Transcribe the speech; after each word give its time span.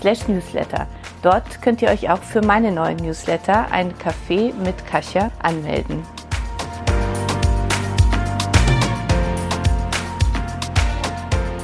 slash 0.00 0.26
newsletter. 0.28 0.86
Dort 1.22 1.62
könnt 1.62 1.82
ihr 1.82 1.90
euch 1.90 2.10
auch 2.10 2.22
für 2.22 2.40
meine 2.40 2.72
neuen 2.72 2.96
Newsletter, 2.96 3.70
ein 3.70 3.92
Café 3.94 4.54
mit 4.54 4.86
Kasia, 4.86 5.30
anmelden. 5.42 6.02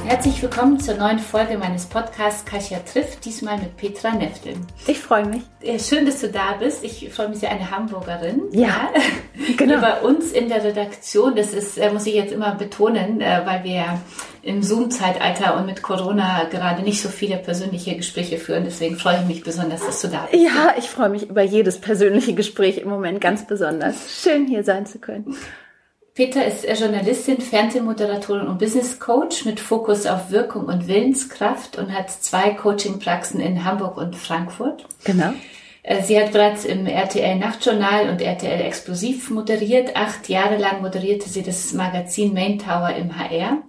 Herzlich 0.07 0.41
willkommen 0.41 0.79
zur 0.79 0.95
neuen 0.95 1.19
Folge 1.19 1.57
meines 1.57 1.85
Podcasts 1.85 2.45
Kasia 2.45 2.79
trifft, 2.79 3.25
diesmal 3.25 3.57
mit 3.57 3.75
Petra 3.75 4.13
Neftel. 4.13 4.53
Ich 4.87 4.99
freue 4.99 5.25
mich. 5.25 5.43
Schön, 5.85 6.05
dass 6.05 6.21
du 6.21 6.29
da 6.29 6.53
bist. 6.57 6.85
Ich 6.85 7.09
freue 7.11 7.27
mich 7.27 7.39
sehr, 7.39 7.51
eine 7.51 7.69
Hamburgerin. 7.69 8.43
Ja, 8.53 8.89
genau. 9.57 9.73
Hier 9.73 9.81
bei 9.81 9.99
uns 9.99 10.31
in 10.31 10.47
der 10.47 10.63
Redaktion, 10.63 11.35
das 11.35 11.53
ist, 11.53 11.77
äh, 11.77 11.91
muss 11.91 12.05
ich 12.05 12.13
jetzt 12.13 12.31
immer 12.31 12.55
betonen, 12.55 13.19
äh, 13.19 13.41
weil 13.43 13.65
wir 13.65 13.99
im 14.43 14.63
Zoom-Zeitalter 14.63 15.57
und 15.57 15.65
mit 15.65 15.81
Corona 15.81 16.45
gerade 16.45 16.83
nicht 16.83 17.01
so 17.01 17.09
viele 17.09 17.35
persönliche 17.35 17.97
Gespräche 17.97 18.37
führen. 18.37 18.63
Deswegen 18.63 18.95
freue 18.95 19.19
ich 19.19 19.27
mich 19.27 19.43
besonders, 19.43 19.85
dass 19.85 20.01
du 20.01 20.07
da 20.07 20.25
bist. 20.31 20.41
Ja, 20.41 20.73
ich 20.77 20.89
freue 20.89 21.09
mich 21.09 21.29
über 21.29 21.41
jedes 21.41 21.81
persönliche 21.81 22.33
Gespräch 22.33 22.77
im 22.77 22.87
Moment 22.87 23.19
ganz 23.19 23.45
besonders. 23.45 24.21
Schön 24.23 24.47
hier 24.47 24.63
sein 24.63 24.85
zu 24.85 24.99
können. 24.99 25.35
Peter 26.17 26.43
ist 26.43 26.65
Journalistin, 26.79 27.39
Fernsehmoderatorin 27.39 28.47
und 28.47 28.57
Business 28.57 28.99
Coach 28.99 29.45
mit 29.45 29.59
Fokus 29.59 30.07
auf 30.07 30.31
Wirkung 30.31 30.65
und 30.65 30.87
Willenskraft 30.87 31.77
und 31.77 31.93
hat 31.93 32.09
zwei 32.09 32.55
Coachingpraxen 32.55 33.39
in 33.39 33.63
Hamburg 33.63 33.97
und 33.97 34.15
Frankfurt. 34.15 34.87
Genau. 35.03 35.31
Äh, 35.83 36.01
sie 36.01 36.19
hat 36.19 36.31
bereits 36.31 36.65
im 36.65 36.87
RTL 36.87 37.35
Nachtjournal 37.35 38.09
und 38.09 38.19
RTL 38.19 38.61
Explosiv 38.61 39.29
moderiert. 39.29 39.95
Acht 39.95 40.27
Jahre 40.27 40.57
lang 40.57 40.81
moderierte 40.81 41.29
sie 41.29 41.43
das 41.43 41.71
Magazin 41.73 42.33
Main 42.33 42.57
Tower 42.57 42.95
im 42.95 43.15
HR 43.15 43.61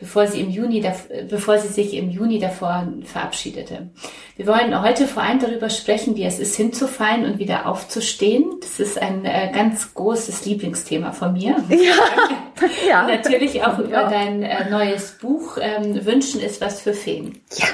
bevor 0.00 0.26
sie 0.26 0.40
im 0.40 0.50
Juni, 0.50 0.84
bevor 1.28 1.58
sie 1.58 1.68
sich 1.68 1.94
im 1.94 2.10
Juni 2.10 2.40
davor 2.40 2.88
verabschiedete. 3.04 3.90
Wir 4.36 4.46
wollen 4.46 4.82
heute 4.82 5.06
vor 5.06 5.22
allem 5.22 5.38
darüber 5.38 5.68
sprechen, 5.70 6.16
wie 6.16 6.24
es 6.24 6.38
ist, 6.38 6.56
hinzufallen 6.56 7.26
und 7.26 7.38
wieder 7.38 7.66
aufzustehen. 7.66 8.46
Das 8.60 8.80
ist 8.80 9.00
ein 9.00 9.26
äh, 9.26 9.52
ganz 9.54 9.94
großes 9.94 10.46
Lieblingsthema 10.46 11.12
von 11.12 11.34
mir. 11.34 11.56
Ja. 12.60 13.06
ja. 13.06 13.06
Natürlich 13.06 13.62
auch 13.62 13.78
über 13.78 14.02
ja. 14.02 14.10
dein 14.10 14.42
äh, 14.42 14.68
neues 14.68 15.12
Buch 15.12 15.56
ähm, 15.58 16.04
Wünschen 16.04 16.42
ist 16.42 16.60
was 16.60 16.82
für 16.82 16.92
Feen. 16.92 17.40
Ja. 17.56 17.66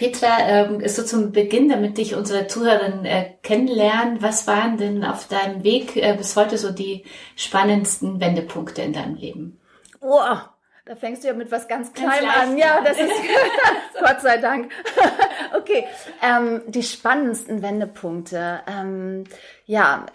Petra, 0.00 0.38
ähm, 0.48 0.88
so 0.88 1.04
zum 1.04 1.30
Beginn, 1.30 1.68
damit 1.68 1.98
dich 1.98 2.14
unsere 2.14 2.46
Zuhörerinnen 2.46 3.04
äh, 3.04 3.34
kennenlernen, 3.42 4.22
was 4.22 4.46
waren 4.46 4.78
denn 4.78 5.04
auf 5.04 5.28
deinem 5.28 5.62
Weg 5.62 5.94
äh, 5.94 6.14
bis 6.16 6.34
heute 6.36 6.56
so 6.56 6.72
die 6.72 7.04
spannendsten 7.36 8.18
Wendepunkte 8.18 8.80
in 8.80 8.94
deinem 8.94 9.16
Leben? 9.16 9.60
Oh, 10.00 10.18
da 10.90 10.96
fängst 10.96 11.22
du 11.22 11.28
ja 11.28 11.34
mit 11.34 11.52
was 11.52 11.68
ganz 11.68 11.92
Kleinem 11.92 12.28
an. 12.28 12.58
Ja, 12.58 12.80
das 12.82 12.98
ist 12.98 13.12
Gott 14.00 14.20
sei 14.20 14.38
Dank. 14.38 14.72
okay, 15.56 15.86
ähm, 16.20 16.62
die 16.66 16.82
spannendsten 16.82 17.62
Wendepunkte. 17.62 18.60
Ähm, 18.66 19.22
ja, 19.66 20.06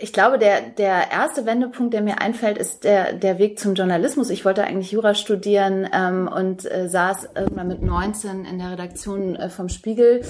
ich 0.00 0.12
glaube, 0.12 0.40
der, 0.40 0.60
der 0.60 1.12
erste 1.12 1.46
Wendepunkt, 1.46 1.94
der 1.94 2.02
mir 2.02 2.20
einfällt, 2.20 2.58
ist 2.58 2.82
der, 2.82 3.12
der 3.12 3.38
Weg 3.38 3.60
zum 3.60 3.74
Journalismus. 3.74 4.28
Ich 4.28 4.44
wollte 4.44 4.64
eigentlich 4.64 4.90
Jura 4.90 5.14
studieren 5.14 5.88
ähm, 5.92 6.26
und 6.26 6.68
äh, 6.68 6.88
saß 6.88 7.28
irgendwann 7.36 7.68
mit 7.68 7.80
19 7.80 8.44
in 8.44 8.58
der 8.58 8.72
Redaktion 8.72 9.36
äh, 9.36 9.48
vom 9.48 9.68
Spiegel 9.68 10.22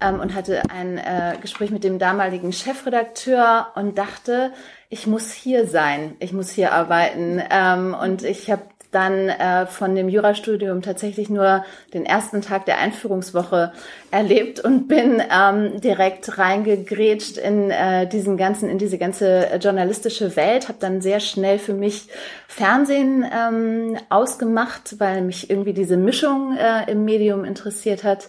ähm, 0.00 0.18
und 0.18 0.34
hatte 0.34 0.62
ein 0.70 0.98
äh, 0.98 1.36
Gespräch 1.40 1.70
mit 1.70 1.84
dem 1.84 2.00
damaligen 2.00 2.52
Chefredakteur 2.52 3.68
und 3.76 3.96
dachte, 3.96 4.50
ich 4.88 5.06
muss 5.06 5.32
hier 5.32 5.66
sein, 5.68 6.16
ich 6.18 6.32
muss 6.32 6.50
hier 6.50 6.72
arbeiten. 6.72 7.40
Ähm, 7.48 7.96
und 7.98 8.24
ich 8.24 8.50
habe 8.50 8.62
dann 8.92 9.28
äh, 9.28 9.66
von 9.66 9.94
dem 9.94 10.08
Jurastudium 10.08 10.82
tatsächlich 10.82 11.28
nur 11.28 11.64
den 11.94 12.06
ersten 12.06 12.42
Tag 12.42 12.66
der 12.66 12.78
Einführungswoche 12.78 13.72
erlebt 14.10 14.60
und 14.60 14.86
bin 14.86 15.22
ähm, 15.30 15.80
direkt 15.80 16.38
reingegrätscht 16.38 17.38
in 17.38 17.70
äh, 17.70 18.06
diesen 18.06 18.36
ganzen, 18.36 18.68
in 18.68 18.78
diese 18.78 18.98
ganze 18.98 19.48
journalistische 19.60 20.36
Welt, 20.36 20.68
habe 20.68 20.78
dann 20.78 21.00
sehr 21.00 21.20
schnell 21.20 21.58
für 21.58 21.74
mich 21.74 22.08
Fernsehen 22.46 23.24
ähm, 23.34 23.96
ausgemacht, 24.10 24.96
weil 24.98 25.22
mich 25.22 25.48
irgendwie 25.50 25.72
diese 25.72 25.96
Mischung 25.96 26.56
äh, 26.56 26.90
im 26.90 27.04
Medium 27.04 27.44
interessiert 27.44 28.04
hat 28.04 28.28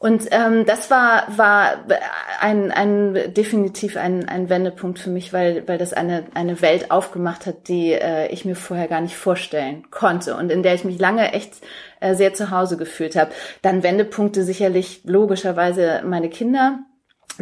und 0.00 0.28
ähm, 0.30 0.64
das 0.64 0.90
war 0.90 1.26
war 1.36 1.84
ein, 2.40 2.72
ein 2.72 3.34
definitiv 3.34 3.98
ein, 3.98 4.26
ein 4.30 4.48
Wendepunkt 4.48 4.98
für 4.98 5.10
mich, 5.10 5.34
weil 5.34 5.68
weil 5.68 5.76
das 5.76 5.92
eine 5.92 6.24
eine 6.32 6.62
Welt 6.62 6.90
aufgemacht 6.90 7.44
hat, 7.44 7.68
die 7.68 7.92
äh, 7.92 8.28
ich 8.28 8.46
mir 8.46 8.56
vorher 8.56 8.88
gar 8.88 9.02
nicht 9.02 9.14
vorstellen 9.14 9.90
konnte 9.90 10.36
und 10.36 10.50
in 10.50 10.62
der 10.62 10.74
ich 10.74 10.84
mich 10.84 10.98
lange 10.98 11.34
echt 11.34 11.52
äh, 12.00 12.14
sehr 12.14 12.32
zu 12.32 12.50
Hause 12.50 12.78
gefühlt 12.78 13.14
habe. 13.14 13.32
Dann 13.60 13.82
Wendepunkte 13.82 14.42
sicherlich 14.42 15.02
logischerweise 15.04 16.00
meine 16.02 16.30
Kinder 16.30 16.78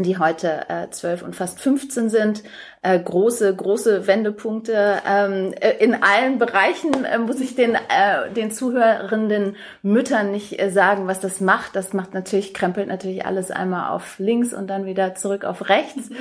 die 0.04 0.18
heute 0.18 0.68
äh, 0.68 0.90
zwölf 0.90 1.22
äh, 1.22 1.24
und 1.24 1.36
fast 1.36 1.60
15 1.60 2.10
sind, 2.10 2.42
äh, 2.82 2.98
große, 2.98 3.54
große 3.54 4.06
Wendepunkte. 4.06 5.02
Ähm, 5.06 5.52
äh, 5.60 5.72
in 5.78 6.02
allen 6.02 6.38
Bereichen 6.38 7.04
äh, 7.04 7.18
muss 7.18 7.40
ich 7.40 7.54
den, 7.54 7.74
äh, 7.74 8.30
den 8.34 8.50
zuhörenden 8.50 9.56
Müttern 9.82 10.30
nicht 10.30 10.60
äh, 10.60 10.70
sagen, 10.70 11.06
was 11.06 11.20
das 11.20 11.40
macht. 11.40 11.76
Das 11.76 11.92
macht 11.92 12.14
natürlich, 12.14 12.54
krempelt 12.54 12.88
natürlich 12.88 13.26
alles 13.26 13.50
einmal 13.50 13.90
auf 13.90 14.18
links 14.18 14.54
und 14.54 14.68
dann 14.68 14.86
wieder 14.86 15.14
zurück 15.14 15.44
auf 15.44 15.68
rechts. 15.68 16.10
Mhm. 16.10 16.16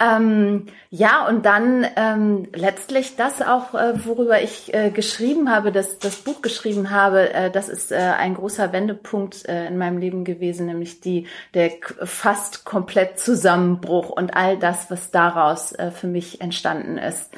Ähm, 0.00 0.66
ja, 0.90 1.26
und 1.26 1.44
dann 1.44 1.84
ähm, 1.96 2.46
letztlich 2.54 3.16
das 3.16 3.42
auch, 3.42 3.74
äh, 3.74 4.06
worüber 4.06 4.40
ich 4.40 4.72
äh, 4.72 4.90
geschrieben 4.90 5.50
habe, 5.50 5.72
das, 5.72 5.98
das 5.98 6.16
Buch 6.16 6.40
geschrieben 6.40 6.90
habe, 6.90 7.34
äh, 7.34 7.50
das 7.50 7.68
ist 7.68 7.90
äh, 7.90 7.96
ein 7.96 8.34
großer 8.34 8.72
Wendepunkt 8.72 9.48
äh, 9.48 9.66
in 9.66 9.76
meinem 9.76 9.98
Leben 9.98 10.24
gewesen, 10.24 10.66
nämlich 10.66 11.00
die, 11.00 11.26
der 11.52 11.72
fast 12.04 12.64
komplett 12.64 13.18
Zusammenbruch 13.18 14.10
und 14.10 14.36
all 14.36 14.56
das, 14.56 14.88
was 14.88 15.10
daraus 15.10 15.72
äh, 15.72 15.90
für 15.98 16.06
mich 16.06 16.40
entstanden 16.40 16.98
ist. 16.98 17.30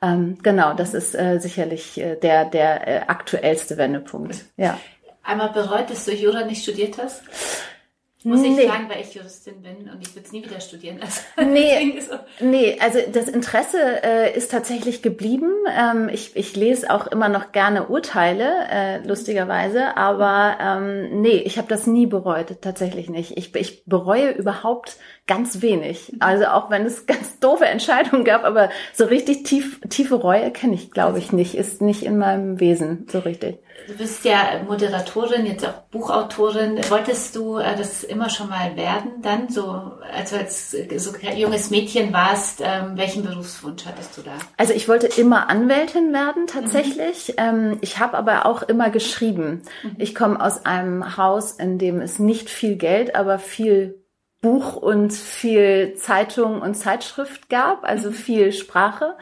Ähm, 0.00 0.38
genau, 0.42 0.74
das 0.74 0.94
ist 0.94 1.14
äh, 1.14 1.38
sicherlich 1.38 1.98
äh, 2.00 2.16
der, 2.16 2.44
der 2.46 2.88
äh, 2.88 3.00
aktuellste 3.06 3.76
Wendepunkt. 3.76 4.44
Ja. 4.56 4.78
Einmal 5.22 5.50
bereut, 5.50 5.90
dass 5.90 6.04
du 6.04 6.12
Jura 6.12 6.44
nicht 6.44 6.62
studiert 6.62 6.98
hast? 6.98 7.22
Muss 8.26 8.40
nee. 8.40 8.58
ich 8.58 8.66
sagen, 8.66 8.88
weil 8.88 9.02
ich 9.02 9.14
Juristin 9.14 9.60
bin 9.60 9.90
und 9.90 10.00
ich 10.00 10.14
würde 10.14 10.26
es 10.26 10.32
nie 10.32 10.42
wieder 10.42 10.58
studieren. 10.58 10.98
Also, 11.02 11.20
nee, 11.52 12.00
so. 12.00 12.14
nee, 12.40 12.78
also 12.80 12.98
das 13.12 13.28
Interesse 13.28 14.02
äh, 14.02 14.34
ist 14.34 14.50
tatsächlich 14.50 15.02
geblieben. 15.02 15.52
Ähm, 15.78 16.08
ich, 16.10 16.34
ich 16.34 16.56
lese 16.56 16.90
auch 16.90 17.06
immer 17.06 17.28
noch 17.28 17.52
gerne 17.52 17.88
Urteile, 17.88 18.50
äh, 18.70 19.06
lustigerweise, 19.06 19.98
aber 19.98 20.56
ähm, 20.58 21.20
nee, 21.20 21.36
ich 21.36 21.58
habe 21.58 21.68
das 21.68 21.86
nie 21.86 22.06
bereut, 22.06 22.62
tatsächlich 22.62 23.10
nicht. 23.10 23.36
Ich, 23.36 23.54
ich 23.54 23.84
bereue 23.84 24.30
überhaupt 24.30 24.96
ganz 25.26 25.62
wenig. 25.62 26.12
Also 26.20 26.46
auch 26.46 26.70
wenn 26.70 26.84
es 26.84 27.06
ganz 27.06 27.38
doofe 27.40 27.66
Entscheidungen 27.66 28.24
gab, 28.24 28.44
aber 28.44 28.70
so 28.92 29.04
richtig 29.04 29.44
tief, 29.44 29.80
tiefe 29.88 30.16
Reue 30.16 30.50
kenne 30.50 30.74
ich, 30.74 30.90
glaube 30.90 31.18
ich, 31.18 31.32
nicht. 31.32 31.54
Ist 31.54 31.80
nicht 31.80 32.02
in 32.02 32.18
meinem 32.18 32.60
Wesen 32.60 33.06
so 33.10 33.20
richtig. 33.20 33.58
Du 33.86 33.94
bist 33.94 34.24
ja 34.24 34.62
Moderatorin, 34.66 35.44
jetzt 35.44 35.66
auch 35.66 35.82
Buchautorin. 35.90 36.78
Wolltest 36.88 37.36
du 37.36 37.58
äh, 37.58 37.76
das 37.76 38.02
immer 38.04 38.30
schon 38.30 38.48
mal 38.48 38.76
werden 38.76 39.20
dann? 39.20 39.48
So, 39.48 39.92
als 40.12 40.30
du 40.30 40.38
als 40.38 40.70
so 40.70 41.12
junges 41.34 41.70
Mädchen 41.70 42.12
warst, 42.12 42.62
ähm, 42.62 42.96
welchen 42.96 43.24
Berufswunsch 43.24 43.84
hattest 43.84 44.16
du 44.16 44.22
da? 44.22 44.32
Also 44.56 44.72
ich 44.72 44.88
wollte 44.88 45.08
immer 45.20 45.50
Anwältin 45.50 46.12
werden, 46.12 46.46
tatsächlich. 46.46 47.28
Mhm. 47.28 47.34
Ähm, 47.36 47.78
ich 47.82 47.98
habe 47.98 48.16
aber 48.16 48.46
auch 48.46 48.62
immer 48.62 48.90
geschrieben. 48.90 49.62
Mhm. 49.82 49.96
Ich 49.98 50.14
komme 50.14 50.40
aus 50.40 50.64
einem 50.64 51.16
Haus, 51.16 51.52
in 51.52 51.78
dem 51.78 52.00
es 52.00 52.18
nicht 52.18 52.48
viel 52.48 52.76
Geld, 52.76 53.14
aber 53.14 53.38
viel 53.38 54.03
Buch 54.44 54.76
und 54.76 55.10
viel 55.14 55.94
Zeitung 55.94 56.60
und 56.60 56.74
Zeitschrift 56.74 57.48
gab, 57.48 57.82
also 57.84 58.10
mhm. 58.10 58.14
viel 58.14 58.52
Sprache. 58.52 59.14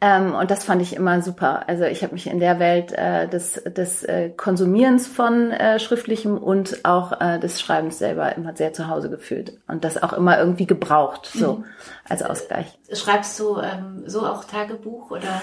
Ähm, 0.00 0.34
und 0.34 0.50
das 0.50 0.64
fand 0.64 0.82
ich 0.82 0.96
immer 0.96 1.22
super. 1.22 1.68
Also 1.68 1.84
ich 1.84 2.02
habe 2.02 2.14
mich 2.14 2.26
in 2.26 2.40
der 2.40 2.58
Welt 2.58 2.90
äh, 2.90 3.28
des, 3.28 3.62
des 3.64 4.02
äh, 4.02 4.30
Konsumierens 4.30 5.06
von 5.06 5.52
äh, 5.52 5.78
Schriftlichem 5.78 6.36
und 6.36 6.84
auch 6.84 7.20
äh, 7.20 7.38
des 7.38 7.60
Schreibens 7.60 7.98
selber 7.98 8.34
immer 8.34 8.56
sehr 8.56 8.72
zu 8.72 8.88
Hause 8.88 9.08
gefühlt. 9.08 9.56
Und 9.68 9.84
das 9.84 10.02
auch 10.02 10.12
immer 10.12 10.36
irgendwie 10.36 10.66
gebraucht, 10.66 11.30
so 11.32 11.58
mhm. 11.58 11.64
als 12.08 12.24
Ausgleich. 12.24 12.76
Schreibst 12.92 13.38
du 13.38 13.60
ähm, 13.60 14.02
so 14.06 14.26
auch 14.26 14.44
Tagebuch 14.44 15.12
oder? 15.12 15.42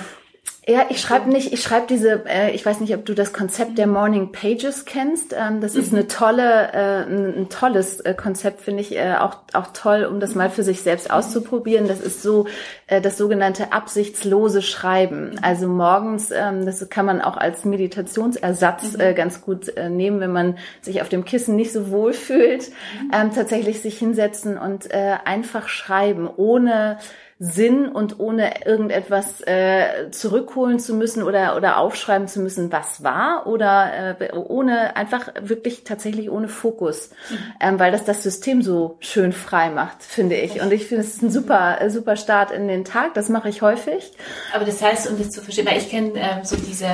Ja, 0.66 0.86
ich 0.88 1.02
schreibe 1.02 1.30
nicht, 1.30 1.52
ich 1.52 1.62
schreibe 1.62 1.88
diese, 1.88 2.24
äh, 2.26 2.52
ich 2.52 2.66
weiß 2.66 2.80
nicht, 2.80 2.96
ob 2.96 3.06
du 3.06 3.14
das 3.14 3.34
Konzept 3.34 3.78
der 3.78 3.86
Morning 3.86 4.32
Pages 4.32 4.86
kennst. 4.86 5.36
Ähm, 5.38 5.60
das 5.60 5.76
ist 5.76 5.92
eine 5.92 6.08
tolle, 6.08 6.72
äh, 6.72 7.04
ein, 7.04 7.38
ein 7.38 7.50
tolles 7.50 8.00
äh, 8.00 8.14
Konzept, 8.14 8.62
finde 8.62 8.80
ich 8.80 8.96
äh, 8.96 9.16
auch, 9.16 9.40
auch 9.52 9.68
toll, 9.74 10.06
um 10.06 10.22
das 10.22 10.36
mal 10.36 10.50
für 10.50 10.64
sich 10.64 10.82
selbst 10.82 11.12
auszuprobieren. 11.12 11.90
Das 11.90 12.00
ist 12.00 12.24
so 12.24 12.48
äh, 12.88 13.02
das 13.02 13.18
sogenannte 13.18 13.74
absichtslose 13.74 14.62
Schreiben. 14.62 15.38
Also 15.42 15.68
morgens, 15.68 16.32
ähm, 16.32 16.66
das 16.66 16.88
kann 16.90 17.06
man 17.06 17.22
auch 17.22 17.36
als 17.36 17.66
Meditationsersatz 17.66 18.96
äh, 18.98 19.14
ganz 19.14 19.42
gut 19.42 19.74
nehmen, 19.90 20.22
wenn 20.22 20.32
man 20.32 20.58
sich 20.80 21.02
auf 21.02 21.10
dem 21.10 21.26
Kissen 21.26 21.58
nicht 21.58 21.74
so 21.74 21.92
wohl 21.92 22.14
fühlt, 22.14 22.72
ähm, 23.14 23.32
tatsächlich 23.36 23.82
sich 23.82 24.00
hinsetzen 24.00 24.58
und 24.58 24.94
einfach 24.94 25.68
schreiben, 25.68 26.30
ohne 26.36 26.98
Sinn 27.46 27.90
und 27.90 28.22
ohne 28.22 28.66
irgendetwas 28.66 29.42
äh, 29.42 30.10
zurückholen 30.12 30.80
zu 30.80 30.94
müssen 30.94 31.24
oder 31.24 31.58
oder 31.58 31.78
aufschreiben 31.78 32.30
zu 32.30 32.40
müssen, 32.40 32.72
was 32.72 33.04
war 33.04 33.48
oder 33.48 34.18
äh, 34.22 34.32
ohne 34.32 34.96
einfach 34.96 35.28
wirklich 35.42 35.84
tatsächlich 35.84 36.32
ohne 36.32 36.48
Fokus, 36.48 37.10
mhm. 37.30 37.38
ähm, 37.60 37.80
weil 37.80 37.92
das 37.92 38.06
das 38.06 38.24
System 38.24 38.62
so 38.62 38.96
schön 39.02 39.34
frei 39.34 39.70
macht, 39.72 40.04
finde 40.04 40.38
ich. 40.38 40.62
Und 40.62 40.72
ich 40.72 40.88
finde 40.88 41.04
es 41.04 41.16
ist 41.16 41.22
ein 41.22 41.32
super 41.32 41.80
super 41.90 42.16
Start 42.16 42.52
in 42.52 42.70
den 42.70 42.86
Tag. 42.86 43.14
Das 43.14 43.28
mache 43.28 43.50
ich 43.50 43.62
häufig. 43.62 44.14
Aber 44.56 44.64
das 44.64 44.82
heißt, 44.82 45.12
um 45.12 45.18
das 45.18 45.32
zu 45.32 45.42
verstehen, 45.42 45.66
weil 45.66 45.80
ich 45.80 45.90
kenne 45.90 46.14
ähm, 46.16 46.46
so 46.46 46.56
diese, 46.56 46.88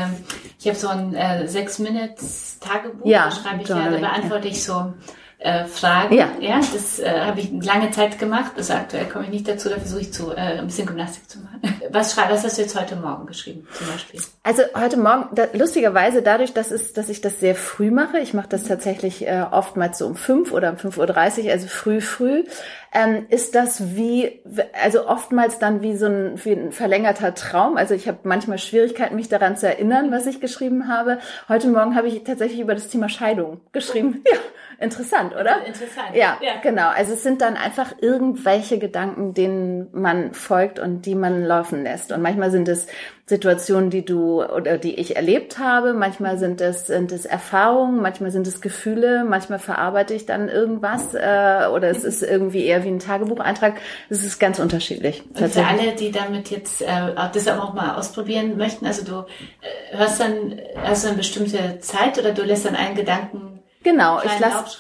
ich 0.60 0.66
habe 0.66 0.78
so 0.78 0.88
ein 0.88 1.14
äh, 1.14 1.48
sechs 1.48 1.78
Minutes 1.78 2.58
Tagebuch, 2.60 3.06
ja, 3.06 3.26
da 3.26 3.32
schreibe 3.32 3.62
ich 3.62 3.70
ja, 3.70 3.88
da 3.88 3.98
beantworte 4.00 4.48
ich 4.48 4.64
so 4.64 4.94
äh, 5.40 5.66
Fragen. 5.66 6.14
Ja. 6.16 6.30
ja 6.40 6.60
das 6.60 7.00
äh, 7.00 7.22
habe 7.22 7.40
ich 7.40 7.50
lange 7.52 7.92
Zeit 7.92 8.20
gemacht. 8.20 8.52
Also 8.58 8.74
aktuell 8.74 9.06
komme 9.06 9.26
ich 9.26 9.32
nicht 9.32 9.48
dazu, 9.48 9.70
da 9.70 9.78
versuche 9.78 10.02
ich 10.02 10.14
zu, 10.14 10.32
äh, 10.32 10.60
ein 10.60 10.68
bisschen 10.68 10.86
Gymnastik 10.86 11.30
zu 11.30 11.40
machen. 11.40 11.62
Was, 11.92 12.14
schreib, 12.14 12.30
was 12.30 12.44
hast 12.44 12.58
du 12.58 12.62
jetzt 12.62 12.80
heute 12.80 12.96
Morgen 12.96 13.26
geschrieben 13.26 13.68
zum 13.74 13.88
Beispiel? 13.88 14.22
Also 14.44 14.62
heute 14.76 14.98
Morgen, 14.98 15.34
da, 15.34 15.48
lustigerweise 15.54 16.22
dadurch, 16.22 16.54
dass, 16.54 16.70
es, 16.70 16.94
dass 16.94 17.10
ich 17.10 17.22
das 17.22 17.40
sehr 17.40 17.56
früh 17.56 17.90
mache, 17.90 18.20
ich 18.20 18.36
mache 18.36 18.48
das 18.48 18.66
tatsächlich 18.66 19.28
äh, 19.28 19.44
oftmals 19.50 19.98
so 19.98 20.06
um 20.06 20.16
fünf 20.16 20.52
oder 20.52 20.70
um 20.70 20.76
5.30 20.76 21.46
Uhr, 21.46 21.52
also 21.52 21.68
früh, 21.68 22.00
früh, 22.00 22.44
ähm, 22.92 23.28
ist 23.30 23.56
das 23.56 23.96
wie, 23.96 24.42
also 24.82 25.08
oftmals 25.08 25.60
dann 25.60 25.82
wie 25.82 25.96
so 25.96 26.08
ein, 26.08 26.44
wie 26.44 26.54
ein 26.54 26.72
verlängerter 26.72 27.34
Traum. 27.36 27.78
Also 27.78 27.94
ich 27.94 28.08
habe 28.08 28.20
manchmal 28.24 28.58
Schwierigkeiten, 28.58 29.16
mich 29.16 29.30
daran 29.30 29.58
zu 29.58 29.68
erinnern, 29.68 30.12
was 30.12 30.26
ich 30.26 30.42
geschrieben 30.42 30.88
habe. 30.88 31.20
Heute 31.48 31.68
Morgen 31.68 31.96
habe 31.96 32.08
ich 32.08 32.24
tatsächlich 32.24 32.60
über 32.60 32.74
das 32.74 32.88
Thema 32.88 33.10
Scheidung 33.10 33.62
geschrieben. 33.72 34.24
Ja. 34.26 34.38
Interessant, 34.82 35.34
oder? 35.34 35.66
Interessant. 35.66 36.16
Ja, 36.16 36.38
ja, 36.42 36.54
genau. 36.64 36.88
Also 36.88 37.14
es 37.14 37.22
sind 37.22 37.42
dann 37.42 37.58
einfach 37.58 37.96
irgendwelche 38.00 38.80
Gedanken, 38.80 39.34
denen 39.34 39.90
man 39.92 40.34
folgt 40.34 40.80
und 40.80 41.06
die 41.06 41.16
man 41.16 41.44
laufen 41.44 41.84
lässt. 41.84 42.14
Und 42.14 42.22
manchmal 42.22 42.50
sind 42.50 42.70
es 42.70 42.88
Situationen, 43.30 43.92
die 43.92 44.04
du 44.04 44.44
oder 44.44 44.78
die 44.78 44.96
ich 44.96 45.16
erlebt 45.16 45.60
habe. 45.60 45.94
Manchmal 45.94 46.38
sind 46.40 46.60
es, 46.62 46.88
sind 46.88 47.12
es 47.12 47.26
Erfahrungen, 47.26 48.02
manchmal 48.02 48.32
sind 48.32 48.48
es 48.48 48.60
Gefühle, 48.60 49.24
manchmal 49.24 49.60
verarbeite 49.60 50.14
ich 50.16 50.26
dann 50.26 50.50
irgendwas 50.50 51.14
äh, 51.14 51.68
oder 51.72 51.90
es 51.90 52.04
ist 52.04 52.24
irgendwie 52.24 52.66
eher 52.66 52.84
wie 52.84 52.90
ein 52.90 53.00
Tagebucheintrag. 53.00 53.76
Es 54.10 54.24
ist 54.24 54.40
ganz 54.40 54.60
unterschiedlich. 54.60 55.24
Und 55.40 55.50
für 55.50 55.66
alle, 55.66 55.94
die 55.94 56.12
damit 56.12 56.50
jetzt 56.50 56.82
äh, 56.82 56.88
das 57.34 57.48
auch 57.48 57.74
mal 57.74 57.96
ausprobieren 57.96 58.58
möchten, 58.58 58.86
also 58.86 59.06
du 59.06 59.26
äh, 59.62 59.98
hörst 59.98 60.20
dann, 60.20 60.60
hast 60.84 61.04
du 61.04 61.10
eine 61.10 61.18
bestimmte 61.18 61.80
Zeit 61.80 62.18
oder 62.18 62.34
du 62.34 62.44
lässt 62.44 62.66
dann 62.66 62.76
einen 62.76 62.96
Gedanken 62.96 63.59
Genau, 63.82 64.20
ich 64.22 64.40
lasse 64.40 64.78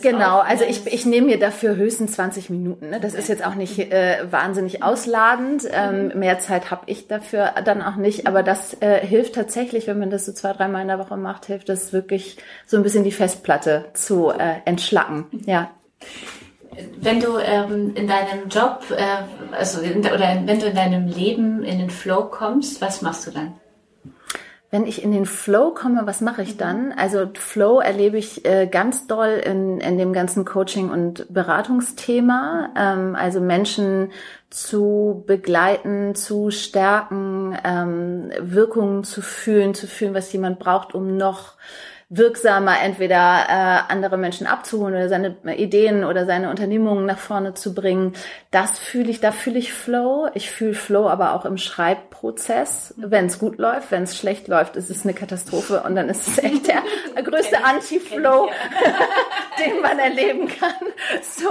genau, 0.00 0.38
auf, 0.38 0.48
also 0.48 0.64
ich, 0.64 0.86
ich 0.86 1.04
nehme 1.04 1.26
mir 1.26 1.38
dafür 1.38 1.76
höchstens 1.76 2.12
20 2.12 2.48
Minuten. 2.48 2.88
Ne? 2.88 2.98
Das 2.98 3.12
okay. 3.12 3.20
ist 3.20 3.28
jetzt 3.28 3.44
auch 3.44 3.54
nicht 3.54 3.78
äh, 3.78 4.24
wahnsinnig 4.30 4.82
ausladend. 4.82 5.68
Ähm, 5.70 6.08
mhm. 6.08 6.18
mehr 6.18 6.38
Zeit 6.38 6.70
habe 6.70 6.82
ich 6.86 7.08
dafür 7.08 7.52
dann 7.64 7.82
auch 7.82 7.96
nicht, 7.96 8.26
aber 8.26 8.42
das 8.42 8.74
äh, 8.80 9.06
hilft 9.06 9.34
tatsächlich, 9.34 9.86
wenn 9.86 9.98
man 9.98 10.08
das 10.08 10.24
so 10.24 10.32
zwei, 10.32 10.54
dreimal 10.54 10.80
in 10.80 10.88
der 10.88 10.98
Woche 10.98 11.18
macht, 11.18 11.44
hilft 11.44 11.68
das 11.68 11.92
wirklich 11.92 12.38
so 12.64 12.78
ein 12.78 12.82
bisschen 12.82 13.04
die 13.04 13.12
Festplatte 13.12 13.84
zu 13.92 14.30
äh, 14.30 14.56
entschlacken. 14.64 15.26
Ja. 15.44 15.70
Wenn 17.00 17.20
du 17.20 17.36
ähm, 17.38 17.92
in 17.96 18.08
deinem 18.08 18.48
Job, 18.48 18.82
äh, 18.96 19.54
also 19.54 19.82
in, 19.82 19.98
oder 19.98 20.40
wenn 20.44 20.58
du 20.58 20.66
in 20.66 20.74
deinem 20.74 21.06
Leben 21.06 21.64
in 21.64 21.80
den 21.80 21.90
Flow 21.90 22.24
kommst, 22.24 22.80
was 22.80 23.02
machst 23.02 23.26
du 23.26 23.30
dann? 23.30 23.52
Wenn 24.70 24.86
ich 24.86 25.02
in 25.02 25.12
den 25.12 25.24
Flow 25.24 25.70
komme, 25.70 26.02
was 26.04 26.20
mache 26.20 26.42
ich 26.42 26.58
dann? 26.58 26.92
Also 26.92 27.30
Flow 27.34 27.80
erlebe 27.80 28.18
ich 28.18 28.44
äh, 28.44 28.66
ganz 28.66 29.06
doll 29.06 29.40
in, 29.42 29.80
in 29.80 29.96
dem 29.96 30.12
ganzen 30.12 30.44
Coaching- 30.44 30.90
und 30.90 31.26
Beratungsthema. 31.32 32.70
Ähm, 32.76 33.16
also 33.16 33.40
Menschen 33.40 34.12
zu 34.50 35.24
begleiten, 35.26 36.14
zu 36.14 36.50
stärken, 36.50 37.56
ähm, 37.64 38.30
Wirkungen 38.40 39.04
zu 39.04 39.22
fühlen, 39.22 39.72
zu 39.74 39.86
fühlen, 39.86 40.12
was 40.12 40.32
jemand 40.32 40.58
braucht, 40.58 40.94
um 40.94 41.16
noch 41.16 41.54
wirksamer 42.10 42.80
entweder 42.80 43.44
äh, 43.48 43.92
andere 43.92 44.16
Menschen 44.16 44.46
abzuholen 44.46 44.94
oder 44.94 45.10
seine 45.10 45.36
Ideen 45.56 46.04
oder 46.04 46.24
seine 46.24 46.48
Unternehmungen 46.48 47.04
nach 47.04 47.18
vorne 47.18 47.52
zu 47.52 47.74
bringen. 47.74 48.14
Das 48.50 48.78
fühle 48.78 49.10
ich, 49.10 49.20
da 49.20 49.30
fühle 49.30 49.58
ich 49.58 49.74
Flow. 49.74 50.28
Ich 50.32 50.50
fühle 50.50 50.72
Flow 50.72 51.06
aber 51.08 51.34
auch 51.34 51.44
im 51.44 51.58
Schreibprozess. 51.58 52.94
Wenn 52.96 53.26
es 53.26 53.38
gut 53.38 53.58
läuft, 53.58 53.90
wenn 53.90 54.04
es 54.04 54.16
schlecht 54.16 54.48
läuft, 54.48 54.76
ist 54.76 54.88
es 54.88 55.04
eine 55.04 55.12
Katastrophe 55.12 55.82
und 55.82 55.96
dann 55.96 56.08
ist 56.08 56.26
es 56.26 56.38
echt 56.38 56.66
der 56.68 56.82
größte 57.22 57.62
Anti-Flow, 57.62 58.48
den 59.58 59.80
man 59.80 59.98
erleben 59.98 60.48
kann. 60.48 60.72
So, 61.22 61.48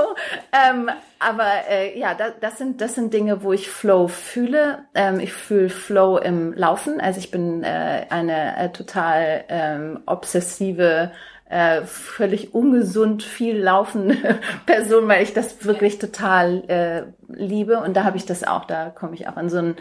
ähm, 0.52 0.90
aber 1.20 1.50
äh, 1.70 1.98
ja, 1.98 2.14
das, 2.14 2.34
das 2.42 2.58
sind 2.58 2.82
das 2.82 2.96
sind 2.96 3.14
Dinge, 3.14 3.44
wo 3.44 3.54
ich 3.54 3.70
Flow 3.70 4.08
fühle. 4.08 4.86
Ähm, 4.94 5.20
ich 5.20 5.34
fühle 5.34 5.70
Flow 5.70 6.18
im 6.18 6.54
Laufen. 6.54 7.00
Also 7.00 7.20
ich 7.20 7.32
bin 7.32 7.64
äh, 7.64 8.06
eine 8.10 8.58
äh, 8.58 8.70
total 8.70 9.46
ähm, 9.50 10.02
obsessive 10.06 11.12
äh, 11.50 11.84
völlig 11.84 12.54
ungesund 12.54 13.24
viel 13.24 13.58
laufende 13.58 14.40
Person, 14.66 15.08
weil 15.08 15.24
ich 15.24 15.34
das 15.34 15.64
wirklich 15.66 15.98
total 15.98 16.64
äh, 16.68 17.04
liebe 17.34 17.80
und 17.80 17.96
da 17.96 18.04
habe 18.04 18.18
ich 18.18 18.26
das 18.26 18.44
auch, 18.44 18.66
da 18.66 18.90
komme 18.90 19.16
ich 19.16 19.30
auch 19.30 19.38
in 19.38 19.50
so 19.50 19.58
ein 19.58 19.76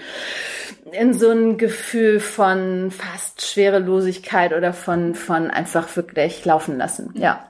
in 0.93 1.13
so 1.13 1.31
ein 1.31 1.59
Gefühl 1.59 2.21
von 2.21 2.93
fast 2.93 3.45
Schwerelosigkeit 3.45 4.53
oder 4.53 4.73
von 4.73 5.15
von 5.15 5.51
einfach 5.51 5.97
wirklich 5.97 6.45
laufen 6.45 6.79
lassen. 6.79 7.13
Ja. 7.15 7.49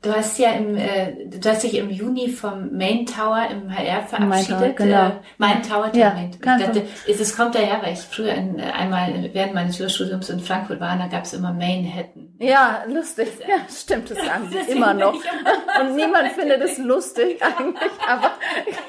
Du 0.00 0.14
hast 0.14 0.38
ja 0.38 0.52
im, 0.52 0.76
äh, 0.76 1.26
du 1.26 1.48
hast 1.50 1.64
dich 1.64 1.74
im 1.74 1.90
Juni 1.90 2.28
vom 2.28 2.76
Main 2.76 3.04
Tower 3.04 3.48
im 3.50 3.68
HR 3.68 4.02
verabschiedet. 4.02 4.28
Main 4.28 4.46
Tower, 4.46 4.68
genau. 4.68 5.06
Äh, 5.08 5.12
Main 5.38 5.62
Tower, 5.64 5.90
ja, 5.92 6.14
Main. 6.14 6.30
Ich 6.30 6.38
dachte, 6.38 6.82
es 7.08 7.36
kommt 7.36 7.56
daher, 7.56 7.82
weil 7.82 7.94
ich 7.94 7.98
früher 7.98 8.32
in, 8.34 8.60
äh, 8.60 8.62
einmal 8.62 9.30
während 9.32 9.54
meines 9.54 9.76
Jurastudiums 9.76 10.30
in 10.30 10.38
Frankfurt 10.38 10.78
war, 10.78 10.96
da 10.96 11.08
gab 11.08 11.24
es 11.24 11.32
immer 11.32 11.52
Manhattan. 11.52 12.32
Ja, 12.38 12.84
lustig. 12.86 13.26
Ja, 13.40 13.56
stimmt, 13.68 14.08
das 14.12 14.18
sagen 14.18 14.48
sie 14.66 14.72
immer 14.72 14.94
noch. 14.94 15.14
Und 15.80 15.96
niemand 15.96 16.30
findet 16.30 16.62
es 16.62 16.78
lustig 16.78 17.42
eigentlich, 17.58 17.92
aber 18.06 18.34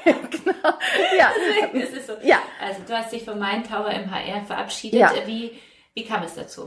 genau. 0.04 0.74
Ja. 1.18 1.32
Deswegen 1.36 1.80
ist 1.80 1.96
es 1.96 2.06
so. 2.06 2.12
Ja. 2.22 2.38
Also 2.64 2.82
du 2.86 2.94
hast 2.94 3.12
dich 3.12 3.24
vom 3.24 3.40
Main 3.40 3.64
Tower 3.64 3.90
im 3.90 4.08
HR 4.08 4.44
verabschiedet. 4.46 5.00
Ja. 5.00 5.12
Wie 5.26 5.50
wie 5.94 6.04
kam 6.04 6.22
es 6.22 6.34
dazu? 6.34 6.66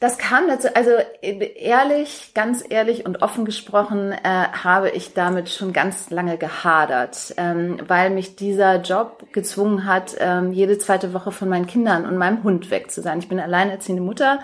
Das 0.00 0.18
kam 0.18 0.48
dazu, 0.48 0.68
also 0.74 0.90
ehrlich, 1.22 2.32
ganz 2.34 2.64
ehrlich 2.68 3.06
und 3.06 3.22
offen 3.22 3.44
gesprochen, 3.44 4.12
äh, 4.12 4.18
habe 4.24 4.90
ich 4.90 5.14
damit 5.14 5.48
schon 5.48 5.72
ganz 5.72 6.10
lange 6.10 6.38
gehadert, 6.38 7.34
ähm, 7.36 7.78
weil 7.86 8.10
mich 8.10 8.34
dieser 8.34 8.80
Job 8.80 9.32
gezwungen 9.32 9.86
hat, 9.86 10.16
ähm, 10.18 10.52
jede 10.52 10.78
zweite 10.78 11.14
Woche 11.14 11.30
von 11.30 11.48
meinen 11.48 11.66
Kindern 11.66 12.04
und 12.04 12.16
meinem 12.16 12.42
Hund 12.42 12.70
weg 12.70 12.90
zu 12.90 13.00
sein. 13.00 13.20
Ich 13.20 13.28
bin 13.28 13.38
alleinerziehende 13.38 14.02
Mutter. 14.02 14.40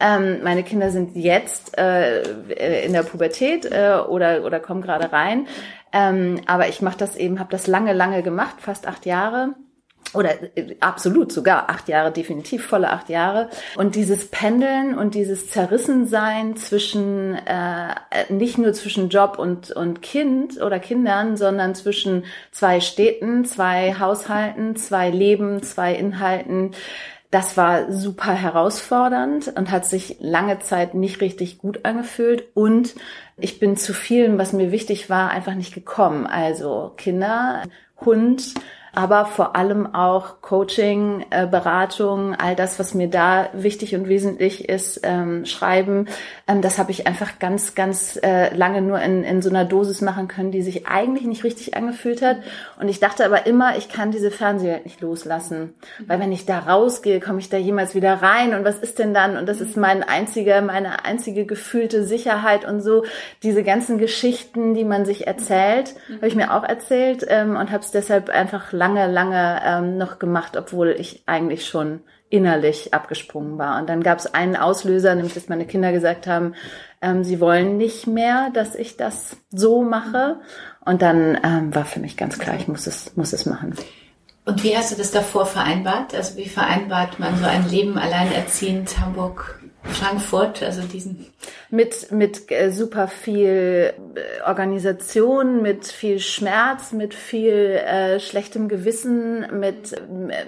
Ähm, 0.00 0.42
meine 0.42 0.64
Kinder 0.64 0.90
sind 0.90 1.14
jetzt 1.14 1.78
äh, 1.78 2.22
in 2.84 2.92
der 2.92 3.04
Pubertät 3.04 3.64
äh, 3.66 3.94
oder, 4.08 4.44
oder 4.44 4.58
kommen 4.58 4.82
gerade 4.82 5.12
rein. 5.12 5.46
Ähm, 5.92 6.40
aber 6.46 6.68
ich 6.68 6.82
mache 6.82 6.98
das 6.98 7.16
eben, 7.16 7.38
habe 7.38 7.50
das 7.52 7.68
lange, 7.68 7.92
lange 7.92 8.24
gemacht, 8.24 8.56
fast 8.60 8.88
acht 8.88 9.06
Jahre 9.06 9.54
oder 10.14 10.56
äh, 10.56 10.76
absolut 10.80 11.32
sogar 11.32 11.70
acht 11.70 11.88
Jahre, 11.88 12.12
definitiv 12.12 12.66
volle 12.66 12.90
acht 12.90 13.08
Jahre. 13.08 13.48
Und 13.76 13.94
dieses 13.94 14.28
Pendeln 14.28 14.96
und 14.96 15.14
dieses 15.14 15.50
Zerrissensein 15.50 16.56
zwischen, 16.56 17.34
äh, 17.34 17.94
nicht 18.28 18.58
nur 18.58 18.72
zwischen 18.72 19.08
Job 19.08 19.38
und, 19.38 19.70
und 19.70 20.02
Kind 20.02 20.60
oder 20.60 20.78
Kindern, 20.78 21.36
sondern 21.36 21.74
zwischen 21.74 22.24
zwei 22.50 22.80
Städten, 22.80 23.44
zwei 23.44 23.94
Haushalten, 23.98 24.76
zwei 24.76 25.10
Leben, 25.10 25.62
zwei 25.62 25.94
Inhalten, 25.94 26.72
das 27.32 27.56
war 27.56 27.90
super 27.90 28.34
herausfordernd 28.34 29.54
und 29.56 29.70
hat 29.70 29.86
sich 29.86 30.18
lange 30.20 30.58
Zeit 30.58 30.92
nicht 30.92 31.22
richtig 31.22 31.56
gut 31.56 31.86
angefühlt. 31.86 32.44
Und 32.52 32.94
ich 33.38 33.58
bin 33.58 33.78
zu 33.78 33.94
vielen, 33.94 34.36
was 34.36 34.52
mir 34.52 34.70
wichtig 34.70 35.08
war, 35.08 35.30
einfach 35.30 35.54
nicht 35.54 35.72
gekommen. 35.72 36.26
Also 36.26 36.92
Kinder, 36.98 37.62
Hund, 38.04 38.52
aber 38.94 39.24
vor 39.24 39.56
allem 39.56 39.94
auch 39.94 40.42
Coaching, 40.42 41.24
äh, 41.30 41.46
Beratung, 41.46 42.34
all 42.34 42.54
das, 42.54 42.78
was 42.78 42.92
mir 42.92 43.08
da 43.08 43.48
wichtig 43.54 43.94
und 43.94 44.06
wesentlich 44.06 44.68
ist, 44.68 45.00
ähm, 45.02 45.46
Schreiben, 45.46 46.08
ähm, 46.46 46.60
das 46.60 46.78
habe 46.78 46.90
ich 46.90 47.06
einfach 47.06 47.38
ganz, 47.38 47.74
ganz 47.74 48.18
äh, 48.22 48.54
lange 48.54 48.82
nur 48.82 49.00
in, 49.00 49.24
in 49.24 49.40
so 49.40 49.48
einer 49.48 49.64
Dosis 49.64 50.02
machen 50.02 50.28
können, 50.28 50.50
die 50.50 50.60
sich 50.60 50.86
eigentlich 50.86 51.26
nicht 51.26 51.42
richtig 51.42 51.74
angefühlt 51.74 52.20
hat. 52.20 52.36
Und 52.78 52.88
ich 52.88 53.00
dachte 53.00 53.24
aber 53.24 53.46
immer, 53.46 53.78
ich 53.78 53.88
kann 53.88 54.10
diese 54.10 54.30
Fernseher 54.30 54.80
nicht 54.84 55.00
loslassen, 55.00 55.72
weil 56.06 56.20
wenn 56.20 56.32
ich 56.32 56.44
da 56.44 56.58
rausgehe, 56.58 57.20
komme 57.20 57.38
ich 57.38 57.48
da 57.48 57.56
jemals 57.56 57.94
wieder 57.94 58.14
rein 58.20 58.52
und 58.52 58.64
was 58.64 58.78
ist 58.78 58.98
denn 58.98 59.14
dann? 59.14 59.38
Und 59.38 59.48
das 59.48 59.62
ist 59.62 59.76
mein 59.76 60.02
einziger, 60.02 60.60
meine 60.60 61.06
einzige 61.06 61.46
gefühlte 61.46 62.04
Sicherheit 62.04 62.66
und 62.66 62.82
so. 62.82 63.04
Diese 63.42 63.62
ganzen 63.62 63.96
Geschichten, 63.96 64.74
die 64.74 64.84
man 64.84 65.06
sich 65.06 65.26
erzählt, 65.26 65.94
habe 66.16 66.28
ich 66.28 66.34
mir 66.34 66.52
auch 66.52 66.64
erzählt 66.64 67.24
ähm, 67.28 67.56
und 67.56 67.70
habe 67.70 67.82
es 67.82 67.90
deshalb 67.90 68.28
einfach 68.28 68.72
lange, 68.82 69.06
lange 69.06 69.60
ähm, 69.64 69.96
noch 69.96 70.18
gemacht, 70.18 70.56
obwohl 70.56 70.88
ich 70.88 71.22
eigentlich 71.26 71.68
schon 71.68 72.00
innerlich 72.30 72.92
abgesprungen 72.92 73.56
war. 73.56 73.78
Und 73.78 73.88
dann 73.88 74.02
gab 74.02 74.18
es 74.18 74.34
einen 74.34 74.56
Auslöser, 74.56 75.14
nämlich 75.14 75.34
dass 75.34 75.48
meine 75.48 75.66
Kinder 75.66 75.92
gesagt 75.92 76.26
haben, 76.26 76.54
ähm, 77.00 77.22
sie 77.22 77.38
wollen 77.38 77.76
nicht 77.76 78.08
mehr, 78.08 78.50
dass 78.52 78.74
ich 78.74 78.96
das 78.96 79.36
so 79.50 79.82
mache. 79.82 80.40
Und 80.84 81.00
dann 81.00 81.38
ähm, 81.44 81.72
war 81.72 81.84
für 81.84 82.00
mich 82.00 82.16
ganz 82.16 82.40
klar, 82.40 82.56
ich 82.56 82.66
muss 82.66 82.88
es, 82.88 83.16
muss 83.16 83.32
es 83.32 83.46
machen. 83.46 83.76
Und 84.44 84.64
wie 84.64 84.76
hast 84.76 84.90
du 84.90 84.96
das 84.96 85.12
davor 85.12 85.46
vereinbart? 85.46 86.14
Also 86.14 86.36
wie 86.36 86.48
vereinbart 86.48 87.20
man 87.20 87.36
so 87.36 87.44
ein 87.44 87.68
Leben 87.68 87.96
alleinerziehend 87.98 88.98
Hamburg 88.98 89.61
Frankfurt, 89.84 90.62
also 90.62 90.82
diesen. 90.82 91.26
Mit, 91.68 92.12
mit 92.12 92.50
äh, 92.52 92.70
super 92.70 93.08
viel 93.08 93.92
äh, 94.14 94.48
Organisation, 94.48 95.60
mit 95.62 95.86
viel 95.86 96.20
Schmerz, 96.20 96.92
mit 96.92 97.14
viel 97.14 97.52
äh, 97.52 98.20
schlechtem 98.20 98.68
Gewissen, 98.68 99.46
mit, 99.58 99.94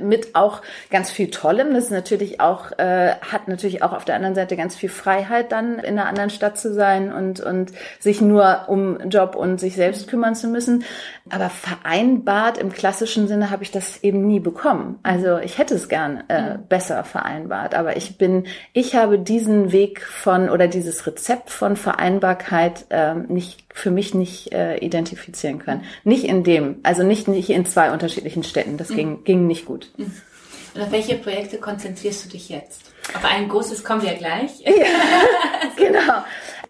mit 0.00 0.34
auch 0.36 0.62
ganz 0.90 1.10
viel 1.10 1.30
Tollem. 1.30 1.74
Das 1.74 1.84
ist 1.84 1.90
natürlich 1.90 2.40
auch, 2.40 2.72
äh, 2.78 3.14
hat 3.20 3.48
natürlich 3.48 3.82
auch 3.82 3.92
auf 3.92 4.04
der 4.04 4.14
anderen 4.14 4.34
Seite 4.36 4.56
ganz 4.56 4.76
viel 4.76 4.88
Freiheit, 4.88 5.50
dann 5.50 5.78
in 5.78 5.98
einer 5.98 6.06
anderen 6.08 6.30
Stadt 6.30 6.58
zu 6.58 6.72
sein 6.72 7.12
und, 7.12 7.40
und 7.40 7.72
sich 7.98 8.20
nur 8.20 8.64
um 8.68 9.00
Job 9.08 9.34
und 9.34 9.58
sich 9.58 9.74
selbst 9.74 10.08
kümmern 10.08 10.36
zu 10.36 10.46
müssen. 10.46 10.84
Aber 11.30 11.48
vereinbart 11.50 12.58
im 12.58 12.72
klassischen 12.72 13.26
Sinne 13.26 13.50
habe 13.50 13.62
ich 13.64 13.70
das 13.72 14.02
eben 14.04 14.26
nie 14.26 14.40
bekommen. 14.40 14.98
Also 15.02 15.38
ich 15.38 15.58
hätte 15.58 15.74
es 15.74 15.88
gern 15.88 16.22
äh, 16.28 16.56
mhm. 16.56 16.68
besser 16.68 17.02
vereinbart, 17.02 17.74
aber 17.74 17.96
ich 17.96 18.18
bin, 18.18 18.46
ich 18.72 18.94
habe 18.94 19.24
diesen 19.25 19.73
Weg 19.73 20.02
von 20.02 20.49
oder 20.49 20.69
dieses 20.69 21.07
Rezept 21.07 21.50
von 21.50 21.76
Vereinbarkeit 21.76 22.87
äh, 22.90 23.14
nicht 23.14 23.64
für 23.73 23.90
mich 23.90 24.14
nicht 24.14 24.52
äh, 24.52 24.76
identifizieren 24.78 25.59
können. 25.59 25.85
Nicht 26.04 26.25
in 26.25 26.45
dem, 26.45 26.76
also 26.83 27.02
nicht 27.02 27.28
nicht 27.28 27.50
in 27.50 27.66
zwei 27.66 27.93
unterschiedlichen 27.93 28.45
Städten. 28.45 28.76
Das 28.76 28.90
mhm. 28.90 28.97
ging 28.97 29.25
ging 29.25 29.47
nicht 29.47 29.66
gut. 29.66 29.90
Mhm. 29.97 30.12
Und 30.75 30.83
auf 30.83 30.90
welche 30.90 31.16
Projekte 31.16 31.59
konzentrierst 31.59 32.25
du 32.25 32.28
dich 32.31 32.49
jetzt? 32.49 32.93
Auf 33.14 33.25
ein 33.25 33.49
großes 33.49 33.85
kommen 33.85 34.02
wir 34.02 34.14
gleich. 34.14 34.61
Ja, 34.61 34.73
genau. 35.76 36.25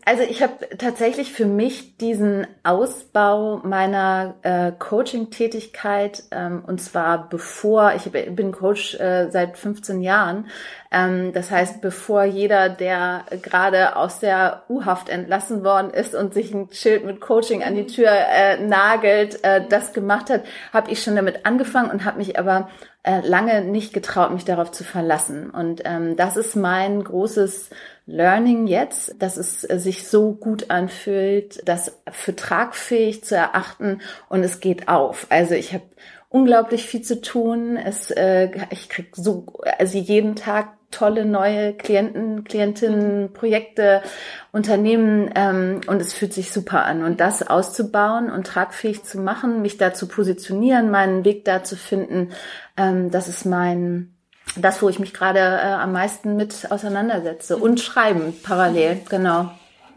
Also 0.07 0.23
ich 0.23 0.43
habe 0.43 0.69
tatsächlich 0.77 1.33
für 1.33 1.47
mich 1.47 1.97
diesen 1.97 2.47
Ausbau 2.63 3.61
meiner 3.65 4.35
äh, 4.43 4.73
Coaching-Tätigkeit 4.73 6.25
ähm, 6.31 6.63
und 6.67 6.81
zwar 6.81 7.29
bevor 7.31 7.95
ich 7.95 8.11
bin 8.13 8.53
Coach 8.53 8.97
äh, 8.97 9.31
seit 9.31 9.57
15 9.57 10.03
Jahren. 10.03 10.49
Ähm, 10.93 11.33
das 11.33 11.51
heißt, 11.51 11.81
bevor 11.81 12.25
jeder, 12.25 12.69
der 12.69 13.25
gerade 13.43 13.97
aus 13.97 14.19
der 14.19 14.65
U-Haft 14.69 15.09
entlassen 15.09 15.65
worden 15.65 15.91
ist 15.91 16.15
und 16.15 16.35
sich 16.35 16.53
ein 16.53 16.69
Schild 16.71 17.07
mit 17.07 17.23
Coaching 17.23 17.63
an 17.63 17.75
die 17.75 17.87
Tür 17.87 18.11
äh, 18.11 18.59
nagelt, 18.59 19.43
äh, 19.43 19.67
das 19.67 19.95
gemacht 19.95 20.29
hat, 20.29 20.45
habe 20.73 20.91
ich 20.91 21.03
schon 21.03 21.17
damit 21.17 21.47
angefangen 21.47 21.91
und 21.91 22.05
habe 22.05 22.19
mich 22.19 22.39
aber 22.39 22.69
äh, 23.05 23.21
lange 23.21 23.63
nicht 23.63 23.93
getraut, 23.93 24.33
mich 24.33 24.45
darauf 24.45 24.71
zu 24.71 24.85
verlassen. 24.85 25.51
Und 25.51 25.83
ähm, 25.85 26.17
das 26.17 26.37
ist 26.37 26.57
mein 26.57 27.03
großes 27.05 27.71
Learning 28.07 28.67
jetzt, 28.67 29.15
dass 29.23 29.37
es 29.37 29.69
äh, 29.69 29.79
sich 29.79 30.07
so 30.09 30.33
gut 30.33 30.71
anfühlt, 30.71 31.67
das 31.67 32.01
für 32.11 32.37
tragfähig 32.37 33.25
zu 33.25 33.37
erachten 33.37 34.01
und 34.29 34.43
es 34.43 34.61
geht 34.61 34.89
auf. 34.89 35.27
Also 35.31 35.55
ich 35.55 35.73
habe 35.73 35.85
unglaublich 36.29 36.87
viel 36.87 37.03
zu 37.03 37.21
tun. 37.21 37.77
Es, 37.77 38.11
äh, 38.11 38.51
ich 38.71 38.89
krieg 38.89 39.15
so 39.15 39.47
also 39.79 39.99
jeden 39.99 40.37
Tag 40.37 40.75
tolle 40.91 41.25
neue 41.25 41.75
Klienten, 41.75 42.45
Klientinnen, 42.45 43.33
Projekte, 43.33 44.03
Unternehmen 44.53 45.31
ähm, 45.35 45.81
und 45.87 46.01
es 46.01 46.13
fühlt 46.13 46.33
sich 46.33 46.53
super 46.53 46.85
an. 46.85 47.03
Und 47.03 47.21
das 47.21 47.47
auszubauen 47.47 48.31
und 48.31 48.47
tragfähig 48.47 49.05
zu 49.05 49.19
machen, 49.19 49.63
mich 49.63 49.77
da 49.77 49.95
zu 49.95 50.07
positionieren, 50.09 50.91
meinen 50.91 51.25
Weg 51.25 51.45
da 51.45 51.65
zu 51.65 51.77
finden, 51.77 52.31
ähm, 52.77 53.11
das 53.11 53.29
ist 53.29 53.45
mein 53.45 54.14
das, 54.57 54.83
wo 54.83 54.89
ich 54.89 54.99
mich 54.99 55.13
gerade 55.13 55.39
äh, 55.39 55.73
am 55.73 55.93
meisten 55.93 56.37
mit 56.37 56.71
auseinandersetze. 56.71 57.57
Und 57.57 57.81
schreiben 57.81 58.35
parallel, 58.43 59.01
genau. 59.09 59.51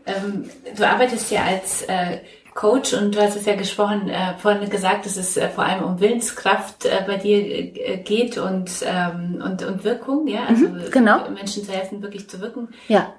Ähm, 0.05 0.49
du 0.75 0.87
arbeitest 0.87 1.31
ja 1.31 1.43
als 1.43 1.83
äh, 1.83 2.19
Coach 2.57 2.93
und 2.93 3.13
du 3.13 3.21
hast 3.21 3.35
es 3.35 3.45
ja 3.45 3.55
gesprochen, 3.55 4.09
äh, 4.09 4.33
vorhin 4.39 4.67
gesagt, 4.69 5.05
dass 5.05 5.15
es 5.15 5.37
äh, 5.37 5.47
vor 5.49 5.63
allem 5.63 5.83
um 5.83 5.99
Willenskraft 5.99 6.85
äh, 6.85 7.03
bei 7.05 7.17
dir 7.17 7.37
äh, 7.37 7.97
geht 7.97 8.37
und, 8.37 8.71
ähm, 8.83 9.41
und, 9.45 9.63
und 9.63 9.83
Wirkung, 9.83 10.27
ja, 10.27 10.45
also 10.45 10.67
mhm, 10.67 10.89
genau. 10.89 11.29
Menschen 11.29 11.63
zu 11.63 11.71
helfen, 11.71 12.01
wirklich 12.01 12.27
zu 12.27 12.41
wirken. 12.41 12.69
Ja. 12.87 13.13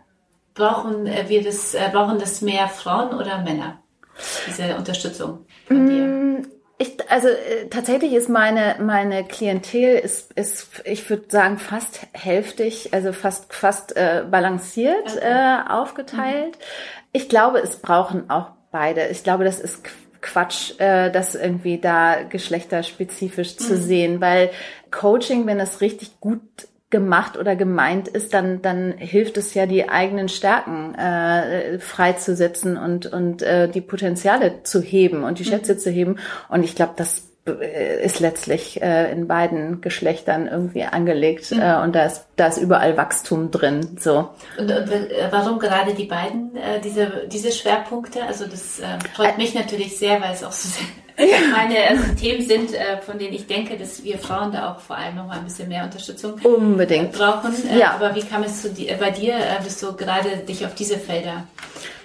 Brauchen 0.54 1.06
äh, 1.06 1.28
wir 1.28 1.44
das, 1.44 1.75
äh, 1.75 1.88
brauchen 1.92 2.18
das 2.18 2.42
mehr 2.42 2.68
Frauen 2.68 3.14
oder 3.14 3.42
Männer? 3.42 3.78
Diese 4.49 4.75
Unterstützung 4.75 5.47
von 5.68 5.87
dir? 5.87 6.17
Ich, 6.80 6.97
also 7.11 7.28
äh, 7.28 7.68
tatsächlich 7.68 8.12
ist 8.12 8.28
meine 8.28 8.76
meine 8.78 9.25
Klientel 9.25 9.99
ist 9.99 10.32
ist 10.35 10.68
ich 10.85 11.08
würde 11.11 11.25
sagen 11.28 11.58
fast 11.58 12.06
hälftig, 12.12 12.94
also 12.94 13.12
fast 13.12 13.52
fast 13.52 13.97
äh, 13.97 14.25
balanciert 14.30 15.16
okay. 15.16 15.20
äh, 15.23 15.70
aufgeteilt. 15.70 16.56
Mhm. 16.56 17.08
Ich 17.12 17.28
glaube, 17.28 17.58
es 17.58 17.76
brauchen 17.78 18.30
auch 18.30 18.50
beide. 18.70 19.08
Ich 19.08 19.25
glaube, 19.25 19.44
das 19.44 19.58
ist 19.58 19.82
Quatsch, 20.20 20.78
äh, 20.78 21.11
das 21.11 21.35
irgendwie 21.35 21.78
da 21.78 22.23
geschlechterspezifisch 22.23 23.54
mhm. 23.54 23.58
zu 23.58 23.76
sehen, 23.76 24.20
weil 24.20 24.50
Coaching, 24.90 25.47
wenn 25.47 25.58
es 25.58 25.80
richtig 25.80 26.20
gut 26.20 26.40
gemacht 26.90 27.37
oder 27.37 27.54
gemeint 27.54 28.09
ist, 28.09 28.33
dann 28.33 28.62
dann 28.62 28.95
hilft 28.97 29.37
es 29.37 29.52
ja 29.52 29.66
die 29.66 29.88
eigenen 29.88 30.28
Stärken 30.28 30.95
äh, 30.95 31.78
freizusetzen 31.78 32.78
und 32.78 33.07
und 33.07 33.42
äh, 33.42 33.68
die 33.68 33.83
Potenziale 33.83 34.62
zu 34.62 34.80
heben 34.80 35.23
und 35.23 35.38
die 35.38 35.45
mhm. 35.45 35.49
Schätze 35.49 35.75
mhm. 35.75 35.78
zu 35.78 35.90
heben 35.90 36.16
und 36.49 36.64
ich 36.64 36.75
glaube, 36.75 36.95
das 36.97 37.28
äh, 37.47 38.02
ist 38.02 38.21
letztlich 38.21 38.80
äh, 38.80 39.12
in 39.12 39.26
beiden 39.26 39.83
Geschlechtern 39.83 40.49
irgendwie 40.49 40.85
angelegt 40.85 41.50
mhm. 41.50 41.61
äh, 41.61 41.76
und 41.83 41.95
da 41.95 42.07
ist 42.07 42.26
da 42.37 42.47
ist 42.47 42.59
überall 42.59 42.97
Wachstum 42.97 43.50
drin 43.50 43.99
so 44.00 44.30
und, 44.59 44.71
und 44.71 44.90
äh, 44.90 45.28
warum 45.30 45.59
gerade 45.59 45.92
die 45.92 46.07
beiden 46.07 46.57
äh, 46.57 46.80
diese 46.83 47.26
diese 47.30 47.52
Schwerpunkte 47.52 48.23
also 48.23 48.47
das 48.47 48.80
äh, 48.80 48.99
freut 49.14 49.37
mich 49.37 49.54
natürlich 49.54 49.99
sehr 49.99 50.23
weil 50.23 50.33
es 50.33 50.42
auch 50.42 50.52
so 50.52 50.68
sehr 50.68 50.87
meine 51.18 51.88
also 51.88 52.14
Themen 52.14 52.46
sind, 52.46 52.75
äh, 52.75 53.00
von 53.00 53.18
denen 53.18 53.34
ich 53.34 53.46
denke, 53.46 53.76
dass 53.76 54.04
wir 54.04 54.18
Frauen 54.18 54.52
da 54.52 54.72
auch 54.72 54.80
vor 54.80 54.96
allem 54.96 55.16
noch 55.16 55.26
mal 55.26 55.38
ein 55.38 55.44
bisschen 55.44 55.68
mehr 55.68 55.84
Unterstützung 55.84 56.34
unbedingt 56.42 57.12
brauchen. 57.12 57.52
Äh, 57.68 57.78
ja. 57.78 57.92
Aber 57.92 58.14
wie 58.14 58.22
kam 58.22 58.42
es 58.44 58.62
zu 58.62 58.70
dir, 58.70 58.94
bei 58.94 59.10
dir, 59.10 59.34
äh, 59.34 59.62
dass 59.62 59.80
du 59.80 59.92
gerade 59.94 60.37
dich 60.38 60.64
auf 60.64 60.75
diese 60.75 60.98
Felder 60.98 61.44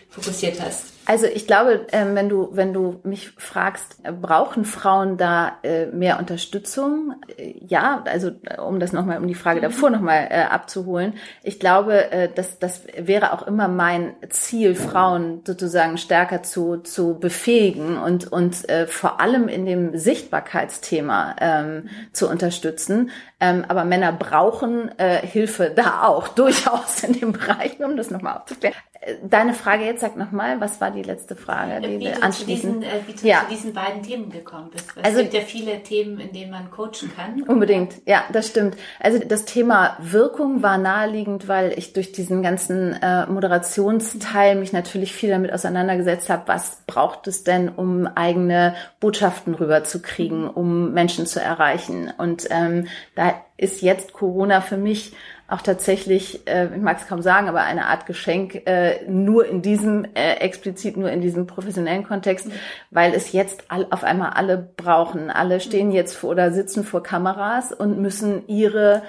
fokussiert 0.10 0.60
hast? 0.62 0.93
Also 1.06 1.26
ich 1.26 1.48
glaube, 1.48 1.88
ähm, 1.92 2.16
wenn 2.16 2.30
du 2.30 2.50
wenn 2.54 2.74
du 2.74 3.02
mich 3.04 3.32
fragst, 3.32 3.98
äh, 4.04 4.12
brauchen 4.12 4.64
Frauen 4.64 5.18
da 5.18 5.58
äh, 5.64 5.88
mehr 5.88 6.18
Unterstützung? 6.18 7.16
Äh, 7.38 7.56
ja, 7.68 8.04
also 8.06 8.32
um 8.66 8.80
das 8.80 8.94
noch 8.94 9.06
mal 9.06 9.18
um 9.18 9.28
die 9.28 9.36
Frage 9.36 9.60
mhm. 9.60 9.64
davor 9.64 9.90
noch 9.90 10.02
mal 10.02 10.30
abzuholen. 10.50 11.14
Ich 11.44 11.60
glaube, 11.60 12.32
dass 12.36 12.60
das 12.60 12.84
wäre 12.98 13.34
auch 13.34 13.46
immer 13.48 13.68
mein 13.68 14.14
Ziel, 14.30 14.76
Frauen 14.76 15.42
sozusagen 15.46 15.98
stärker 15.98 16.44
zu 16.44 16.78
zu 16.78 17.20
befähigen 17.20 17.98
und 17.98 18.32
und 18.32 18.66
vor 18.88 19.20
allem 19.20 19.48
in 19.48 19.66
dem 19.66 19.98
Sichtbarkeitsthema 19.98 21.36
ähm, 21.40 21.90
zu 22.14 22.30
unterstützen. 22.30 23.10
Ähm, 23.44 23.66
aber 23.68 23.84
Männer 23.84 24.14
brauchen 24.14 24.92
Hilfe 24.98 25.72
da 25.76 26.04
auch 26.04 26.28
durchaus 26.30 27.04
in 27.04 27.14
dem 27.14 27.34
Bereich, 27.34 27.80
um 27.80 27.98
das 27.98 28.10
noch 28.10 28.22
mal 28.22 28.38
aufzuklären. 28.38 28.76
Deine 29.22 29.54
Frage 29.54 29.84
jetzt 29.84 30.00
sag 30.00 30.16
noch 30.16 30.32
mal, 30.32 30.62
was 30.62 30.80
war 30.80 30.92
die 30.92 31.04
letzte 31.04 31.36
Frage, 31.36 31.82
die 31.82 32.00
wie 32.00 32.12
du, 32.12 32.30
zu 32.32 32.46
diesen, 32.46 32.84
äh, 32.84 33.02
wie 33.06 33.14
du 33.14 33.28
ja. 33.28 33.42
zu 33.42 33.54
diesen 33.54 33.74
beiden 33.74 34.02
Themen 34.02 34.30
gekommen 34.30 34.70
bist. 34.72 34.92
Es 34.96 35.04
also, 35.04 35.22
gibt 35.22 35.34
ja 35.34 35.42
viele 35.42 35.84
Themen, 35.84 36.20
in 36.20 36.32
denen 36.32 36.52
man 36.52 36.72
coachen 36.72 37.12
kann. 37.16 37.42
Unbedingt, 37.44 37.96
ja, 38.06 38.24
das 38.32 38.48
stimmt. 38.48 38.78
Also 39.00 39.20
das 39.20 39.44
Thema 39.44 39.98
Wirkung 40.00 40.64
war 40.64 40.78
naheliegend, 40.78 41.50
weil 41.50 41.74
ich 41.78 41.92
durch 41.92 42.14
diesen 42.14 42.44
ganzen 42.44 42.94
äh, 42.94 43.26
Moderationsteil 43.26 44.56
mich 44.56 44.72
natürlich 44.72 45.12
viel 45.12 45.32
damit 45.32 45.52
auseinandergesetzt 45.52 46.30
habe, 46.30 46.44
was 46.46 46.84
braucht 46.88 47.28
es 47.28 47.44
denn, 47.44 47.70
um 47.70 48.08
eigene 48.08 48.76
Botschaften 49.02 49.54
rüberzukriegen, 49.54 50.48
um 50.48 50.94
Menschen 50.94 51.26
zu 51.26 51.42
erreichen. 51.42 52.14
Und 52.18 52.48
ähm, 52.52 52.88
da 53.16 53.33
ist 53.58 53.82
jetzt 53.82 54.14
Corona 54.14 54.62
für 54.62 54.78
mich 54.78 55.14
auch 55.48 55.62
tatsächlich, 55.62 56.48
äh, 56.48 56.66
ich 56.76 56.82
mag 56.82 56.98
es 57.00 57.08
kaum 57.08 57.22
sagen, 57.22 57.48
aber 57.48 57.62
eine 57.62 57.86
Art 57.86 58.06
Geschenk, 58.06 58.66
äh, 58.66 59.06
nur 59.08 59.46
in 59.46 59.62
diesem, 59.62 60.06
äh, 60.16 60.36
explizit 60.40 60.98
nur 60.98 61.12
in 61.12 61.22
diesem 61.22 61.46
professionellen 61.48 62.04
Kontext, 62.04 62.48
mhm. 62.48 62.54
weil 62.92 63.14
es 63.14 63.34
jetzt 63.34 63.66
all, 63.68 63.86
auf 63.92 64.04
einmal 64.04 64.32
alle 64.32 64.58
brauchen. 64.58 65.30
Alle 65.30 65.60
stehen 65.60 65.92
jetzt 65.92 66.16
vor 66.16 66.32
oder 66.32 66.52
sitzen 66.52 66.84
vor 66.84 67.04
Kameras 67.04 67.72
und 67.72 68.00
müssen 68.00 68.48
ihre 68.48 69.04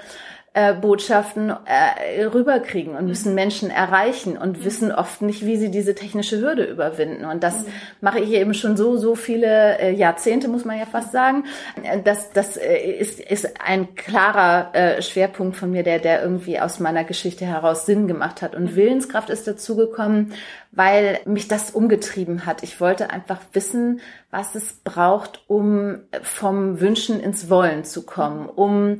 äh, 0.55 0.73
Botschaften 0.73 1.49
äh, 1.49 2.23
rüberkriegen 2.23 2.95
und 2.95 3.07
müssen 3.07 3.35
Menschen 3.35 3.69
erreichen 3.69 4.37
und 4.37 4.63
wissen 4.63 4.89
oft 4.89 5.21
nicht, 5.21 5.45
wie 5.45 5.57
sie 5.57 5.69
diese 5.69 5.95
technische 5.95 6.39
Hürde 6.39 6.63
überwinden. 6.63 7.25
Und 7.25 7.43
das 7.43 7.65
mhm. 7.65 7.71
mache 7.99 8.21
ich 8.21 8.31
eben 8.31 8.53
schon 8.53 8.77
so, 8.77 8.95
so 8.95 9.15
viele 9.15 9.77
äh, 9.79 9.91
Jahrzehnte, 9.91 10.47
muss 10.47 10.63
man 10.63 10.79
ja 10.79 10.85
fast 10.85 11.11
sagen. 11.11 11.43
Das, 12.05 12.31
das 12.31 12.55
äh, 12.55 12.77
ist, 12.77 13.19
ist 13.19 13.59
ein 13.61 13.95
klarer 13.95 14.73
äh, 14.73 15.01
Schwerpunkt 15.01 15.57
von 15.57 15.71
mir, 15.71 15.83
der, 15.83 15.99
der 15.99 16.21
irgendwie 16.21 16.57
aus 16.57 16.79
meiner 16.79 17.03
Geschichte 17.03 17.45
heraus 17.45 17.85
Sinn 17.85 18.07
gemacht 18.07 18.41
hat. 18.41 18.55
Und 18.55 18.77
Willenskraft 18.77 19.29
ist 19.29 19.47
dazugekommen, 19.47 20.31
weil 20.71 21.19
mich 21.25 21.49
das 21.49 21.71
umgetrieben 21.71 22.45
hat. 22.45 22.63
Ich 22.63 22.79
wollte 22.79 23.09
einfach 23.09 23.41
wissen, 23.51 23.99
was 24.31 24.55
es 24.55 24.71
braucht, 24.85 25.43
um 25.47 25.99
vom 26.21 26.79
Wünschen 26.79 27.19
ins 27.19 27.49
Wollen 27.49 27.83
zu 27.83 28.05
kommen, 28.05 28.47
um 28.47 28.99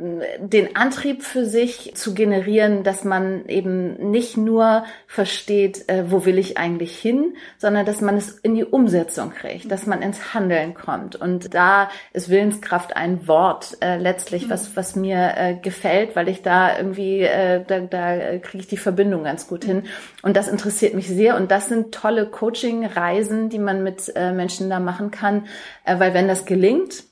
den 0.00 0.76
Antrieb 0.76 1.22
für 1.22 1.44
sich 1.44 1.92
zu 1.94 2.14
generieren, 2.14 2.84
dass 2.84 3.04
man 3.04 3.44
eben 3.46 4.10
nicht 4.10 4.38
nur 4.38 4.84
versteht, 5.06 5.88
äh, 5.90 6.10
wo 6.10 6.24
will 6.24 6.38
ich 6.38 6.56
eigentlich 6.56 6.96
hin, 6.98 7.34
sondern 7.58 7.84
dass 7.84 8.00
man 8.00 8.16
es 8.16 8.30
in 8.30 8.54
die 8.54 8.64
Umsetzung 8.64 9.30
kriegt, 9.30 9.70
dass 9.70 9.86
man 9.86 10.00
ins 10.00 10.32
Handeln 10.32 10.72
kommt. 10.72 11.16
Und 11.16 11.52
da 11.52 11.90
ist 12.14 12.30
Willenskraft 12.30 12.96
ein 12.96 13.28
Wort 13.28 13.76
äh, 13.82 13.98
letztlich, 13.98 14.48
was, 14.48 14.74
was 14.74 14.96
mir 14.96 15.34
äh, 15.36 15.54
gefällt, 15.56 16.16
weil 16.16 16.30
ich 16.30 16.40
da 16.40 16.78
irgendwie, 16.78 17.20
äh, 17.20 17.62
da, 17.66 17.80
da 17.80 18.38
kriege 18.38 18.62
ich 18.62 18.68
die 18.68 18.78
Verbindung 18.78 19.24
ganz 19.24 19.48
gut 19.48 19.64
hin. 19.64 19.82
Und 20.22 20.34
das 20.34 20.48
interessiert 20.48 20.94
mich 20.94 21.08
sehr. 21.08 21.36
Und 21.36 21.50
das 21.50 21.68
sind 21.68 21.92
tolle 21.92 22.24
Coaching-Reisen, 22.24 23.50
die 23.50 23.58
man 23.58 23.82
mit 23.82 24.10
äh, 24.16 24.32
Menschen 24.32 24.70
da 24.70 24.80
machen 24.80 25.10
kann, 25.10 25.46
äh, 25.84 25.98
weil 25.98 26.14
wenn 26.14 26.26
das 26.26 26.46
gelingt, 26.46 27.09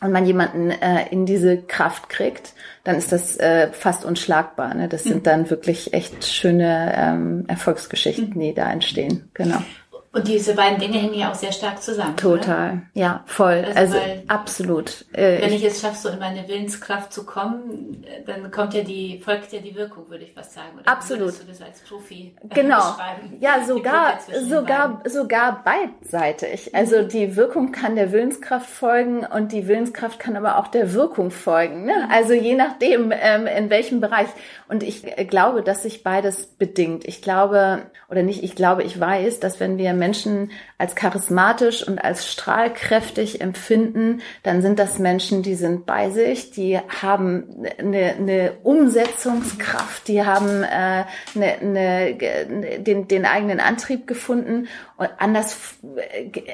und 0.00 0.12
man 0.12 0.26
jemanden 0.26 0.70
äh, 0.70 1.08
in 1.10 1.26
diese 1.26 1.56
Kraft 1.56 2.08
kriegt, 2.08 2.52
dann 2.84 2.96
ist 2.96 3.12
das 3.12 3.36
äh, 3.38 3.72
fast 3.72 4.04
unschlagbar. 4.04 4.74
Ne? 4.74 4.88
Das 4.88 5.04
sind 5.04 5.18
mhm. 5.18 5.22
dann 5.22 5.50
wirklich 5.50 5.94
echt 5.94 6.24
schöne 6.24 6.94
ähm, 6.96 7.44
Erfolgsgeschichten, 7.48 8.30
mhm. 8.34 8.40
die 8.40 8.54
da 8.54 8.70
entstehen. 8.70 9.28
Genau. 9.34 9.62
Und 10.16 10.26
diese 10.28 10.54
beiden 10.54 10.78
Dinge 10.78 10.96
hängen 10.96 11.12
ja 11.12 11.30
auch 11.30 11.34
sehr 11.34 11.52
stark 11.52 11.82
zusammen. 11.82 12.16
Total, 12.16 12.70
oder? 12.70 12.82
ja, 12.94 13.22
voll. 13.26 13.66
Also, 13.74 13.98
also 13.98 14.22
absolut. 14.28 15.04
Äh, 15.12 15.42
wenn 15.42 15.52
ich 15.52 15.62
es 15.62 15.82
schaffe, 15.82 15.98
so 15.98 16.08
in 16.08 16.18
meine 16.18 16.48
Willenskraft 16.48 17.12
zu 17.12 17.26
kommen, 17.26 18.02
dann 18.24 18.50
kommt 18.50 18.72
ja 18.72 18.82
die, 18.82 19.20
folgt 19.22 19.52
ja 19.52 19.60
die 19.60 19.74
Wirkung, 19.74 20.08
würde 20.08 20.24
ich 20.24 20.32
fast 20.32 20.54
sagen. 20.54 20.70
Oder 20.80 20.90
absolut. 20.90 21.38
du 21.38 21.44
das 21.46 21.60
als 21.60 21.80
Profi 21.80 22.34
genau. 22.48 22.96
Ja, 23.40 23.62
sogar, 23.66 24.18
sogar, 24.48 25.02
sogar 25.04 25.62
beidseitig. 25.62 26.74
Also 26.74 27.02
mhm. 27.02 27.08
die 27.08 27.36
Wirkung 27.36 27.70
kann 27.70 27.94
der 27.94 28.10
Willenskraft 28.10 28.70
folgen 28.70 29.26
und 29.26 29.52
die 29.52 29.68
Willenskraft 29.68 30.18
kann 30.18 30.34
aber 30.34 30.56
auch 30.56 30.68
der 30.68 30.94
Wirkung 30.94 31.30
folgen. 31.30 31.84
Ne? 31.84 32.06
Mhm. 32.06 32.10
Also 32.10 32.32
je 32.32 32.54
nachdem, 32.54 33.12
ähm, 33.12 33.46
in 33.46 33.68
welchem 33.68 34.00
Bereich. 34.00 34.28
Und 34.68 34.82
ich 34.82 35.02
glaube, 35.28 35.62
dass 35.62 35.84
sich 35.84 36.02
beides 36.02 36.46
bedingt. 36.46 37.06
Ich 37.06 37.22
glaube, 37.22 37.82
oder 38.10 38.22
nicht, 38.24 38.42
ich 38.42 38.56
glaube, 38.56 38.82
ich 38.82 38.98
weiß, 38.98 39.38
dass 39.38 39.60
wenn 39.60 39.78
wir 39.78 39.92
Menschen 39.92 40.50
als 40.76 40.96
charismatisch 40.96 41.86
und 41.86 41.98
als 41.98 42.30
strahlkräftig 42.30 43.40
empfinden, 43.40 44.22
dann 44.42 44.62
sind 44.62 44.78
das 44.78 44.98
Menschen, 44.98 45.42
die 45.42 45.54
sind 45.54 45.86
bei 45.86 46.10
sich, 46.10 46.50
die 46.50 46.78
haben 46.78 47.64
eine, 47.78 48.14
eine 48.14 48.52
Umsetzungskraft, 48.64 50.08
die 50.08 50.24
haben 50.24 50.64
äh, 50.64 51.04
eine, 51.34 51.58
eine, 51.60 52.14
den, 52.78 53.06
den 53.06 53.24
eigenen 53.24 53.60
Antrieb 53.60 54.08
gefunden 54.08 54.66
und 54.96 55.10
anders 55.18 55.78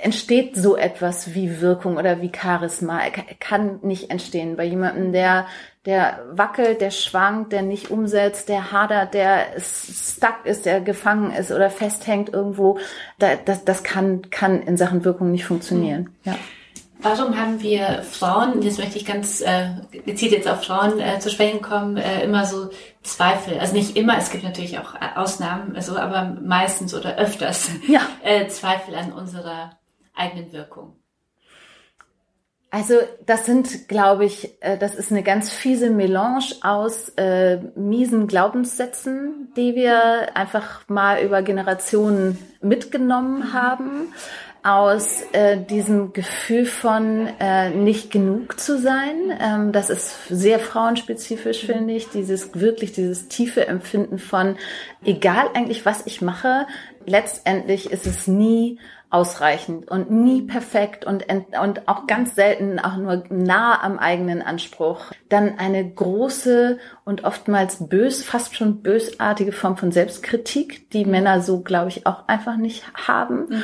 entsteht 0.03 0.57
so 0.57 0.77
etwas 0.77 1.35
wie 1.35 1.61
Wirkung 1.61 1.97
oder 1.97 2.21
wie 2.21 2.33
Charisma. 2.35 3.01
Kann 3.41 3.79
nicht 3.83 4.11
entstehen 4.11 4.57
bei 4.57 4.65
jemandem, 4.65 5.13
der 5.13 5.47
der 5.85 6.25
wackelt, 6.31 6.81
der 6.81 6.93
schwankt, 6.93 7.53
der 7.53 7.63
nicht 7.63 7.91
umsetzt, 7.91 8.49
der 8.49 8.71
hadert, 8.71 9.15
der 9.15 9.47
stuck 9.59 10.45
ist, 10.45 10.65
der 10.65 10.81
gefangen 10.81 11.33
ist 11.33 11.51
oder 11.51 11.71
festhängt 11.71 12.33
irgendwo. 12.33 12.79
Das, 13.19 13.65
das 13.65 13.83
kann, 13.83 14.31
kann 14.31 14.63
in 14.63 14.77
Sachen 14.77 15.05
Wirkung 15.05 15.33
nicht 15.33 15.45
funktionieren. 15.45 16.03
Mhm. 16.03 16.31
Ja. 16.31 16.35
Warum 17.03 17.37
haben 17.37 17.61
wir 17.61 18.05
Frauen, 18.05 18.63
jetzt 18.63 18.79
möchte 18.79 18.97
ich 18.97 19.05
ganz 19.05 19.41
äh, 19.41 19.71
gezielt 20.07 20.31
jetzt 20.31 20.49
auf 20.49 20.63
Frauen 20.63 21.01
äh, 21.01 21.19
zu 21.19 21.31
sprechen 21.31 21.61
kommen, 21.61 21.97
äh, 21.97 22.23
immer 22.23 22.47
so 22.47 22.71
Zweifel? 23.03 23.59
Also 23.59 23.75
nicht 23.75 23.97
immer, 23.97 24.17
es 24.19 24.31
gibt 24.31 24.45
natürlich 24.45 24.79
auch 24.79 24.95
Ausnahmen, 25.17 25.75
also, 25.75 25.97
aber 25.97 26.37
meistens 26.41 26.95
oder 26.95 27.17
öfters 27.17 27.71
ja. 27.89 28.03
äh, 28.23 28.47
Zweifel 28.47 28.95
an 28.95 29.13
unserer 29.13 29.77
eigenen 30.15 30.53
Wirkung. 30.53 30.95
Also 32.75 32.95
das 33.27 33.45
sind, 33.45 33.87
glaube 33.89 34.25
ich, 34.25 34.57
äh, 34.61 34.79
das 34.79 34.95
ist 34.95 35.13
eine 35.13 35.23
ganz 35.23 35.53
fiese 35.53 35.91
Melange 35.91 36.47
aus 36.63 37.11
äh, 37.17 37.59
miesen 37.77 38.29
Glaubenssätzen, 38.29 39.53
die 39.59 39.75
wir 39.75 40.35
einfach 40.35 40.89
mal 40.89 41.23
über 41.23 41.43
Generationen 41.43 42.39
mitgenommen 42.63 43.53
haben, 43.53 44.15
aus 44.63 45.21
äh, 45.33 45.59
diesem 45.59 46.15
Gefühl 46.15 46.65
von 46.65 47.29
äh, 47.41 47.69
nicht 47.69 48.11
genug 48.11 48.59
zu 48.59 48.79
sein. 48.79 49.17
Ähm, 49.39 49.73
das 49.73 49.91
ist 49.91 50.29
sehr 50.29 50.59
frauenspezifisch, 50.59 51.67
finde 51.67 51.93
ich, 51.93 52.09
dieses 52.09 52.59
wirklich 52.59 52.93
dieses 52.93 53.29
tiefe 53.29 53.67
Empfinden 53.67 54.19
von, 54.19 54.57
egal 55.05 55.51
eigentlich 55.53 55.85
was 55.85 56.07
ich 56.07 56.23
mache, 56.23 56.67
letztendlich 57.05 57.91
ist 57.91 58.07
es 58.07 58.27
nie 58.27 58.79
ausreichend 59.13 59.91
und 59.91 60.11
nie 60.11 60.43
perfekt 60.43 61.05
und, 61.05 61.27
und 61.61 61.87
auch 61.87 62.07
ganz 62.07 62.35
selten 62.35 62.79
auch 62.79 62.97
nur 62.97 63.25
nah 63.29 63.83
am 63.83 63.99
eigenen 63.99 64.41
Anspruch. 64.41 65.13
Dann 65.29 65.59
eine 65.59 65.89
große 65.89 66.79
und 67.05 67.25
oftmals 67.25 67.89
bös, 67.89 68.25
fast 68.25 68.57
schon 68.57 68.83
bösartige 68.83 69.53
Form 69.53 69.77
von 69.77 69.93
Selbstkritik, 69.93 70.91
die 70.91 71.05
Männer 71.05 71.43
so, 71.43 71.61
glaube 71.61 71.91
ich, 71.91 72.07
auch 72.07 72.27
einfach 72.27 72.57
nicht 72.57 72.85
haben. 72.95 73.49
Mhm. 73.51 73.63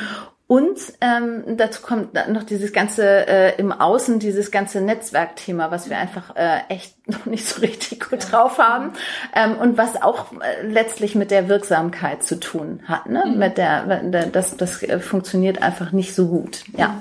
Und 0.49 0.79
ähm, 0.99 1.57
dazu 1.57 1.83
kommt 1.83 2.15
noch 2.15 2.41
dieses 2.41 2.73
ganze 2.73 3.05
äh, 3.27 3.55
im 3.59 3.71
Außen, 3.71 4.17
dieses 4.17 4.49
ganze 4.49 4.81
Netzwerkthema, 4.81 5.69
was 5.69 5.91
wir 5.91 5.97
einfach 5.99 6.35
äh, 6.35 6.61
echt 6.69 6.95
noch 7.07 7.27
nicht 7.27 7.45
so 7.47 7.61
richtig 7.61 8.09
gut 8.09 8.31
drauf 8.31 8.57
haben 8.57 8.93
ähm, 9.35 9.59
und 9.59 9.77
was 9.77 10.01
auch 10.01 10.31
äh, 10.41 10.65
letztlich 10.65 11.13
mit 11.13 11.29
der 11.29 11.49
Wirksamkeit 11.49 12.23
zu 12.23 12.39
tun 12.39 12.81
hat. 12.87 13.05
Ne? 13.05 13.25
Mhm. 13.27 13.37
Mit 13.37 13.59
der, 13.59 14.01
das, 14.31 14.57
das 14.57 14.81
äh, 14.81 14.99
funktioniert 14.99 15.61
einfach 15.61 15.91
nicht 15.91 16.15
so 16.15 16.25
gut. 16.29 16.63
Ja. 16.75 16.99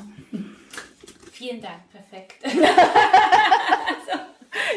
Vielen 1.33 1.63
Dank, 1.63 1.79
perfekt. 1.91 2.35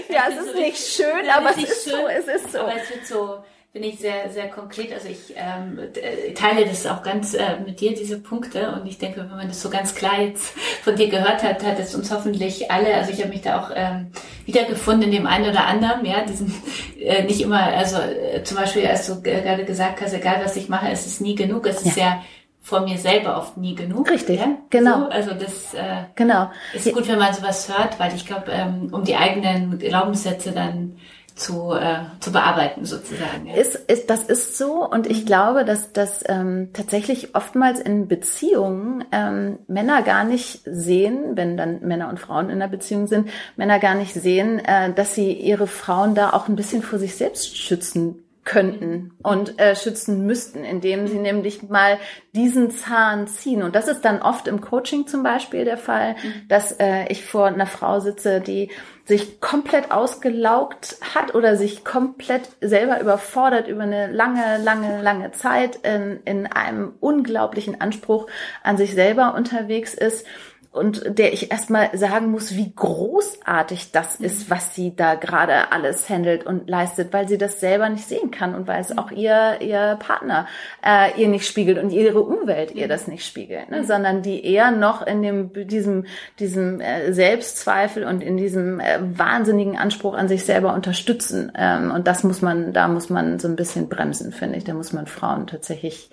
ja, 0.08 0.28
es 0.30 0.46
ist 0.46 0.56
nicht 0.56 0.78
schön, 0.78 1.30
aber 1.30 1.50
es 1.50 1.58
ist 1.58 1.90
schön, 1.90 2.00
so, 2.00 2.08
es 2.08 2.28
ist 2.42 2.54
so. 2.54 2.60
Aber 2.60 2.76
es 2.78 2.90
wird 2.90 3.06
so 3.06 3.44
bin 3.74 3.84
ich 3.84 4.00
sehr, 4.00 4.30
sehr 4.30 4.50
konkret. 4.50 4.92
Also 4.92 5.08
ich 5.08 5.34
ähm, 5.36 5.80
äh, 5.80 6.34
teile 6.34 6.66
das 6.66 6.86
auch 6.86 7.04
ganz 7.04 7.34
äh, 7.34 7.58
mit 7.66 7.80
dir, 7.80 7.94
diese 7.94 8.20
Punkte. 8.20 8.74
Und 8.74 8.86
ich 8.86 8.98
denke, 8.98 9.22
wenn 9.22 9.30
man 9.30 9.48
das 9.48 9.62
so 9.62 9.70
ganz 9.70 9.96
klar 9.96 10.20
jetzt 10.22 10.54
von 10.84 10.98
dir 10.98 11.08
gehört 11.08 11.42
hat, 11.42 11.64
hat 11.64 11.80
es 11.80 11.96
uns 11.96 12.12
hoffentlich 12.12 12.70
alle, 12.70 12.94
also 12.94 13.12
ich 13.12 13.20
habe 13.20 13.30
mich 13.30 13.42
da 13.42 13.62
auch 13.62 13.72
ähm, 13.74 14.12
wiedergefunden 14.46 15.04
in 15.04 15.12
dem 15.12 15.26
einen 15.26 15.50
oder 15.50 15.66
anderen, 15.66 16.06
ja, 16.06 16.26
diesen 16.26 16.54
äh, 17.00 17.24
nicht 17.24 17.40
immer, 17.40 17.62
also 17.62 17.98
äh, 17.98 18.44
zum 18.44 18.58
Beispiel, 18.58 18.86
als 18.88 19.08
du 19.08 19.22
gerade 19.22 19.64
gesagt 19.64 20.02
hast, 20.02 20.14
egal 20.14 20.42
was 20.44 20.58
ich 20.58 20.68
mache, 20.68 20.90
es 20.90 21.06
ist 21.06 21.22
nie 21.22 21.36
genug, 21.36 21.66
es 21.66 21.86
ist 21.86 21.96
ja 21.96 22.22
vor 22.64 22.82
mir 22.82 22.98
selber 22.98 23.38
oft 23.38 23.58
nie 23.58 23.74
genug. 23.74 24.10
Richtig, 24.10 24.40
ja? 24.40 24.58
genau. 24.70 25.00
So, 25.00 25.10
also 25.10 25.32
das 25.34 25.74
äh, 25.74 26.04
genau. 26.16 26.52
ist 26.74 26.94
gut, 26.94 27.08
wenn 27.08 27.18
man 27.18 27.34
sowas 27.34 27.70
hört, 27.70 28.00
weil 28.00 28.14
ich 28.14 28.26
glaube, 28.26 28.52
ähm, 28.52 28.90
um 28.92 29.04
die 29.04 29.16
eigenen 29.16 29.80
Glaubenssätze 29.80 30.52
dann 30.52 30.98
zu, 31.42 31.74
äh, 31.74 32.00
zu 32.20 32.32
bearbeiten 32.32 32.86
sozusagen. 32.86 33.48
Ja. 33.48 33.56
Ist, 33.56 33.76
ist, 33.76 34.10
das 34.10 34.24
ist 34.24 34.58
so 34.58 34.88
und 34.88 35.08
ich 35.08 35.26
glaube, 35.26 35.66
dass 35.66 35.92
dass 35.92 36.24
ähm, 36.28 36.70
tatsächlich 36.74 37.36
oftmals 37.36 37.80
in 37.80 38.08
Beziehungen 38.08 39.04
ähm, 39.12 39.60
Männer 39.68 40.04
gar 40.04 40.24
nicht 40.24 40.62
sehen, 40.66 41.36
wenn 41.36 41.58
dann 41.58 41.82
Männer 41.82 42.10
und 42.10 42.20
Frauen 42.20 42.46
in 42.46 42.62
einer 42.62 42.68
Beziehung 42.68 43.08
sind, 43.08 43.30
Männer 43.56 43.80
gar 43.80 43.96
nicht 43.96 44.14
sehen, 44.14 44.60
äh, 44.60 44.94
dass 44.94 45.16
sie 45.16 45.34
ihre 45.34 45.68
Frauen 45.68 46.16
da 46.16 46.32
auch 46.32 46.48
ein 46.48 46.56
bisschen 46.56 46.84
vor 46.84 47.00
sich 47.00 47.16
selbst 47.16 47.58
schützen 47.58 48.24
könnten 48.44 49.12
und 49.22 49.60
äh, 49.60 49.76
schützen 49.76 50.26
müssten, 50.26 50.64
indem 50.64 51.08
sie 51.08 51.20
nämlich 51.20 51.70
mal 51.70 52.00
diesen 52.34 52.72
Zahn 52.72 53.28
ziehen. 53.28 53.62
Und 53.62 53.76
das 53.76 53.88
ist 53.88 54.02
dann 54.02 54.22
oft 54.22 54.48
im 54.48 54.62
Coaching 54.62 55.06
zum 55.06 55.22
Beispiel 55.22 55.64
der 55.64 55.78
Fall, 55.78 56.14
mhm. 56.14 56.48
dass 56.48 56.72
äh, 56.80 57.06
ich 57.10 57.24
vor 57.24 57.46
einer 57.46 57.68
Frau 57.68 58.00
sitze, 58.00 58.42
die 58.42 58.72
sich 59.06 59.42
komplett 59.42 59.92
ausgelaugt 59.92 60.98
hat 61.14 61.36
oder 61.36 61.56
sich 61.56 61.84
komplett 61.84 62.50
selber 62.62 63.00
überfordert 63.00 63.68
über 63.68 63.84
eine 63.84 64.12
lange, 64.12 64.58
lange, 64.64 65.02
lange 65.02 65.32
Zeit 65.32 65.78
in, 65.84 66.22
in 66.26 66.48
einem 66.48 66.94
unglaublichen 67.00 67.80
Anspruch 67.80 68.28
an 68.64 68.78
sich 68.78 68.94
selber 68.94 69.36
unterwegs 69.36 69.94
ist 69.94 70.26
und 70.72 71.18
der 71.18 71.34
ich 71.34 71.52
erstmal 71.52 71.96
sagen 71.98 72.32
muss, 72.32 72.56
wie 72.56 72.72
großartig 72.74 73.92
das 73.92 74.20
mhm. 74.20 74.26
ist, 74.26 74.50
was 74.50 74.74
sie 74.74 74.96
da 74.96 75.16
gerade 75.16 75.74
alles 75.74 76.10
handelt 76.10 76.46
und 76.46 76.70
leistet, 76.70 77.12
weil 77.12 77.28
sie 77.28 77.38
das 77.38 77.60
selber 77.60 77.90
nicht 77.90 78.08
sehen 78.08 78.32
kann 78.32 78.56
und 78.56 78.68
weil 78.68 78.80
es 78.80 78.90
mhm. 78.90 79.00
auch 79.00 79.12
ihr, 79.12 79.60
ihr 79.60 79.98
Partner 80.00 80.48
äh, 80.86 81.20
ihr 81.20 81.28
nicht 81.28 81.46
spiegelt 81.46 81.78
und 81.78 81.92
ihre 81.92 82.22
Umwelt 82.22 82.74
ihr 82.74 82.86
mhm. 82.86 82.90
das 82.90 83.08
nicht 83.08 83.26
spiegelt, 83.26 83.70
ne? 83.70 83.84
sondern 83.84 84.22
die 84.22 84.46
eher 84.46 84.72
noch 84.72 85.06
in 85.06 85.22
dem, 85.22 85.52
diesem, 85.68 86.06
diesem 86.40 86.80
äh, 86.80 87.12
Selbstzweifel 87.12 88.06
und 88.06 88.24
in 88.24 88.38
diesem 88.38 88.80
äh, 88.80 89.00
wahnsinnigen 89.02 89.78
Anspruch 89.78 90.14
an 90.14 90.30
sich 90.30 90.46
selber 90.46 90.74
unterstützen. 90.74 91.52
Ähm, 91.54 91.92
und 91.92 92.08
das 92.08 92.24
muss 92.24 92.42
man, 92.42 92.72
da 92.72 92.88
muss 92.88 93.10
man 93.10 93.40
so 93.40 93.50
ein 93.50 93.58
bisschen 93.58 93.90
bremsen, 93.90 94.32
finde 94.32 94.58
ich. 94.58 94.64
Da 94.64 94.74
muss 94.74 94.94
man 94.94 95.06
Frauen 95.06 95.48
tatsächlich 95.48 96.10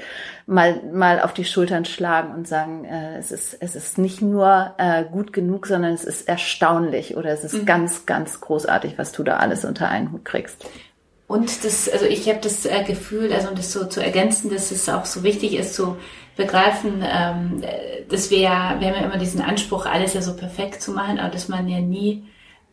mal, 0.48 0.80
mal 0.92 1.20
auf 1.20 1.34
die 1.34 1.44
Schultern 1.44 1.84
schlagen 1.84 2.34
und 2.34 2.48
sagen, 2.48 2.84
äh, 2.86 3.18
es 3.18 3.30
ist, 3.30 3.56
es 3.60 3.76
ist 3.76 3.98
nicht 3.98 4.22
nur 4.22 4.74
äh, 4.78 5.04
gut 5.04 5.32
genug, 5.32 5.66
sondern 5.66 5.92
es 5.92 6.04
ist 6.04 6.26
erstaunlich 6.26 7.16
oder 7.16 7.30
es 7.30 7.44
ist 7.44 7.52
mhm. 7.52 7.66
ganz, 7.66 8.06
ganz 8.06 8.40
großartig, 8.40 8.96
was 8.96 9.12
du 9.12 9.22
da 9.22 9.36
alles 9.36 9.66
unter 9.66 9.88
einen 9.88 10.10
Hut 10.10 10.24
kriegst. 10.24 10.64
Und 11.26 11.64
das, 11.64 11.90
also 11.90 12.06
ich 12.06 12.26
habe 12.30 12.40
das 12.40 12.64
äh, 12.64 12.82
Gefühl, 12.84 13.30
also 13.32 13.50
um 13.50 13.54
das 13.54 13.72
so 13.72 13.84
zu 13.84 14.02
ergänzen, 14.02 14.50
dass 14.50 14.70
es 14.70 14.88
auch 14.88 15.04
so 15.04 15.22
wichtig 15.22 15.54
ist, 15.54 15.74
zu 15.74 15.98
begreifen, 16.36 17.04
ähm, 17.06 17.62
dass 18.08 18.30
wir 18.30 18.38
ja, 18.38 18.76
wir 18.78 18.88
haben 18.88 18.94
ja 18.94 19.04
immer 19.06 19.18
diesen 19.18 19.42
Anspruch, 19.42 19.84
alles 19.84 20.14
ja 20.14 20.22
so 20.22 20.34
perfekt 20.34 20.80
zu 20.80 20.92
machen, 20.92 21.18
aber 21.18 21.30
dass 21.30 21.48
man 21.48 21.68
ja 21.68 21.80
nie 21.80 22.26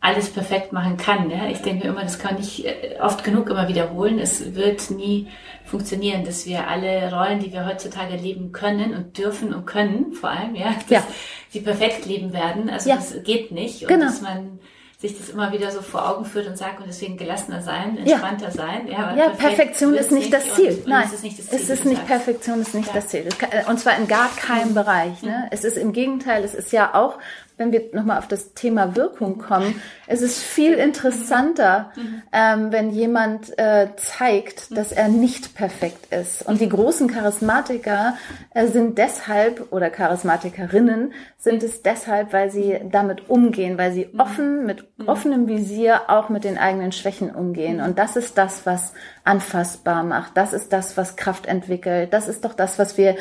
alles 0.06 0.30
perfekt 0.30 0.72
machen 0.72 0.96
kann. 0.96 1.30
Ja? 1.30 1.48
Ich 1.48 1.62
denke 1.62 1.88
immer, 1.88 2.02
das 2.02 2.18
kann 2.18 2.38
ich 2.38 2.64
äh, 2.64 2.96
oft 3.00 3.24
genug 3.24 3.50
immer 3.50 3.68
wiederholen. 3.68 4.20
Es 4.20 4.54
wird 4.54 4.90
nie 4.90 5.28
funktionieren, 5.64 6.24
dass 6.24 6.46
wir 6.46 6.68
alle 6.68 7.12
Rollen, 7.12 7.40
die 7.40 7.52
wir 7.52 7.66
heutzutage 7.66 8.14
leben 8.14 8.52
können 8.52 8.94
und 8.94 9.18
dürfen 9.18 9.52
und 9.52 9.66
können, 9.66 10.12
vor 10.12 10.30
allem, 10.30 10.54
ja, 10.54 10.74
dass 10.88 10.90
ja. 10.90 11.02
sie 11.50 11.60
perfekt 11.60 12.06
leben 12.06 12.32
werden. 12.32 12.70
Also 12.70 12.88
ja. 12.88 12.96
das 12.96 13.16
geht 13.24 13.50
nicht. 13.50 13.82
Und 13.82 13.88
genau. 13.88 14.06
dass 14.06 14.20
man 14.22 14.60
sich 14.98 15.18
das 15.18 15.28
immer 15.28 15.52
wieder 15.52 15.70
so 15.72 15.82
vor 15.82 16.08
Augen 16.08 16.24
führt 16.24 16.46
und 16.46 16.56
sagt 16.56 16.80
und 16.80 16.86
deswegen 16.86 17.18
gelassener 17.18 17.60
sein, 17.60 17.98
entspannter 17.98 18.46
ja. 18.46 18.50
sein. 18.50 18.88
Ja, 18.88 19.14
ja 19.14 19.28
Perfektion 19.30 19.94
ist 19.94 20.10
nicht 20.10 20.32
das 20.32 20.54
Ziel. 20.54 20.70
Und, 20.70 20.86
Nein, 20.86 21.02
und 21.02 21.08
es 21.08 21.14
ist 21.14 21.24
nicht 21.24 21.38
das 21.38 21.46
Ziel. 21.48 21.58
Es 21.58 21.68
ist 21.68 21.84
nicht 21.84 22.06
Perfektion, 22.06 22.60
ist 22.62 22.74
nicht 22.74 22.88
ja. 22.88 22.94
das 22.94 23.08
Ziel. 23.08 23.28
Und 23.68 23.78
zwar 23.78 23.98
in 23.98 24.08
gar 24.08 24.30
keinem 24.36 24.70
mhm. 24.70 24.74
Bereich. 24.74 25.22
Ne? 25.22 25.42
Mhm. 25.44 25.48
Es 25.50 25.64
ist 25.64 25.76
im 25.76 25.92
Gegenteil, 25.92 26.44
es 26.44 26.54
ist 26.54 26.72
ja 26.72 26.94
auch 26.94 27.18
wenn 27.56 27.72
wir 27.72 27.84
nochmal 27.92 28.18
auf 28.18 28.28
das 28.28 28.54
Thema 28.54 28.96
Wirkung 28.96 29.38
kommen, 29.38 29.80
es 30.06 30.22
ist 30.22 30.38
viel 30.38 30.74
interessanter, 30.74 31.90
mhm. 31.96 32.22
ähm, 32.32 32.72
wenn 32.72 32.90
jemand 32.90 33.58
äh, 33.58 33.88
zeigt, 33.96 34.76
dass 34.76 34.92
er 34.92 35.08
nicht 35.08 35.54
perfekt 35.54 36.12
ist. 36.12 36.46
Und 36.46 36.60
die 36.60 36.68
großen 36.68 37.08
Charismatiker 37.08 38.16
äh, 38.50 38.66
sind 38.66 38.98
deshalb, 38.98 39.72
oder 39.72 39.90
Charismatikerinnen 39.90 41.12
sind 41.38 41.62
es 41.62 41.82
deshalb, 41.82 42.32
weil 42.32 42.50
sie 42.50 42.78
damit 42.90 43.30
umgehen, 43.30 43.78
weil 43.78 43.92
sie 43.92 44.08
mhm. 44.12 44.20
offen, 44.20 44.66
mit 44.66 44.84
mhm. 44.98 45.08
offenem 45.08 45.48
Visier 45.48 46.02
auch 46.08 46.28
mit 46.28 46.44
den 46.44 46.58
eigenen 46.58 46.92
Schwächen 46.92 47.30
umgehen. 47.30 47.80
Und 47.80 47.98
das 47.98 48.16
ist 48.16 48.36
das, 48.36 48.66
was 48.66 48.92
anfassbar 49.24 50.04
macht. 50.04 50.36
Das 50.36 50.52
ist 50.52 50.72
das, 50.72 50.96
was 50.96 51.16
Kraft 51.16 51.46
entwickelt. 51.46 52.12
Das 52.12 52.28
ist 52.28 52.44
doch 52.44 52.54
das, 52.54 52.78
was 52.78 52.96
wir, 52.96 53.16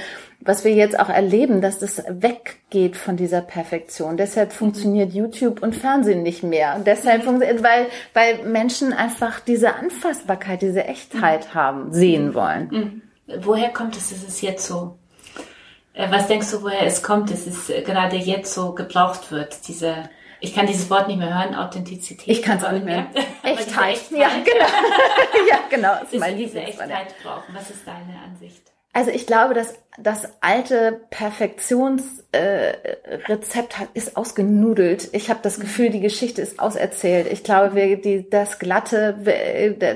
was 0.45 0.63
wir 0.63 0.73
jetzt 0.73 0.97
auch 0.99 1.09
erleben, 1.09 1.59
dass 1.59 1.79
das 1.79 2.03
weggeht 2.07 2.95
von 2.95 3.17
dieser 3.17 3.41
Perfektion. 3.41 4.15
Deshalb 4.15 4.53
funktioniert 4.53 5.13
YouTube 5.13 5.61
und 5.61 5.75
Fernsehen 5.75 6.23
nicht 6.23 6.43
mehr. 6.43 6.75
Und 6.75 6.87
deshalb 6.87 7.23
mhm. 7.23 7.25
funktioniert, 7.25 7.63
weil, 7.63 7.87
weil 8.13 8.43
Menschen 8.45 8.93
einfach 8.93 9.39
diese 9.39 9.75
Anfassbarkeit, 9.75 10.61
diese 10.61 10.85
Echtheit 10.85 11.47
mhm. 11.49 11.53
haben, 11.53 11.93
sehen 11.93 12.33
wollen. 12.33 12.69
Mhm. 12.71 13.01
Woher 13.43 13.69
kommt 13.69 13.97
es, 13.97 14.11
dass 14.11 14.23
es 14.23 14.41
jetzt 14.41 14.67
so 14.67 14.99
äh, 15.93 16.11
was 16.11 16.27
denkst 16.27 16.51
du, 16.51 16.61
woher 16.61 16.83
es 16.83 17.01
kommt, 17.01 17.31
dass 17.31 17.47
es 17.47 17.67
gerade 17.85 18.17
jetzt 18.17 18.53
so 18.53 18.73
gebraucht 18.73 19.31
wird, 19.31 19.67
diese 19.67 20.09
ich 20.41 20.53
kann 20.53 20.67
dieses 20.67 20.89
Wort 20.89 21.07
nicht 21.07 21.17
mehr 21.17 21.33
hören, 21.33 21.55
Authentizität. 21.55 22.27
Ich 22.27 22.43
kann 22.43 22.57
es 22.57 22.63
auch 22.63 22.71
nicht 22.71 22.85
mehr. 22.85 23.07
Echtheit. 23.43 23.95
Echtheit. 23.95 24.11
Ja, 24.11 24.29
genau. 24.43 24.65
ja, 25.49 25.59
genau. 25.69 25.95
Das 26.01 26.13
ist 26.13 26.19
mein 26.19 26.37
diese 26.37 26.59
Echtheit 26.59 27.15
brauchen. 27.23 27.55
Was 27.55 27.69
ist 27.71 27.87
deine 27.87 28.19
Ansicht? 28.21 28.74
Also 28.95 29.11
ich 29.11 29.27
glaube, 29.27 29.53
dass 29.53 29.75
das 29.97 30.29
alte 30.39 31.01
Perfektionsrezept 31.09 32.31
äh, 32.33 33.87
ist 33.93 34.15
ausgenudelt. 34.15 35.09
Ich 35.11 35.29
habe 35.29 35.41
das 35.43 35.59
Gefühl, 35.59 35.89
die 35.89 35.99
Geschichte 35.99 36.41
ist 36.41 36.61
auserzählt. 36.61 37.27
Ich 37.29 37.43
glaube, 37.43 37.75
wir, 37.75 37.97
die, 38.01 38.29
das 38.29 38.57
Glatte, 38.57 39.17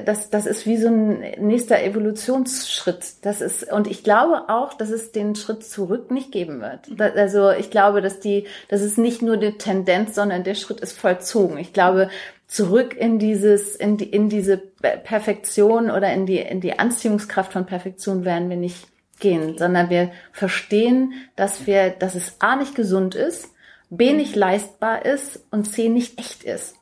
das, 0.06 0.30
das 0.30 0.46
ist 0.46 0.66
wie 0.66 0.76
so 0.76 0.90
ein 0.90 1.22
nächster 1.40 1.82
Evolutionsschritt. 1.82 3.26
Das 3.26 3.40
ist 3.40 3.72
und 3.72 3.88
ich 3.88 4.04
glaube 4.04 4.50
auch, 4.50 4.74
dass 4.74 4.90
es 4.90 5.14
den 5.14 5.34
Schritt 5.36 5.64
zurück 5.64 6.12
nicht 6.12 6.34
geben 6.34 6.60
wird. 6.60 6.90
Das, 6.98 7.16
also 7.16 7.52
ich 7.52 7.72
glaube, 7.72 8.02
dass 8.02 8.20
die, 8.20 8.48
das 8.68 8.82
ist 8.82 8.98
nicht 8.98 9.22
nur 9.22 9.38
die 9.38 9.58
Tendenz, 9.58 10.14
sondern 10.14 10.44
der 10.44 10.56
Schritt 10.56 10.82
ist 10.82 11.00
vollzogen. 11.00 11.58
Ich 11.58 11.72
glaube, 11.72 12.10
zurück 12.50 12.98
in 12.98 13.20
dieses, 13.20 13.76
in 13.76 13.98
die, 13.98 14.10
in 14.10 14.28
diese 14.28 14.58
Perfektion 14.58 15.92
oder 15.92 16.12
in 16.12 16.26
die, 16.26 16.40
in 16.40 16.62
die 16.62 16.78
Anziehungskraft 16.78 17.54
von 17.54 17.68
Perfektion 17.68 18.26
werden 18.26 18.50
wir 18.50 18.58
nicht 18.58 18.88
gehen, 19.20 19.58
sondern 19.58 19.90
wir 19.92 20.12
verstehen, 20.32 21.14
dass 21.36 21.68
wir, 21.68 21.92
dass 21.92 22.16
es 22.16 22.42
A 22.42 22.56
nicht 22.56 22.74
gesund 22.74 23.14
ist, 23.14 23.54
B 23.92 24.14
nicht 24.14 24.36
leistbar 24.36 25.06
ist 25.06 25.46
und 25.52 25.66
C 25.66 25.90
nicht 25.90 26.20
echt 26.20 26.44
ist. 26.44 26.76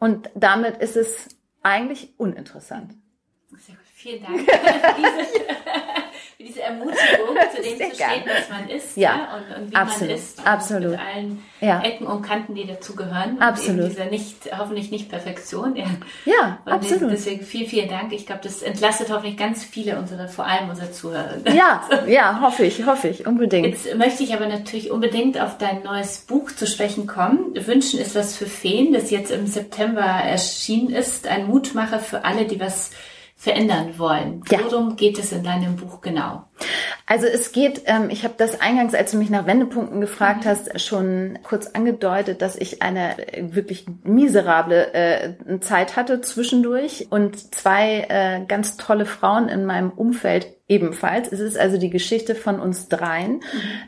Und 0.00 0.28
damit 0.34 0.78
ist 0.78 0.96
es 0.96 1.28
eigentlich 1.62 2.10
uninteressant. 2.16 2.94
Sehr 3.50 3.76
gut. 3.76 3.84
Vielen 3.94 4.22
Dank 4.24 4.40
für 6.42 6.48
diese 6.48 6.62
Ermutigung, 6.62 6.96
zu 7.54 7.62
dem 7.62 7.90
zu 7.90 7.94
stehen, 7.94 8.24
was 8.26 8.48
man 8.50 8.68
ist 8.68 8.96
ja. 8.96 9.10
ja 9.10 9.36
und, 9.36 9.62
und, 9.62 9.72
wie 9.72 9.76
absolut. 9.76 10.08
man 10.08 10.18
ist. 10.18 10.38
Und 10.38 10.46
absolut. 10.46 10.90
Mit 10.90 11.00
allen 11.00 11.42
ja. 11.60 11.82
Ecken 11.82 12.06
und 12.06 12.22
Kanten, 12.22 12.54
die 12.54 12.66
dazugehören. 12.66 13.40
Absolut. 13.40 13.84
Und 13.84 13.90
dieser 13.90 14.06
nicht, 14.06 14.36
hoffentlich 14.58 14.90
nicht 14.90 15.08
Perfektion. 15.08 15.76
Ja, 15.76 15.86
ja 16.24 16.58
absolut. 16.64 17.12
Deswegen 17.12 17.44
vielen, 17.44 17.68
vielen 17.68 17.88
Dank. 17.88 18.12
Ich 18.12 18.26
glaube, 18.26 18.40
das 18.42 18.62
entlastet 18.62 19.10
hoffentlich 19.10 19.36
ganz 19.36 19.64
viele 19.64 19.98
unserer, 19.98 20.28
vor 20.28 20.46
allem 20.46 20.68
unsere 20.68 20.90
Zuhörer. 20.90 21.36
Ja, 21.54 21.82
ja, 22.06 22.40
hoffe 22.40 22.64
ich, 22.64 22.84
hoffe 22.86 23.08
ich, 23.08 23.26
unbedingt. 23.26 23.66
Jetzt 23.66 23.94
möchte 23.96 24.22
ich 24.22 24.34
aber 24.34 24.46
natürlich 24.46 24.90
unbedingt 24.90 25.40
auf 25.40 25.58
dein 25.58 25.82
neues 25.82 26.18
Buch 26.18 26.50
zu 26.50 26.66
sprechen 26.66 27.06
kommen. 27.06 27.54
Wünschen 27.54 28.00
ist 28.00 28.14
was 28.14 28.36
für 28.36 28.46
Feen, 28.46 28.92
das 28.92 29.10
jetzt 29.10 29.30
im 29.30 29.46
September 29.46 30.02
erschienen 30.02 30.90
ist. 30.90 31.26
Ein 31.26 31.46
Mutmacher 31.46 32.00
für 32.00 32.24
alle, 32.24 32.44
die 32.44 32.60
was 32.60 32.90
verändern 33.42 33.98
wollen. 33.98 34.40
Worum 34.48 34.90
ja. 34.90 34.94
geht 34.94 35.18
es 35.18 35.32
in 35.32 35.42
deinem 35.42 35.74
Buch 35.74 36.00
genau? 36.00 36.44
Also 37.12 37.26
es 37.26 37.52
geht, 37.52 37.82
ähm, 37.84 38.08
ich 38.08 38.24
habe 38.24 38.32
das 38.38 38.62
eingangs, 38.62 38.94
als 38.94 39.10
du 39.10 39.18
mich 39.18 39.28
nach 39.28 39.46
Wendepunkten 39.46 40.00
gefragt 40.00 40.46
mhm. 40.46 40.48
hast, 40.48 40.80
schon 40.80 41.38
kurz 41.42 41.66
angedeutet, 41.66 42.40
dass 42.40 42.56
ich 42.56 42.80
eine 42.80 43.16
wirklich 43.38 43.84
miserable 44.02 44.94
äh, 44.94 45.34
Zeit 45.60 45.96
hatte 45.96 46.22
zwischendurch 46.22 47.08
und 47.10 47.54
zwei 47.54 48.06
äh, 48.08 48.46
ganz 48.46 48.78
tolle 48.78 49.04
Frauen 49.04 49.50
in 49.50 49.66
meinem 49.66 49.90
Umfeld 49.90 50.56
ebenfalls. 50.68 51.30
Es 51.30 51.40
ist 51.40 51.58
also 51.58 51.76
die 51.76 51.90
Geschichte 51.90 52.34
von 52.34 52.58
uns 52.58 52.88
dreien, 52.88 53.32
mhm. 53.32 53.40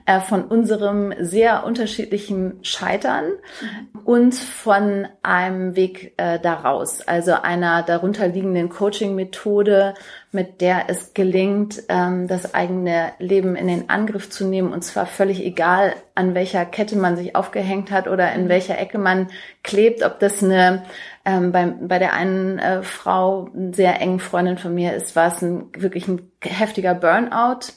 äh, 0.05 0.21
von 0.21 0.45
unserem 0.45 1.15
sehr 1.19 1.65
unterschiedlichen 1.65 2.59
Scheitern 2.61 3.25
mhm. 3.25 4.01
und 4.05 4.35
von 4.35 5.09
einem 5.23 5.77
Weg 5.77 6.13
äh, 6.19 6.39
daraus, 6.39 7.01
also 7.01 7.33
einer 7.33 7.83
darunterliegenden 7.85 8.69
Coaching-Methode, 8.69 9.95
mit 10.35 10.61
der 10.61 10.85
es 10.89 11.15
gelingt, 11.15 11.83
ähm, 11.89 12.29
das 12.29 12.55
eigene 12.55 13.13
Leben 13.19 13.57
in 13.57 13.69
den 13.69 13.89
Angriff 13.89 14.29
zu 14.29 14.47
nehmen. 14.47 14.73
Und 14.73 14.83
zwar 14.83 15.07
völlig 15.07 15.45
egal, 15.45 15.95
an 16.15 16.35
welcher 16.35 16.65
Kette 16.67 16.97
man 16.97 17.17
sich 17.17 17.37
aufgehängt 17.37 17.91
hat 17.91 18.09
oder 18.09 18.33
in 18.33 18.45
mhm. 18.45 18.49
welcher 18.49 18.79
Ecke 18.79 18.99
man 18.99 19.29
klebt, 19.63 20.05
ob 20.05 20.19
das 20.19 20.43
eine 20.43 20.83
ähm, 21.25 21.53
bei, 21.53 21.67
bei 21.67 21.99
der 21.99 22.13
einen 22.13 22.59
äh, 22.59 22.83
Frau, 22.83 23.49
sehr 23.73 24.01
engen 24.01 24.21
Freundin 24.21 24.59
von 24.59 24.75
mir 24.75 24.95
ist, 24.95 25.17
war 25.17 25.29
es 25.29 25.41
ein, 25.41 25.71
wirklich 25.77 26.09
ein 26.09 26.31
heftiger 26.43 26.95
Burnout 26.95 27.73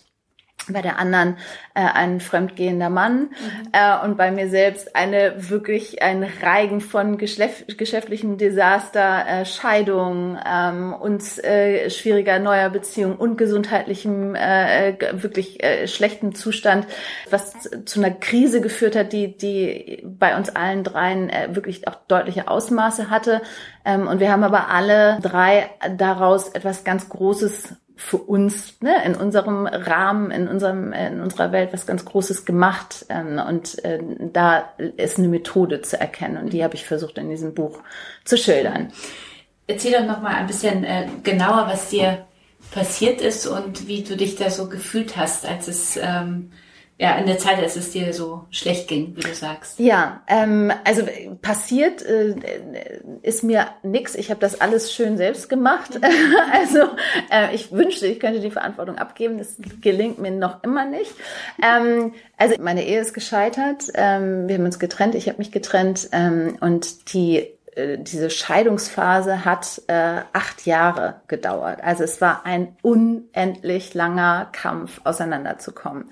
bei 0.74 0.82
der 0.82 1.00
anderen 1.00 1.38
äh, 1.74 1.82
ein 1.82 2.20
fremdgehender 2.20 2.90
Mann 2.90 3.20
mhm. 3.20 3.30
äh, 3.72 4.06
und 4.06 4.18
bei 4.18 4.32
mir 4.32 4.50
selbst 4.50 4.96
eine 4.96 5.50
wirklich 5.50 6.02
ein 6.02 6.26
Reigen 6.42 6.82
von 6.82 7.18
geschäftlichem 7.18 8.38
Desaster, 8.38 9.26
äh, 9.28 9.46
Scheidung 9.46 10.38
ähm, 10.46 10.94
und 10.94 11.44
äh, 11.44 11.90
schwieriger 11.90 12.40
neuer 12.40 12.70
Beziehung 12.70 13.16
und 13.16 13.38
gesundheitlichem 13.38 14.36
äh, 14.36 14.96
wirklich 15.14 15.64
äh, 15.64 15.88
schlechten 15.88 16.36
Zustand, 16.36 16.88
was 17.30 17.54
zu 17.86 18.00
einer 18.00 18.12
Krise 18.12 18.62
geführt 18.62 18.96
hat, 18.96 19.14
die 19.14 19.38
die 19.38 20.04
bei 20.06 20.36
uns 20.38 20.50
allen 20.50 20.84
dreien 20.84 21.30
äh, 21.30 21.56
wirklich 21.56 21.88
auch 21.88 21.96
deutliche 22.08 22.48
Ausmaße 22.48 23.10
hatte. 23.10 23.42
Ähm, 23.86 24.08
und 24.08 24.20
wir 24.20 24.32
haben 24.32 24.44
aber 24.44 24.70
alle 24.70 25.20
drei 25.22 25.70
daraus 25.98 26.50
etwas 26.50 26.84
ganz 26.84 27.10
Großes 27.10 27.76
für 27.98 28.18
uns 28.18 28.80
ne, 28.82 29.04
in 29.04 29.16
unserem 29.16 29.66
Rahmen, 29.66 30.32
in 30.32 30.48
unserem 30.48 30.94
in 30.94 31.20
unserer 31.20 31.52
Welt 31.52 31.74
was 31.74 31.88
ganz 31.88 32.06
Großes 32.06 32.46
gemacht 32.46 33.06
ähm, 33.10 33.42
und 33.46 33.84
äh, 33.84 34.00
da 34.32 34.70
ist 34.78 35.18
eine 35.18 35.28
Methode 35.28 35.82
zu 35.82 36.00
erkennen 36.00 36.38
und 36.38 36.54
die 36.54 36.64
habe 36.64 36.76
ich 36.76 36.86
versucht 36.86 37.18
in 37.18 37.30
diesem 37.30 37.54
Buch 37.56 37.80
zu 38.24 38.38
schildern. 38.38 38.94
Erzähl 39.66 39.92
doch 39.92 40.06
noch 40.06 40.22
mal 40.22 40.36
ein 40.36 40.48
bisschen 40.48 40.84
äh, 40.84 41.08
genauer, 41.24 41.68
was 41.68 41.90
dir 41.90 42.26
passiert 42.72 43.20
ist 43.20 43.48
und 43.48 43.88
wie 43.88 44.04
du 44.04 44.16
dich 44.16 44.36
da 44.36 44.50
so 44.50 44.70
gefühlt 44.70 45.18
hast, 45.18 45.46
als 45.46 45.68
es 45.68 45.98
ähm, 45.98 46.52
ja, 47.00 47.16
in 47.18 47.28
der 47.28 47.38
Zeit, 47.38 47.60
als 47.60 47.76
es 47.76 47.92
dir 47.92 48.12
so 48.12 48.46
schlecht 48.50 48.88
ging, 48.88 49.16
wie 49.16 49.22
du 49.22 49.34
sagst. 49.34 49.78
Ja, 49.78 50.24
ähm, 50.28 50.74
also 50.84 51.04
passiert 51.44 52.02
äh, 52.02 52.34
ist 53.22 53.44
mir 53.44 53.68
nix. 53.84 54.16
Ich 54.16 54.32
habe 54.32 54.40
das 54.40 54.60
alles 54.60 54.92
schön 54.92 55.16
selbst 55.16 55.48
gemacht. 55.48 55.92
also 56.52 56.80
äh, 57.32 57.54
ich 57.54 57.72
wünschte, 57.72 58.08
ich 58.08 58.20
könnte 58.20 58.40
die 58.40 58.50
Verantwortung 58.50 58.98
abgeben. 58.98 59.38
Das 59.38 59.58
gelingt 59.80 60.18
mir 60.18 60.32
noch 60.32 60.64
immer 60.64 60.86
nicht. 60.86 61.12
Ähm, 61.62 62.14
also 62.36 62.56
meine 62.60 62.84
Ehe 62.84 63.00
ist 63.00 63.14
gescheitert. 63.14 63.84
Ähm, 63.94 64.48
wir 64.48 64.56
haben 64.56 64.66
uns 64.66 64.80
getrennt. 64.80 65.14
Ich 65.14 65.28
habe 65.28 65.38
mich 65.38 65.52
getrennt 65.52 66.10
ähm, 66.14 66.58
und 66.62 67.14
die 67.14 67.57
äh, 67.78 67.98
diese 68.00 68.30
Scheidungsphase 68.30 69.46
hat 69.46 69.82
äh, 69.88 70.22
acht 70.34 70.66
Jahre 70.66 71.22
gedauert. 71.28 71.80
Also 71.84 72.04
es 72.04 72.20
war 72.22 72.46
ein 72.46 72.76
unendlich 72.82 73.94
langer 73.94 74.48
Kampf, 74.52 75.02
auseinanderzukommen. 75.04 76.06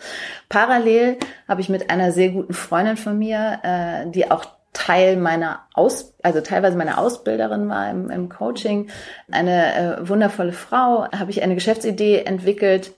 Parallel 0.47 1.17
habe 1.47 1.61
ich 1.61 1.69
mit 1.69 1.89
einer 1.89 2.11
sehr 2.11 2.29
guten 2.29 2.53
Freundin 2.53 2.97
von 2.97 3.17
mir, 3.17 3.59
äh, 3.63 4.11
die 4.11 4.29
auch 4.29 4.45
Teil 4.73 5.15
meiner 5.15 5.61
Aus, 5.73 6.13
also 6.21 6.41
teilweise 6.41 6.77
meine 6.77 6.97
Ausbilderin 6.97 7.69
war 7.69 7.89
im, 7.89 8.09
im 8.09 8.29
Coaching, 8.29 8.89
eine 9.31 9.75
äh, 9.75 10.09
wundervolle 10.09 10.51
Frau, 10.53 11.07
habe 11.11 11.31
ich 11.31 11.41
eine 11.41 11.55
Geschäftsidee 11.55 12.23
entwickelt, 12.23 12.93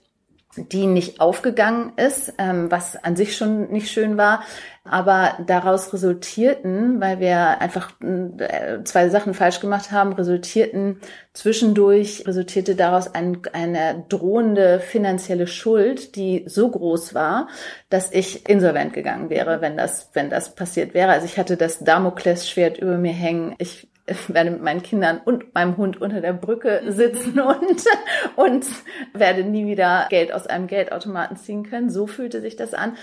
die 0.66 0.86
nicht 0.86 1.20
aufgegangen 1.20 1.92
ist, 1.96 2.32
ähm, 2.38 2.70
was 2.70 2.96
an 2.96 3.16
sich 3.16 3.36
schon 3.36 3.70
nicht 3.70 3.90
schön 3.90 4.16
war, 4.16 4.42
aber 4.84 5.38
daraus 5.46 5.92
resultierten, 5.92 7.00
weil 7.00 7.20
wir 7.20 7.60
einfach 7.60 7.92
äh, 8.00 8.82
zwei 8.84 9.08
Sachen 9.08 9.34
falsch 9.34 9.60
gemacht 9.60 9.92
haben, 9.92 10.12
resultierten 10.12 11.00
zwischendurch, 11.32 12.24
resultierte 12.26 12.74
daraus 12.74 13.14
ein, 13.14 13.42
eine 13.52 14.04
drohende 14.08 14.80
finanzielle 14.80 15.46
Schuld, 15.46 16.16
die 16.16 16.44
so 16.46 16.70
groß 16.70 17.14
war, 17.14 17.48
dass 17.90 18.12
ich 18.12 18.48
insolvent 18.48 18.92
gegangen 18.92 19.30
wäre, 19.30 19.60
wenn 19.60 19.76
das, 19.76 20.10
wenn 20.14 20.30
das 20.30 20.54
passiert 20.54 20.94
wäre. 20.94 21.12
Also 21.12 21.26
ich 21.26 21.38
hatte 21.38 21.56
das 21.56 21.80
Damoklesschwert 21.80 22.78
über 22.78 22.96
mir 22.96 23.12
hängen. 23.12 23.54
Ich 23.58 23.88
werde 24.28 24.50
mit 24.50 24.62
meinen 24.62 24.82
Kindern 24.82 25.20
und 25.24 25.54
meinem 25.54 25.76
Hund 25.76 26.00
unter 26.00 26.20
der 26.20 26.32
Brücke 26.32 26.82
sitzen 26.88 27.40
und, 27.40 27.84
und 28.36 28.66
werde 29.12 29.44
nie 29.44 29.66
wieder 29.66 30.06
Geld 30.10 30.32
aus 30.32 30.46
einem 30.46 30.66
Geldautomaten 30.66 31.36
ziehen 31.36 31.68
können. 31.68 31.90
So 31.90 32.06
fühlte 32.06 32.40
sich 32.40 32.56
das 32.56 32.74
an. 32.74 32.96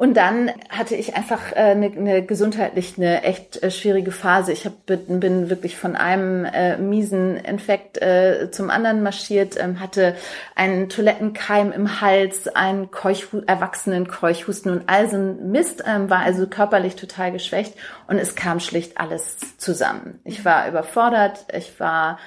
Und 0.00 0.14
dann 0.14 0.50
hatte 0.70 0.96
ich 0.96 1.14
einfach 1.14 1.52
äh, 1.52 1.56
eine, 1.56 1.88
eine 1.88 2.22
gesundheitlich 2.24 2.94
eine 2.96 3.22
echt 3.22 3.62
äh, 3.62 3.70
schwierige 3.70 4.12
Phase. 4.12 4.50
Ich 4.50 4.64
hab, 4.64 4.86
bin 4.86 5.50
wirklich 5.50 5.76
von 5.76 5.94
einem 5.94 6.46
äh, 6.46 6.78
miesen 6.78 7.36
Infekt 7.36 8.00
äh, 8.00 8.50
zum 8.50 8.70
anderen 8.70 9.02
marschiert, 9.02 9.62
ähm, 9.62 9.78
hatte 9.78 10.16
einen 10.54 10.88
Toilettenkeim 10.88 11.70
im 11.70 12.00
Hals, 12.00 12.48
einen 12.48 12.90
Keuchhu 12.90 13.42
erwachsenen 13.46 14.08
Keuchhusten 14.08 14.72
und 14.72 14.84
all 14.86 15.10
so 15.10 15.18
ein 15.18 15.50
Mist, 15.50 15.84
ähm, 15.86 16.08
war 16.08 16.20
also 16.20 16.46
körperlich 16.46 16.96
total 16.96 17.30
geschwächt 17.30 17.74
und 18.08 18.16
es 18.16 18.34
kam 18.34 18.58
schlicht 18.58 18.96
alles 18.96 19.58
zusammen. 19.58 20.18
Ich 20.24 20.46
war 20.46 20.66
überfordert, 20.66 21.44
ich 21.54 21.78
war 21.78 22.18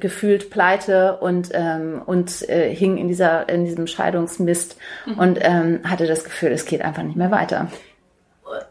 gefühlt 0.00 0.50
pleite 0.50 1.18
und 1.18 1.50
ähm, 1.52 2.02
und 2.04 2.48
äh, 2.48 2.74
hing 2.74 2.96
in 2.96 3.06
dieser 3.06 3.48
in 3.48 3.64
diesem 3.64 3.86
Scheidungsmist 3.86 4.76
mhm. 5.06 5.18
und 5.18 5.38
ähm, 5.40 5.80
hatte 5.84 6.06
das 6.06 6.24
Gefühl, 6.24 6.50
es 6.50 6.64
geht 6.64 6.82
einfach 6.82 7.04
nicht 7.04 7.16
mehr 7.16 7.30
weiter. 7.30 7.68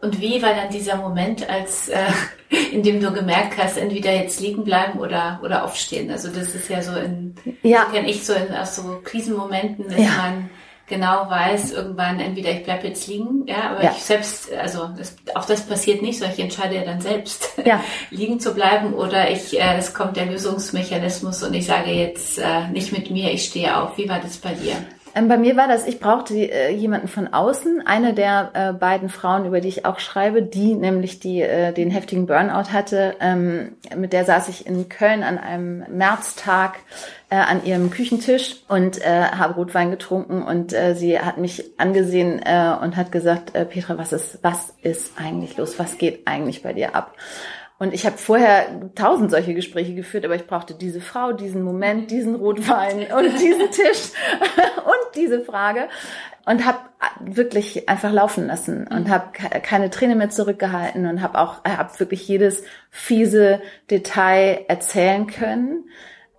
Und 0.01 0.19
wie 0.19 0.41
war 0.41 0.53
dann 0.56 0.69
dieser 0.69 0.97
Moment, 0.97 1.47
als 1.49 1.88
äh, 1.88 2.03
in 2.73 2.84
dem 2.84 2.99
du 2.99 3.13
gemerkt 3.13 3.58
hast, 3.58 3.77
entweder 3.77 4.12
jetzt 4.12 4.41
liegen 4.41 4.65
bleiben 4.65 4.99
oder 4.99 5.39
oder 5.41 5.63
aufstehen? 5.63 6.12
Also 6.12 6.30
das 6.30 6.53
ist 6.53 6.69
ja 6.69 6.82
so 6.82 6.97
in 6.97 7.36
ja. 7.63 7.86
kenne 7.86 8.10
ich 8.10 8.25
so 8.25 8.34
in 8.34 8.53
aus 8.53 8.75
so 8.75 8.99
Krisenmomenten, 9.03 9.86
dass 9.88 9.99
ja. 9.99 10.17
man 10.17 10.49
genau 10.88 11.30
weiß, 11.30 11.73
irgendwann 11.73 12.19
entweder 12.19 12.52
ich 12.52 12.63
bleibe 12.63 12.88
jetzt 12.88 13.08
liegen, 13.08 13.45
ja, 13.45 13.71
aber 13.71 13.84
ja. 13.84 13.91
ich 13.95 14.04
selbst, 14.04 14.52
also 14.54 14.89
das, 14.97 15.15
auch 15.36 15.45
das 15.45 15.62
passiert 15.62 16.02
nicht, 16.02 16.17
sondern 16.17 16.36
ich 16.36 16.43
entscheide 16.43 16.76
ja 16.76 16.86
dann 16.86 17.02
selbst, 17.02 17.50
ja. 17.65 17.84
liegen 18.10 18.39
zu 18.39 18.54
bleiben 18.54 18.93
oder 18.93 19.30
ich, 19.30 19.60
äh, 19.60 19.78
es 19.78 19.93
kommt 19.93 20.15
der 20.15 20.26
Lösungsmechanismus 20.26 21.43
und 21.43 21.54
ich 21.54 21.65
sage 21.65 21.91
jetzt 21.91 22.39
äh, 22.39 22.67
nicht 22.69 22.93
mit 22.93 23.12
mir, 23.12 23.32
ich 23.32 23.43
stehe 23.43 23.78
auf. 23.78 23.97
Wie 23.97 24.10
war 24.10 24.19
das 24.19 24.38
bei 24.38 24.54
dir? 24.54 24.76
Ähm, 25.15 25.28
bei 25.28 25.38
mir 25.38 25.58
war 25.58 25.67
das, 25.67 25.88
ich 25.88 26.00
brauchte 26.00 26.36
äh, 26.36 26.72
jemanden 26.72 27.08
von 27.08 27.34
außen. 27.34 27.86
Eine 27.86 28.13
der 28.13 28.52
äh, 28.54 28.74
beiden 28.74 29.10
Frauen, 29.10 29.46
über 29.46 29.62
die 29.62 29.67
ich 29.67 29.86
auch 29.86 30.00
schreibe, 30.00 30.41
die 30.41 30.74
nämlich 30.76 31.20
die 31.20 31.41
äh, 31.41 31.74
den 31.74 31.89
heftigen 31.89 32.28
Burnout 32.28 32.72
hatte, 32.72 33.15
ähm, 33.20 33.76
mit 33.96 34.13
der 34.13 34.26
saß 34.26 34.50
ich 34.50 34.67
in 34.67 34.89
Köln 34.89 35.24
an 35.24 35.38
einem 35.38 35.86
Märztag 35.89 36.80
äh, 37.30 37.36
an 37.36 37.65
ihrem 37.65 37.89
Küchentisch 37.89 38.58
und 38.67 39.02
äh, 39.02 39.24
habe 39.24 39.56
Rotwein 39.56 39.91
getrunken 39.91 40.43
und 40.43 40.74
äh, 40.74 40.96
sie 40.96 41.20
hat 41.20 41.38
mich 41.38 41.63
angesehen 41.78 42.39
und 42.39 42.96
hat 42.96 43.12
gesagt, 43.12 43.54
Petra, 43.70 43.98
was 43.98 44.13
ist 44.13 44.39
was 44.41 44.74
ist 44.82 45.13
eigentlich 45.17 45.58
los? 45.58 45.80
Was 45.80 45.98
geht 45.98 46.22
eigentlich 46.26 46.63
bei 46.63 46.74
dir 46.74 46.96
ab? 46.96 47.13
Und 47.80 47.94
ich 47.94 48.06
habe 48.06 48.18
vorher 48.18 48.92
tausend 48.96 49.30
solche 49.30 49.54
Gespräche 49.54 49.94
geführt, 49.94 50.26
aber 50.26 50.36
ich 50.36 50.48
brauchte 50.48 50.74
diese 50.74 51.00
Frau, 51.00 51.32
diesen 51.32 51.62
Moment, 51.62 52.10
diesen 52.10 52.36
Rotwein 52.36 53.12
und 53.12 53.40
diesen 53.40 53.70
Tisch 53.70 54.12
und 54.86 55.16
diese 55.16 55.42
Frage 55.42 55.88
und 56.48 56.66
habe 56.66 56.80
wirklich 57.20 57.90
einfach 57.90 58.12
laufen 58.12 58.48
lassen 58.48 58.88
und 58.88 59.08
mhm. 59.08 59.12
habe 59.12 59.32
keine 59.62 59.90
Träne 59.90 60.16
mehr 60.16 60.30
zurückgehalten 60.30 61.06
und 61.06 61.22
habe 61.22 61.40
auch 61.40 61.63
hab 61.66 62.00
wirklich 62.00 62.28
jedes 62.28 62.63
fiese 62.90 63.62
Detail 63.92 64.66
erzählen 64.68 65.28
können. 65.28 65.90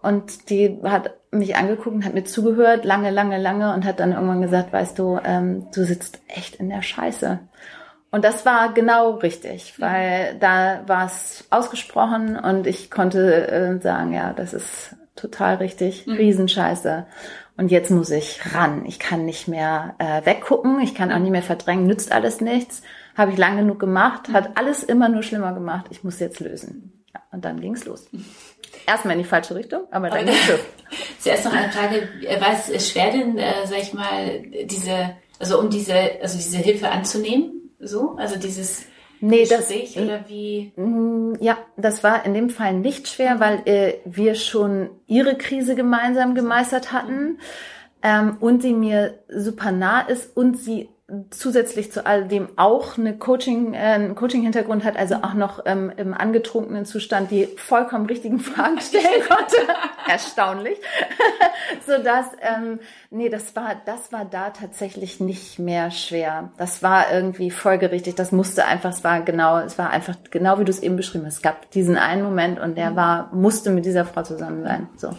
Und 0.00 0.48
die 0.48 0.78
hat 0.82 1.14
mich 1.30 1.56
angeguckt 1.56 1.94
und 1.94 2.04
hat 2.04 2.14
mir 2.14 2.24
zugehört, 2.24 2.84
lange, 2.86 3.10
lange, 3.10 3.38
lange 3.38 3.74
und 3.74 3.84
hat 3.84 4.00
dann 4.00 4.12
irgendwann 4.12 4.40
gesagt, 4.40 4.72
weißt 4.72 4.98
du, 4.98 5.20
ähm, 5.22 5.66
du 5.74 5.84
sitzt 5.84 6.20
echt 6.26 6.56
in 6.56 6.70
der 6.70 6.82
Scheiße. 6.82 7.40
Und 8.10 8.24
das 8.24 8.46
war 8.46 8.72
genau 8.72 9.16
richtig, 9.16 9.74
weil 9.78 10.36
da 10.40 10.82
war 10.86 11.06
es 11.06 11.44
ausgesprochen 11.50 12.38
und 12.38 12.66
ich 12.66 12.90
konnte 12.90 13.48
äh, 13.48 13.80
sagen, 13.80 14.14
ja, 14.14 14.32
das 14.32 14.54
ist 14.54 14.96
total 15.14 15.56
richtig, 15.56 16.06
mhm. 16.06 16.14
Riesenscheiße. 16.14 17.06
Und 17.58 17.70
jetzt 17.70 17.90
muss 17.90 18.10
ich 18.10 18.54
ran. 18.54 18.86
Ich 18.86 18.98
kann 18.98 19.24
nicht 19.24 19.48
mehr 19.48 19.96
äh, 19.98 20.24
weggucken, 20.24 20.80
ich 20.80 20.94
kann 20.94 21.12
auch 21.12 21.18
nicht 21.18 21.32
mehr 21.32 21.42
verdrängen, 21.42 21.86
nützt 21.86 22.12
alles 22.12 22.40
nichts. 22.40 22.82
Habe 23.16 23.32
ich 23.32 23.36
lang 23.36 23.56
genug 23.56 23.80
gemacht, 23.80 24.28
hat 24.32 24.56
alles 24.56 24.84
immer 24.84 25.08
nur 25.08 25.24
schlimmer 25.24 25.52
gemacht. 25.52 25.86
Ich 25.90 26.04
muss 26.04 26.20
jetzt 26.20 26.38
lösen. 26.38 27.04
Ja, 27.12 27.20
und 27.32 27.44
dann 27.44 27.60
ging's 27.60 27.84
los. 27.84 28.08
Erstmal 28.86 29.16
in 29.16 29.22
die 29.22 29.28
falsche 29.28 29.56
Richtung, 29.56 29.82
aber 29.90 30.08
dann 30.08 30.24
ging's 30.24 30.48
los. 30.48 30.60
Zuerst 31.18 31.44
noch 31.44 31.52
eine 31.52 31.70
Frage, 31.72 32.08
was 32.38 32.68
ist 32.68 32.92
schwer 32.92 33.10
denn, 33.10 33.36
äh, 33.36 33.66
sag 33.66 33.78
ich 33.82 33.92
mal, 33.92 34.40
diese, 34.64 35.16
also 35.40 35.58
um 35.58 35.68
diese, 35.68 35.94
also 36.22 36.36
diese 36.36 36.58
Hilfe 36.58 36.88
anzunehmen? 36.88 37.57
So? 37.80 38.16
Also 38.16 38.36
dieses 38.36 38.84
nee, 39.20 39.44
Gespräch 39.44 39.94
das, 39.94 40.02
oder 40.02 40.24
wie? 40.28 40.72
Mm, 40.76 41.34
ja, 41.40 41.58
das 41.76 42.02
war 42.04 42.24
in 42.24 42.34
dem 42.34 42.50
Fall 42.50 42.74
nicht 42.74 43.08
schwer, 43.08 43.40
weil 43.40 43.62
äh, 43.66 43.98
wir 44.04 44.34
schon 44.34 44.90
ihre 45.06 45.36
Krise 45.36 45.74
gemeinsam 45.74 46.34
gemeistert 46.34 46.92
hatten 46.92 47.38
ähm, 48.02 48.36
und 48.40 48.62
sie 48.62 48.74
mir 48.74 49.18
super 49.28 49.72
nah 49.72 50.00
ist 50.00 50.36
und 50.36 50.58
sie 50.58 50.88
zusätzlich 51.30 51.90
zu 51.90 52.04
all 52.04 52.28
dem 52.28 52.48
auch 52.56 52.98
eine 52.98 53.16
Coaching, 53.16 53.72
äh, 53.72 53.78
einen 53.78 54.14
Coaching-Hintergrund 54.14 54.84
hat, 54.84 54.98
also 54.98 55.16
auch 55.16 55.32
noch 55.32 55.62
ähm, 55.64 55.90
im 55.96 56.12
angetrunkenen 56.12 56.84
Zustand 56.84 57.30
die 57.30 57.46
vollkommen 57.56 58.04
richtigen 58.04 58.40
Fragen 58.40 58.78
stellen 58.80 59.22
konnte. 59.26 59.56
Erstaunlich. 60.08 60.78
so 61.86 62.02
dass, 62.02 62.26
ähm, 62.42 62.80
nee, 63.10 63.30
das 63.30 63.56
war, 63.56 63.80
das 63.86 64.12
war 64.12 64.26
da 64.26 64.50
tatsächlich 64.50 65.18
nicht 65.18 65.58
mehr 65.58 65.90
schwer. 65.90 66.52
Das 66.58 66.82
war 66.82 67.10
irgendwie 67.10 67.50
folgerichtig. 67.50 68.14
Das 68.14 68.30
musste 68.30 68.66
einfach, 68.66 68.90
es 68.90 69.02
war 69.02 69.22
genau, 69.22 69.58
es 69.60 69.78
war 69.78 69.88
einfach 69.88 70.16
genau 70.30 70.58
wie 70.58 70.64
du 70.64 70.70
es 70.70 70.80
eben 70.80 70.96
beschrieben 70.96 71.24
hast. 71.24 71.36
Es 71.36 71.42
gab 71.42 71.70
diesen 71.70 71.96
einen 71.96 72.22
Moment 72.22 72.60
und 72.60 72.76
der 72.76 72.90
mhm. 72.90 72.96
war, 72.96 73.30
musste 73.32 73.70
mit 73.70 73.86
dieser 73.86 74.04
Frau 74.04 74.24
zusammen 74.24 74.62
sein. 74.62 74.88
So. 74.96 75.16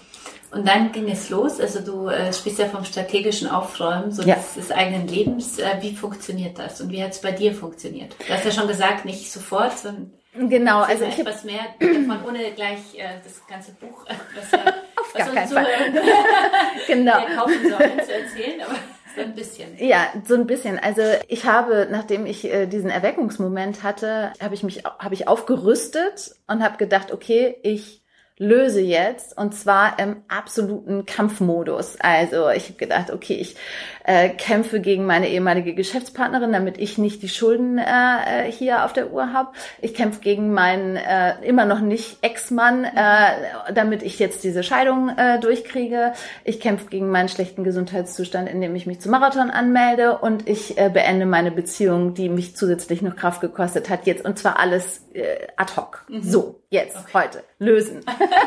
Und 0.51 0.67
dann 0.67 0.91
ging 0.91 1.07
es 1.09 1.29
los. 1.29 1.59
Also 1.59 1.79
du 1.79 2.07
äh, 2.07 2.33
sprichst 2.33 2.59
ja 2.59 2.65
vom 2.65 2.83
strategischen 2.83 3.47
Aufräumen 3.47 4.11
so 4.11 4.23
ja. 4.23 4.35
des, 4.35 4.55
des, 4.55 4.71
eigenen 4.71 5.07
Lebens. 5.07 5.59
Äh, 5.59 5.77
wie 5.81 5.95
funktioniert 5.95 6.57
das 6.57 6.81
und 6.81 6.91
wie 6.91 7.03
hat 7.03 7.11
es 7.11 7.21
bei 7.21 7.31
dir 7.31 7.53
funktioniert? 7.53 8.15
Du 8.27 8.33
hast 8.33 8.45
ja 8.45 8.51
schon 8.51 8.67
gesagt, 8.67 9.05
nicht 9.05 9.31
sofort, 9.31 9.77
sondern 9.77 10.11
genau. 10.33 10.81
Also 10.81 11.05
ich 11.05 11.19
etwas 11.19 11.43
mehr 11.43 11.61
davon, 11.79 12.25
ohne 12.27 12.51
gleich 12.55 12.79
äh, 12.97 13.19
das 13.23 13.45
ganze 13.47 13.73
Buch, 13.73 14.05
äh, 14.07 14.13
was, 14.35 14.51
ja, 14.51 14.59
Auf 14.99 15.13
was 15.13 15.25
gar 15.25 15.33
keinen 15.35 15.49
Fall. 15.49 15.67
genau. 16.87 17.17
kaufen 17.35 17.61
sollen, 17.61 18.03
zu 18.03 18.13
erzählen, 18.13 18.61
aber 18.61 18.75
so 19.15 19.21
ein 19.21 19.35
bisschen. 19.35 19.77
Ja, 19.77 20.07
so 20.25 20.35
ein 20.35 20.47
bisschen. 20.47 20.79
Also 20.79 21.01
ich 21.27 21.45
habe, 21.45 21.87
nachdem 21.91 22.25
ich 22.25 22.45
äh, 22.45 22.65
diesen 22.65 22.89
Erweckungsmoment 22.89 23.83
hatte, 23.83 24.33
habe 24.41 24.55
ich 24.55 24.63
mich, 24.63 24.83
habe 24.83 25.13
ich 25.13 25.27
aufgerüstet 25.27 26.35
und 26.47 26.63
habe 26.63 26.77
gedacht, 26.77 27.11
okay, 27.11 27.57
ich 27.63 28.01
löse 28.39 28.79
jetzt 28.79 29.37
und 29.37 29.53
zwar 29.53 29.99
im 29.99 30.23
absoluten 30.29 31.05
Kampfmodus. 31.05 31.97
Also 31.99 32.49
ich 32.49 32.69
habe 32.69 32.77
gedacht, 32.77 33.11
okay, 33.11 33.33
ich 33.33 33.57
äh, 34.05 34.29
kämpfe 34.29 34.79
gegen 34.79 35.05
meine 35.05 35.27
ehemalige 35.27 35.75
Geschäftspartnerin, 35.75 36.53
damit 36.53 36.77
ich 36.77 36.97
nicht 36.97 37.21
die 37.21 37.27
Schulden 37.27 37.77
äh, 37.77 38.47
äh 38.47 38.51
hier 38.51 38.85
auf 38.85 38.93
der 38.93 39.11
Uhr 39.11 39.33
habe. 39.33 39.49
Ich 39.81 39.93
kämpfe 39.93 40.21
gegen 40.21 40.53
meinen 40.53 40.95
äh, 40.95 41.33
immer 41.41 41.65
noch 41.65 41.81
nicht 41.81 42.19
Ex-Mann, 42.21 42.85
äh, 42.85 43.73
damit 43.73 44.03
ich 44.03 44.19
jetzt 44.19 44.45
diese 44.45 44.63
Scheidung 44.63 45.09
äh, 45.09 45.39
durchkriege. 45.39 46.13
Ich 46.45 46.61
kämpfe 46.61 46.87
gegen 46.89 47.09
meinen 47.09 47.27
schlechten 47.27 47.65
Gesundheitszustand, 47.65 48.49
indem 48.49 48.73
ich 48.73 48.85
mich 48.85 49.01
zum 49.01 49.11
Marathon 49.11 49.51
anmelde 49.51 50.17
und 50.17 50.47
ich 50.47 50.77
äh, 50.77 50.89
beende 50.89 51.25
meine 51.25 51.51
Beziehung, 51.51 52.13
die 52.13 52.29
mich 52.29 52.55
zusätzlich 52.55 53.01
noch 53.01 53.17
Kraft 53.17 53.41
gekostet 53.41 53.89
hat 53.89 54.07
jetzt 54.07 54.23
und 54.23 54.39
zwar 54.39 54.59
alles 54.59 55.03
äh, 55.13 55.47
ad 55.57 55.73
hoc. 55.75 56.05
Mhm. 56.07 56.23
So, 56.23 56.61
jetzt, 56.69 56.95
okay. 56.95 57.09
heute, 57.13 57.43
lösen. 57.59 58.01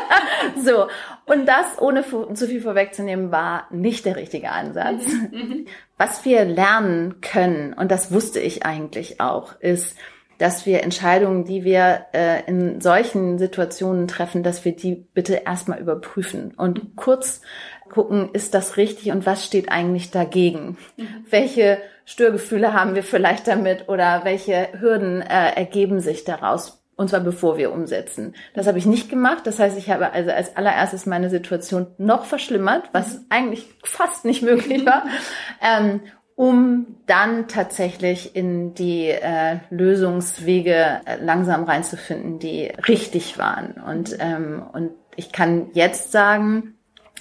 so. 0.63 0.87
Und 1.25 1.45
das, 1.45 1.79
ohne 1.79 2.03
zu 2.33 2.47
viel 2.47 2.61
vorwegzunehmen, 2.61 3.31
war 3.31 3.67
nicht 3.71 4.05
der 4.05 4.15
richtige 4.15 4.51
Ansatz. 4.51 5.05
Mhm. 5.07 5.39
mhm. 5.39 5.65
Was 5.97 6.25
wir 6.25 6.43
lernen 6.43 7.21
können, 7.21 7.73
und 7.73 7.89
das 7.89 8.11
wusste 8.11 8.39
ich 8.39 8.65
eigentlich 8.65 9.21
auch, 9.21 9.59
ist, 9.61 9.95
dass 10.39 10.65
wir 10.65 10.83
Entscheidungen, 10.83 11.45
die 11.45 11.63
wir 11.63 12.07
äh, 12.13 12.43
in 12.47 12.81
solchen 12.81 13.37
Situationen 13.37 14.07
treffen, 14.07 14.43
dass 14.43 14.65
wir 14.65 14.75
die 14.75 14.95
bitte 14.95 15.43
erstmal 15.45 15.79
überprüfen 15.79 16.53
und 16.57 16.83
mhm. 16.83 16.95
kurz 16.95 17.41
gucken, 17.89 18.31
ist 18.33 18.53
das 18.53 18.75
richtig 18.75 19.11
und 19.11 19.25
was 19.25 19.45
steht 19.45 19.71
eigentlich 19.71 20.11
dagegen? 20.11 20.77
Mhm. 20.97 21.07
Welche 21.29 21.77
Störgefühle 22.05 22.73
haben 22.73 22.95
wir 22.95 23.03
vielleicht 23.03 23.47
damit 23.47 23.87
oder 23.87 24.25
welche 24.25 24.67
Hürden 24.79 25.21
äh, 25.21 25.51
ergeben 25.55 25.99
sich 25.99 26.25
daraus? 26.25 26.82
Und 26.95 27.09
zwar 27.09 27.21
bevor 27.21 27.57
wir 27.57 27.71
umsetzen. 27.71 28.35
Das 28.53 28.67
habe 28.67 28.77
ich 28.77 28.85
nicht 28.85 29.09
gemacht. 29.09 29.45
Das 29.45 29.59
heißt, 29.59 29.77
ich 29.77 29.89
habe 29.89 30.11
also 30.11 30.31
als 30.31 30.55
allererstes 30.55 31.05
meine 31.05 31.29
Situation 31.29 31.87
noch 31.97 32.25
verschlimmert, 32.25 32.89
was 32.93 33.15
mhm. 33.15 33.25
eigentlich 33.29 33.67
fast 33.83 34.25
nicht 34.25 34.43
möglich 34.43 34.85
war, 34.85 35.05
ähm, 35.61 36.01
um 36.35 36.97
dann 37.05 37.47
tatsächlich 37.47 38.35
in 38.35 38.73
die 38.73 39.07
äh, 39.07 39.57
Lösungswege 39.69 41.01
äh, 41.05 41.17
langsam 41.21 41.63
reinzufinden, 41.63 42.39
die 42.39 42.71
richtig 42.87 43.37
waren. 43.37 43.73
Und, 43.73 44.15
ähm, 44.19 44.63
und 44.71 44.91
ich 45.15 45.31
kann 45.31 45.69
jetzt 45.73 46.11
sagen, 46.11 46.75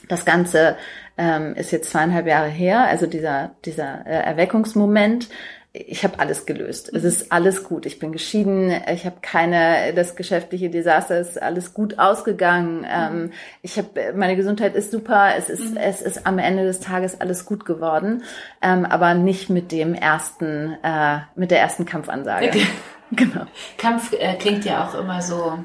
das 0.09 0.25
Ganze 0.25 0.77
ähm, 1.17 1.55
ist 1.55 1.71
jetzt 1.71 1.91
zweieinhalb 1.91 2.27
Jahre 2.27 2.49
her, 2.49 2.85
also 2.85 3.07
dieser, 3.07 3.55
dieser 3.65 4.07
äh, 4.07 4.23
Erweckungsmoment 4.23 5.29
ich 5.75 6.05
habe 6.05 6.19
alles 6.19 6.45
gelöst. 6.45 6.91
Es 6.93 7.03
ist 7.03 7.33
alles 7.33 7.65
gut. 7.65 7.87
Ich 7.87 7.99
bin 7.99 8.13
geschieden. 8.13 8.71
Ich 8.93 9.07
habe 9.07 9.17
keine 9.23 9.95
das 9.95 10.17
geschäftliche 10.17 10.69
Desaster 10.69 11.19
ist 11.19 11.41
alles 11.41 11.73
gut 11.73 11.99
ausgegangen. 11.99 12.87
Ähm, 12.91 13.33
ich 13.63 13.79
habe 13.79 14.13
meine 14.15 14.37
Gesundheit 14.37 14.75
ist 14.75 14.91
super. 14.91 15.31
Es 15.37 15.49
ist 15.49 15.71
mhm. 15.71 15.79
es 15.79 16.03
ist 16.03 16.27
am 16.27 16.39
Ende 16.39 16.65
des 16.65 16.81
Tages 16.81 17.21
alles 17.23 17.47
gut 17.47 17.65
geworden, 17.65 18.23
ähm, 18.61 18.85
aber 18.85 19.15
nicht 19.15 19.49
mit 19.49 19.73
dem 19.73 19.95
ersten 19.95 20.77
äh, 20.83 21.21
mit 21.37 21.51
der 21.51 21.61
ersten 21.61 21.87
Kampfansage. 21.87 22.49
Okay. 22.49 22.67
genau. 23.13 23.47
Kampf 23.79 24.13
äh, 24.13 24.35
klingt 24.35 24.67
ja 24.67 24.87
auch 24.87 24.95
immer 24.95 25.23
so. 25.23 25.59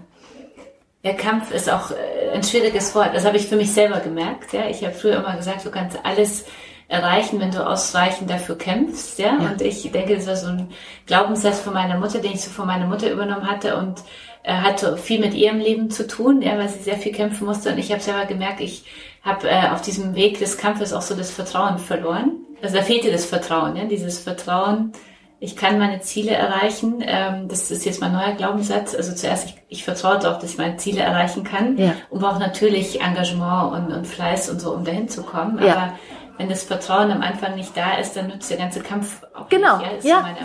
Der 1.03 1.15
Kampf 1.15 1.51
ist 1.51 1.69
auch 1.69 1.91
äh, 1.91 2.31
ein 2.33 2.43
schwieriges 2.43 2.95
Wort. 2.95 3.13
Das 3.13 3.25
habe 3.25 3.35
ich 3.35 3.47
für 3.47 3.57
mich 3.57 3.73
selber 3.73 3.99
gemerkt. 3.99 4.53
Ja, 4.53 4.69
ich 4.69 4.83
habe 4.85 4.93
früher 4.93 5.17
immer 5.17 5.35
gesagt, 5.35 5.65
du 5.65 5.69
kannst 5.69 5.99
alles 6.03 6.45
erreichen, 6.87 7.39
wenn 7.39 7.51
du 7.51 7.65
ausreichend 7.65 8.29
dafür 8.29 8.57
kämpfst, 8.57 9.19
ja? 9.19 9.37
ja. 9.41 9.51
Und 9.51 9.61
ich 9.61 9.91
denke, 9.91 10.15
das 10.15 10.27
war 10.27 10.35
so 10.35 10.47
ein 10.47 10.69
Glaubenssatz 11.05 11.59
von 11.59 11.73
meiner 11.73 11.97
Mutter, 11.97 12.19
den 12.19 12.33
ich 12.33 12.41
so 12.41 12.49
von 12.49 12.67
meiner 12.67 12.87
Mutter 12.87 13.11
übernommen 13.11 13.49
hatte 13.49 13.77
und 13.77 14.03
äh, 14.43 14.53
hatte 14.53 14.97
viel 14.97 15.19
mit 15.19 15.33
ihrem 15.33 15.59
Leben 15.59 15.89
zu 15.89 16.07
tun, 16.07 16.41
ja, 16.41 16.57
weil 16.57 16.69
sie 16.69 16.83
sehr 16.83 16.97
viel 16.97 17.11
kämpfen 17.11 17.45
musste. 17.45 17.71
Und 17.71 17.77
ich 17.77 17.91
habe 17.91 18.01
selber 18.01 18.25
gemerkt, 18.25 18.61
ich 18.61 18.85
habe 19.21 19.49
äh, 19.49 19.69
auf 19.69 19.81
diesem 19.81 20.15
Weg 20.15 20.39
des 20.39 20.57
Kampfes 20.57 20.93
auch 20.93 21.01
so 21.01 21.15
das 21.15 21.31
Vertrauen 21.31 21.77
verloren. 21.77 22.31
Also 22.61 22.77
da 22.77 22.81
fehlte 22.81 23.11
das 23.11 23.25
Vertrauen, 23.25 23.75
ja, 23.75 23.83
dieses 23.85 24.19
Vertrauen, 24.19 24.93
ich 25.39 25.55
kann 25.55 25.77
meine 25.77 25.99
Ziele 25.99 26.31
erreichen. 26.31 27.03
Ähm, 27.05 27.47
das 27.47 27.69
ist 27.69 27.85
jetzt 27.85 28.01
mein 28.01 28.11
neuer 28.11 28.33
Glaubenssatz. 28.33 28.95
Also 28.95 29.13
zuerst, 29.13 29.47
ich, 29.47 29.55
ich 29.69 29.83
vertraue 29.83 30.17
darauf, 30.17 30.39
dass 30.39 30.51
ich 30.51 30.57
meine 30.57 30.77
Ziele 30.77 31.01
erreichen 31.01 31.43
kann. 31.43 31.77
Ja. 31.77 31.93
Und 32.09 32.21
brauche 32.21 32.39
natürlich 32.39 33.01
Engagement 33.01 33.73
und, 33.73 33.95
und 33.95 34.07
Fleiß 34.07 34.49
und 34.49 34.59
so, 34.59 34.73
um 34.73 34.83
dahin 34.83 35.09
zu 35.09 35.21
kommen. 35.21 35.63
Ja. 35.63 35.73
Aber 35.75 35.93
wenn 36.37 36.49
das 36.49 36.63
Vertrauen 36.63 37.11
am 37.11 37.21
Anfang 37.21 37.55
nicht 37.55 37.75
da 37.75 37.97
ist, 37.97 38.15
dann 38.15 38.27
nützt 38.27 38.49
der 38.49 38.57
ganze 38.57 38.81
Kampf 38.81 39.23
auch 39.33 39.49
genau. 39.49 39.77
nicht. 39.77 40.03
Ja, 40.03 40.35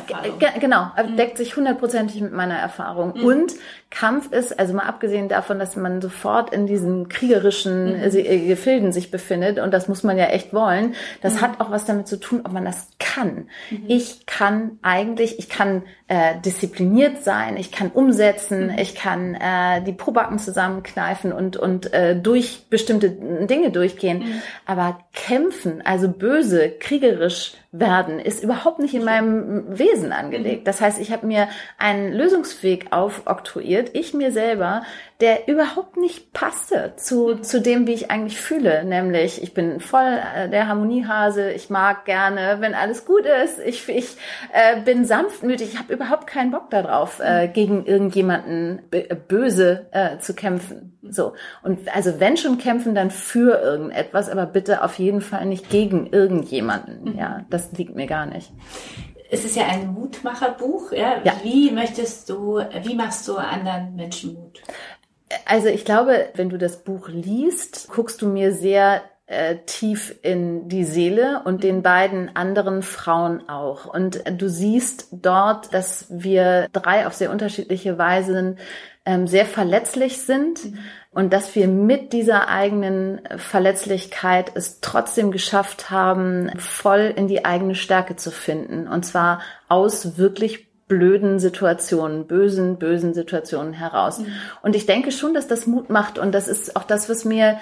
ja 0.41 0.49
genau. 0.59 0.91
Mhm. 0.97 1.17
Deckt 1.17 1.37
sich 1.37 1.57
hundertprozentig 1.57 2.21
mit 2.21 2.33
meiner 2.33 2.57
Erfahrung. 2.57 3.15
Mhm. 3.17 3.25
Und 3.25 3.53
Kampf 3.91 4.33
ist, 4.33 4.59
also 4.59 4.73
mal 4.73 4.87
abgesehen 4.87 5.29
davon, 5.29 5.59
dass 5.59 5.77
man 5.77 6.01
sofort 6.01 6.53
in 6.53 6.67
diesen 6.67 7.09
kriegerischen 7.09 7.99
mhm. 7.99 8.03
Äh, 8.03 8.47
Gefilden 8.47 8.93
sich 8.93 9.11
befindet, 9.11 9.59
und 9.59 9.73
das 9.73 9.89
muss 9.89 10.03
man 10.03 10.17
ja 10.17 10.27
echt 10.27 10.55
wollen, 10.55 10.95
das 11.21 11.35
mhm. 11.35 11.41
hat 11.43 11.61
auch 11.61 11.71
was 11.71 11.85
damit 11.85 12.09
zu 12.09 12.19
tun, 12.19 12.41
ob 12.45 12.53
man 12.53 12.65
das 12.65 12.89
kann. 12.99 13.49
Mhm. 13.71 13.85
Ich 13.89 14.25
kann 14.27 14.79
eigentlich, 14.81 15.39
ich 15.39 15.49
kann 15.49 15.83
äh, 16.13 16.39
diszipliniert 16.45 17.25
sein, 17.25 17.57
ich 17.57 17.73
kann 17.73 17.91
umsetzen, 17.91 18.67
mhm. 18.67 18.79
ich 18.79 18.95
kann 18.95 19.35
äh, 19.35 19.83
die 19.83 19.95
Probacken 19.95 20.39
zusammenkneifen 20.39 21.33
und, 21.33 21.57
und 21.57 21.95
äh, 21.95 22.15
durch 22.15 22.67
bestimmte 22.69 23.09
Dinge 23.09 23.71
durchgehen. 23.71 24.19
Mhm. 24.19 24.43
Aber 24.67 24.99
kämpfen, 25.15 25.81
also 25.83 26.11
böse, 26.11 26.69
kriegerisch 26.69 27.55
werden, 27.71 28.19
ist 28.19 28.45
überhaupt 28.45 28.79
nicht 28.79 28.93
in 28.93 29.05
meinem 29.05 29.79
Wesen 29.79 30.13
angelegt. 30.13 30.61
Mhm. 30.61 30.65
Das 30.67 30.83
heißt, 30.83 31.01
ich 31.01 31.13
habe 31.13 31.27
mir 31.27 31.49
einen 31.79 32.13
Lösungsweg 32.13 32.93
aufoktroyiert, 32.93 33.95
ich 33.95 34.13
mir 34.13 34.33
selber, 34.33 34.83
der 35.23 35.47
überhaupt 35.47 35.97
nicht 35.97 36.33
passte 36.33 36.95
zu, 36.97 37.37
zu 37.37 37.61
dem, 37.61 37.87
wie 37.87 37.93
ich 37.93 38.11
eigentlich 38.11 38.41
fühle. 38.41 38.85
Nämlich, 38.85 39.41
ich 39.41 39.55
bin 39.55 39.79
voll 39.79 40.19
äh, 40.35 40.49
der 40.49 40.67
Harmoniehase, 40.67 41.53
ich 41.53 41.71
mag 41.71 42.05
gerne, 42.05 42.57
wenn 42.59 42.75
alles 42.75 43.05
gut 43.05 43.25
ist, 43.45 43.61
ich, 43.65 43.89
ich 43.89 44.17
äh, 44.53 44.81
bin 44.81 45.05
sanftmütig, 45.05 45.75
ich 45.75 45.79
habe 45.79 45.95
überhaupt 45.95 46.27
keinen 46.27 46.51
Bock 46.51 46.71
darauf, 46.71 47.21
äh, 47.21 47.47
gegen 47.47 47.87
irgendjemanden 47.87 48.83
böse 49.29 49.87
äh, 49.93 50.19
zu 50.19 50.35
kämpfen. 50.35 50.99
So. 51.09 51.35
Und 51.63 51.95
also 51.95 52.19
wenn 52.19 52.37
schon 52.37 52.59
kämpfen, 52.59 52.97
dann 52.97 53.13
für 53.13 53.61
irgendetwas, 53.61 54.29
aber 54.29 54.47
bitte 54.47 54.83
auf 54.83 54.99
jeden 54.99 55.21
Fall 55.21 55.47
nicht 55.47 55.71
gegen 55.71 56.09
irgendjemanden. 56.09 57.13
Mhm. 57.13 57.19
Ja, 57.19 57.45
das 57.49 57.71
liegt 57.73 57.95
mir 57.95 58.09
gar 58.09 58.27
nicht 58.27 58.53
es 59.35 59.47
ist 59.47 59.57
ja 59.57 59.65
ein 59.65 59.95
Mutmacherbuch. 59.95 60.93
Ja? 60.93 61.23
ja? 61.25 61.33
Wie 61.43 61.71
möchtest 61.71 62.29
du, 62.29 62.61
wie 62.83 62.95
machst 62.95 63.27
du 63.27 63.37
anderen 63.37 63.97
Menschen 63.97 64.35
Mut? 64.35 64.61
Also 65.45 65.69
ich 65.69 65.85
glaube, 65.85 66.29
wenn 66.35 66.51
du 66.51 66.59
das 66.59 66.85
Buch 66.85 67.09
liest, 67.09 67.89
guckst 67.89 68.23
du 68.23 68.29
mir 68.29 68.53
sehr 68.53 69.03
äh, 69.27 69.57
tief 69.67 70.15
in 70.23 70.69
die 70.69 70.85
Seele 70.85 71.43
und 71.45 71.65
den 71.65 71.83
beiden 71.83 72.35
anderen 72.37 72.83
Frauen 72.83 73.49
auch. 73.49 73.87
Und 73.87 74.23
du 74.39 74.49
siehst 74.49 75.09
dort, 75.13 75.73
dass 75.73 76.07
wir 76.11 76.69
drei 76.73 77.07
auf 77.07 77.15
sehr 77.15 77.31
unterschiedliche 77.31 77.99
Weisen 77.99 78.59
ähm, 79.05 79.27
sehr 79.27 79.47
verletzlich 79.47 80.19
sind 80.19 80.65
mhm. 80.65 80.79
und 81.11 81.33
dass 81.33 81.55
wir 81.55 81.67
mit 81.67 82.13
dieser 82.13 82.49
eigenen 82.49 83.21
Verletzlichkeit 83.37 84.53
es 84.55 84.81
trotzdem 84.81 85.31
geschafft 85.31 85.91
haben, 85.91 86.51
voll 86.59 87.13
in 87.17 87.27
die 87.27 87.45
eigene 87.45 87.75
Stärke 87.75 88.17
zu 88.17 88.31
finden. 88.31 88.87
Und 88.87 89.05
zwar 89.05 89.41
aus 89.69 90.19
wirklich 90.19 90.72
blöden 90.93 91.39
Situationen, 91.39 92.27
bösen, 92.27 92.77
bösen 92.77 93.15
Situationen 93.15 93.73
heraus. 93.73 94.19
Mhm. 94.19 94.27
Und 94.61 94.77
ich 94.77 94.85
denke 94.85 95.11
schon, 95.11 95.33
dass 95.33 95.49
das 95.49 95.67
Mut 95.67 95.89
macht 95.89 96.19
und 96.19 96.33
das 96.33 96.49
ist 96.49 96.77
auch 96.77 96.85
das, 96.85 97.09
was 97.09 97.25
mir 97.25 97.57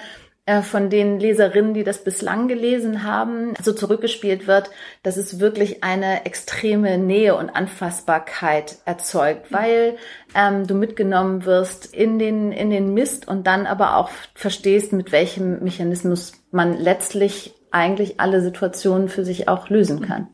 äh, 0.45 0.61
von 0.63 0.89
den 0.89 1.17
Leserinnen, 1.17 1.73
die 1.73 1.85
das 1.85 2.03
bislang 2.03 2.49
gelesen 2.49 3.03
haben, 3.03 3.53
so 3.63 3.71
zurückgespielt 3.71 4.47
wird, 4.47 4.69
dass 5.01 5.15
es 5.15 5.39
wirklich 5.39 5.81
eine 5.81 6.25
extreme 6.25 6.97
Nähe 6.97 7.37
und 7.37 7.49
Anfassbarkeit 7.49 8.79
erzeugt, 8.83 9.49
mhm. 9.49 9.55
weil 9.55 9.97
ähm, 10.35 10.67
du 10.67 10.75
mitgenommen 10.75 11.45
wirst 11.45 11.95
in 11.95 12.19
den, 12.19 12.51
in 12.51 12.69
den 12.69 12.93
Mist 12.93 13.29
und 13.29 13.47
dann 13.47 13.65
aber 13.65 13.95
auch 13.95 14.09
verstehst, 14.35 14.91
mit 14.91 15.13
welchem 15.13 15.63
Mechanismus 15.63 16.33
man 16.51 16.77
letztlich 16.77 17.53
eigentlich 17.71 18.19
alle 18.19 18.41
Situationen 18.41 19.07
für 19.07 19.23
sich 19.23 19.47
auch 19.47 19.69
lösen 19.69 20.01
kann. 20.01 20.27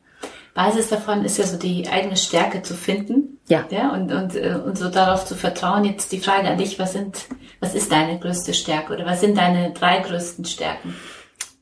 Basis 0.57 0.89
davon 0.89 1.23
ist 1.23 1.37
ja 1.37 1.45
so 1.45 1.55
die 1.55 1.87
eigene 1.87 2.17
Stärke 2.17 2.63
zu 2.63 2.73
finden. 2.73 3.39
Ja. 3.47 3.65
ja 3.69 3.93
und, 3.93 4.11
und, 4.11 4.35
äh, 4.35 4.55
und 4.55 4.75
so 4.75 4.89
darauf 4.89 5.23
zu 5.23 5.35
vertrauen. 5.35 5.85
Jetzt 5.85 6.11
die 6.11 6.19
Frage 6.19 6.47
an 6.47 6.57
dich, 6.57 6.79
was 6.79 6.93
sind, 6.93 7.27
was 7.59 7.75
ist 7.75 7.91
deine 7.91 8.17
größte 8.17 8.55
Stärke 8.55 8.93
oder 8.93 9.05
was 9.05 9.21
sind 9.21 9.37
deine 9.37 9.71
drei 9.73 9.99
größten 9.99 10.45
Stärken? 10.45 10.95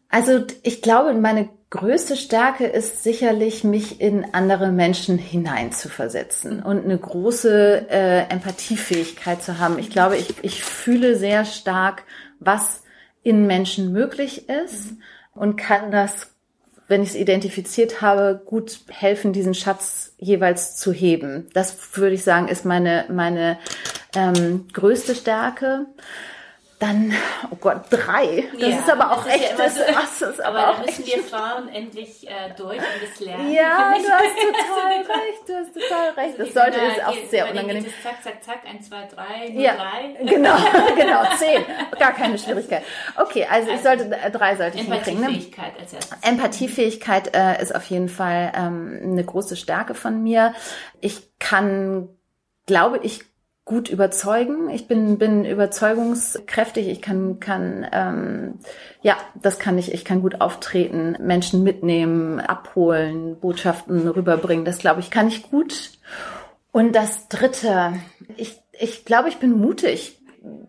Also 0.08 0.46
ich 0.64 0.82
glaube, 0.82 1.14
meine 1.14 1.50
größte 1.72 2.16
Stärke 2.16 2.68
ist 2.68 3.04
sicherlich, 3.04 3.66
mich 3.66 4.00
in 4.00 4.34
andere 4.34 4.72
Menschen 4.72 5.18
hineinzuversetzen 5.18 6.64
und 6.64 6.86
eine 6.86 6.98
große 6.98 7.90
äh, 7.90 8.20
Empathiefähigkeit 8.30 9.44
zu 9.44 9.60
haben. 9.60 9.78
Ich 9.78 9.90
glaube, 9.90 10.16
ich, 10.16 10.36
ich 10.42 10.64
fühle 10.64 11.18
sehr 11.18 11.44
stark, 11.44 12.04
was 12.40 12.82
in 13.24 13.46
Menschen 13.46 13.92
möglich 13.92 14.48
ist 14.48 14.94
und 15.34 15.58
kann 15.58 15.92
das 15.92 16.35
wenn 16.88 17.02
ich 17.02 17.10
es 17.10 17.16
identifiziert 17.16 18.02
habe, 18.02 18.42
gut 18.46 18.80
helfen, 18.90 19.34
diesen 19.34 19.54
Schatz 19.54 20.14
jeweils 20.18 20.76
zu 20.76 20.94
heben. 20.94 21.48
Das 21.54 21.76
würde 21.96 22.16
ich 22.16 22.24
sagen, 22.24 22.48
ist 22.48 22.66
meine, 22.66 23.06
meine 23.10 23.58
ähm, 24.16 24.68
größte 24.72 25.16
Stärke. 25.16 25.88
Dann, 26.86 27.14
oh 27.52 27.56
Gott, 27.56 27.84
drei. 27.90 28.46
Das 28.54 28.70
ja, 28.70 28.80
ist 28.80 28.90
aber 28.90 29.12
auch 29.12 29.26
echt, 29.26 29.52
ja 29.52 29.58
das, 29.58 29.76
das 29.76 30.22
ist 30.22 30.42
aber, 30.42 30.60
aber 30.60 30.78
da 30.78 30.86
müssen 30.86 31.06
wir 31.06 31.24
Frauen 31.24 31.70
endlich 31.70 32.28
äh, 32.28 32.54
durch 32.56 32.78
und 32.78 33.02
das 33.02 33.20
lernen. 33.20 33.52
Ja, 33.52 33.94
du 33.98 34.12
hast 34.12 34.36
total 34.68 34.98
recht, 34.98 35.48
du 35.48 35.54
hast 35.56 35.74
total 35.74 36.10
recht. 36.12 36.40
Das 36.40 36.54
sollte 36.54 36.80
ist 36.80 37.06
auch 37.06 37.30
sehr 37.30 37.50
unangenehm. 37.50 37.86
Zack, 38.04 38.24
zack, 38.24 38.44
zack, 38.44 38.60
eins, 38.70 38.88
zwei, 38.88 39.08
drei, 39.14 39.50
nur 39.50 39.62
ja, 39.62 39.76
drei. 39.76 40.24
Genau, 40.24 40.56
genau, 40.96 41.24
zehn. 41.38 41.64
Gar 41.98 42.14
keine 42.14 42.38
Schwierigkeit. 42.38 42.84
Okay, 43.16 43.48
also, 43.50 43.72
ich 43.72 43.82
sollte, 43.82 44.12
äh, 44.16 44.32
drei 44.32 44.56
sollte 44.56 44.78
ich 44.78 44.86
hinkriegen. 44.86 45.22
Ne? 45.22 45.28
Empathiefähigkeit 45.28 45.80
als 45.80 45.94
erstes. 45.94 46.18
Empathiefähigkeit 46.22 47.36
äh, 47.36 47.62
ist 47.62 47.76
auf 47.76 47.86
jeden 47.86 48.10
Fall 48.10 48.52
ähm, 48.56 49.00
eine 49.02 49.24
große 49.24 49.56
Stärke 49.56 49.96
von 49.96 50.22
mir. 50.22 50.54
Ich 51.02 51.38
kann, 51.40 52.10
glaube 52.66 53.00
ich, 53.02 53.22
gut 53.66 53.90
überzeugen. 53.90 54.70
Ich 54.70 54.88
bin, 54.88 55.18
bin 55.18 55.44
überzeugungskräftig. 55.44 56.88
Ich 56.88 57.02
kann, 57.02 57.40
kann, 57.40 57.86
ähm, 57.92 58.60
ja, 59.02 59.18
das 59.42 59.58
kann 59.58 59.78
ich. 59.80 59.92
Ich 59.92 60.06
kann 60.06 60.22
gut 60.22 60.40
auftreten, 60.40 61.18
Menschen 61.20 61.64
mitnehmen, 61.64 62.40
abholen, 62.40 63.40
Botschaften 63.40 64.08
rüberbringen. 64.08 64.66
Das 64.66 64.78
glaube 64.78 65.00
ich, 65.00 65.10
kann 65.10 65.28
ich 65.28 65.50
gut. 65.50 65.92
Und 66.72 66.96
das 66.96 67.28
Dritte, 67.28 67.94
ich, 68.38 68.62
ich 68.80 69.04
glaube, 69.04 69.30
ich 69.30 69.38
bin 69.38 69.60
mutig 69.60 70.20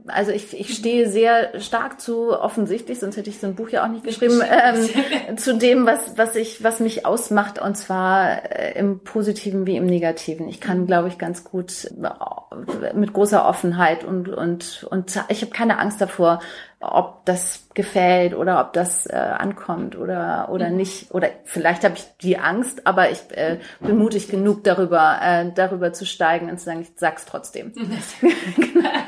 also 0.06 0.30
ich, 0.30 0.58
ich 0.58 0.74
stehe 0.74 1.08
sehr 1.08 1.60
stark 1.60 2.00
zu 2.00 2.30
offensichtlich, 2.30 3.00
sonst 3.00 3.16
hätte 3.16 3.30
ich 3.30 3.38
so 3.38 3.46
ein 3.46 3.54
Buch 3.54 3.68
ja 3.70 3.84
auch 3.84 3.88
nicht 3.88 4.04
geschrieben, 4.04 4.40
ähm, 4.42 5.36
zu 5.36 5.56
dem, 5.56 5.86
was, 5.86 6.16
was 6.16 6.36
ich, 6.36 6.62
was 6.62 6.80
mich 6.80 7.04
ausmacht, 7.04 7.60
und 7.60 7.76
zwar 7.76 8.50
äh, 8.50 8.78
im 8.78 9.00
Positiven 9.00 9.66
wie 9.66 9.76
im 9.76 9.86
Negativen. 9.86 10.48
Ich 10.48 10.60
kann, 10.60 10.86
glaube 10.86 11.08
ich, 11.08 11.18
ganz 11.18 11.44
gut 11.44 11.90
äh, 12.02 12.94
mit 12.94 13.12
großer 13.12 13.46
Offenheit 13.46 14.04
und, 14.04 14.28
und, 14.28 14.86
und 14.90 15.20
ich 15.28 15.42
habe 15.42 15.52
keine 15.52 15.78
Angst 15.78 16.00
davor, 16.00 16.40
ob 16.80 17.24
das 17.24 17.68
gefällt 17.74 18.34
oder 18.34 18.60
ob 18.60 18.72
das 18.74 19.06
äh, 19.06 19.14
ankommt 19.14 19.96
oder 19.96 20.48
oder 20.50 20.68
mhm. 20.68 20.76
nicht 20.76 21.14
oder 21.14 21.28
vielleicht 21.44 21.84
habe 21.84 21.94
ich 21.96 22.04
die 22.20 22.38
Angst, 22.38 22.86
aber 22.86 23.10
ich 23.10 23.22
äh, 23.30 23.58
bin 23.80 23.96
mutig 23.96 24.28
genug 24.28 24.62
darüber 24.62 25.18
äh, 25.22 25.50
darüber 25.54 25.94
zu 25.94 26.04
steigen 26.04 26.50
und 26.50 26.58
zu 26.58 26.66
sagen, 26.66 26.82
ich 26.82 26.92
sag's 26.96 27.24
trotzdem. 27.24 27.72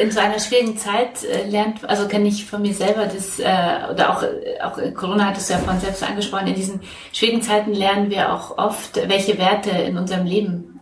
in 0.00 0.10
so 0.10 0.20
einer 0.20 0.38
schwierigen 0.38 0.76
Zeit 0.76 1.24
äh, 1.24 1.48
lernt, 1.48 1.88
also 1.88 2.08
kenne 2.08 2.28
ich 2.28 2.46
von 2.46 2.62
mir 2.62 2.74
selber 2.74 3.06
das, 3.06 3.38
äh, 3.38 3.92
oder 3.92 4.10
auch, 4.10 4.24
auch 4.62 4.94
Corona 4.94 5.26
hat 5.26 5.36
es 5.36 5.48
ja 5.48 5.58
von 5.58 5.78
selbst 5.80 6.02
angesprochen, 6.02 6.48
in 6.48 6.54
diesen 6.54 6.80
schwierigen 7.12 7.42
Zeiten 7.42 7.72
lernen 7.72 8.10
wir 8.10 8.32
auch 8.32 8.58
oft, 8.58 8.96
welche 9.08 9.38
Werte 9.38 9.70
in 9.70 9.96
unserem 9.96 10.26
Leben 10.26 10.80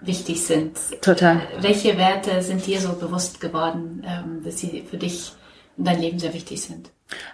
wichtig 0.00 0.44
sind. 0.44 0.78
Total. 1.00 1.40
Welche 1.60 1.96
Werte 1.96 2.42
sind 2.42 2.66
dir 2.66 2.80
so 2.80 2.92
bewusst 2.94 3.40
geworden, 3.40 4.04
ähm, 4.06 4.42
dass 4.44 4.58
sie 4.58 4.84
für 4.88 4.96
dich 4.96 5.32
und 5.76 5.86
dein 5.86 6.00
Leben 6.00 6.18
sehr 6.18 6.34
wichtig 6.34 6.60
sind? 6.60 6.90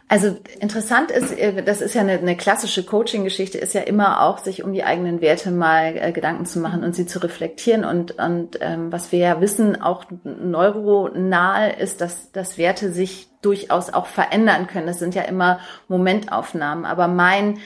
Also 0.08 0.38
interessant 0.60 1.10
ist, 1.10 1.36
äh, 1.36 1.62
das 1.62 1.80
ist 1.80 1.94
ja 1.94 2.00
eine, 2.00 2.12
eine 2.12 2.36
klassische 2.36 2.84
Coaching-Geschichte, 2.84 3.58
ist 3.58 3.74
ja 3.74 3.82
immer 3.82 4.22
auch, 4.22 4.38
sich 4.38 4.64
um 4.64 4.72
die 4.72 4.84
eigenen 4.84 5.20
Werte 5.20 5.50
mal 5.50 5.96
äh, 5.96 6.12
Gedanken 6.12 6.46
zu 6.46 6.60
machen 6.60 6.82
und 6.82 6.94
sie 6.94 7.06
zu 7.06 7.22
reflektieren. 7.22 7.84
Und, 7.84 8.12
und 8.18 8.58
ähm, 8.60 8.90
was 8.90 9.12
wir 9.12 9.18
ja 9.18 9.40
wissen, 9.40 9.80
auch 9.80 10.04
neuronal 10.24 11.74
ist, 11.78 12.00
dass, 12.00 12.32
dass 12.32 12.58
Werte 12.58 12.92
sich 12.92 13.28
durchaus 13.42 13.92
auch 13.92 14.06
verändern 14.06 14.66
können. 14.66 14.86
Das 14.86 14.98
sind 14.98 15.14
ja 15.14 15.22
immer 15.22 15.60
Momentaufnahmen. 15.88 16.84
Aber 16.84 17.06
mein 17.08 17.58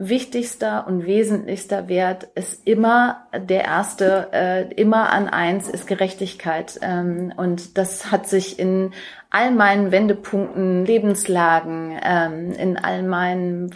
wichtigster 0.00 0.86
und 0.86 1.06
wesentlichster 1.06 1.88
Wert 1.88 2.28
ist 2.36 2.66
immer 2.68 3.26
der 3.36 3.64
erste, 3.64 4.28
äh, 4.32 4.72
immer 4.74 5.10
an 5.10 5.28
eins 5.28 5.68
ist 5.68 5.88
Gerechtigkeit. 5.88 6.78
Ähm, 6.82 7.32
und 7.36 7.76
das 7.76 8.12
hat 8.12 8.28
sich 8.28 8.60
in 8.60 8.92
all 9.30 9.50
meinen 9.50 9.90
Wendepunkten, 9.90 10.86
Lebenslagen, 10.86 11.98
ähm, 12.00 12.52
in 12.52 12.78
all 12.78 13.02
meinen, 13.02 13.74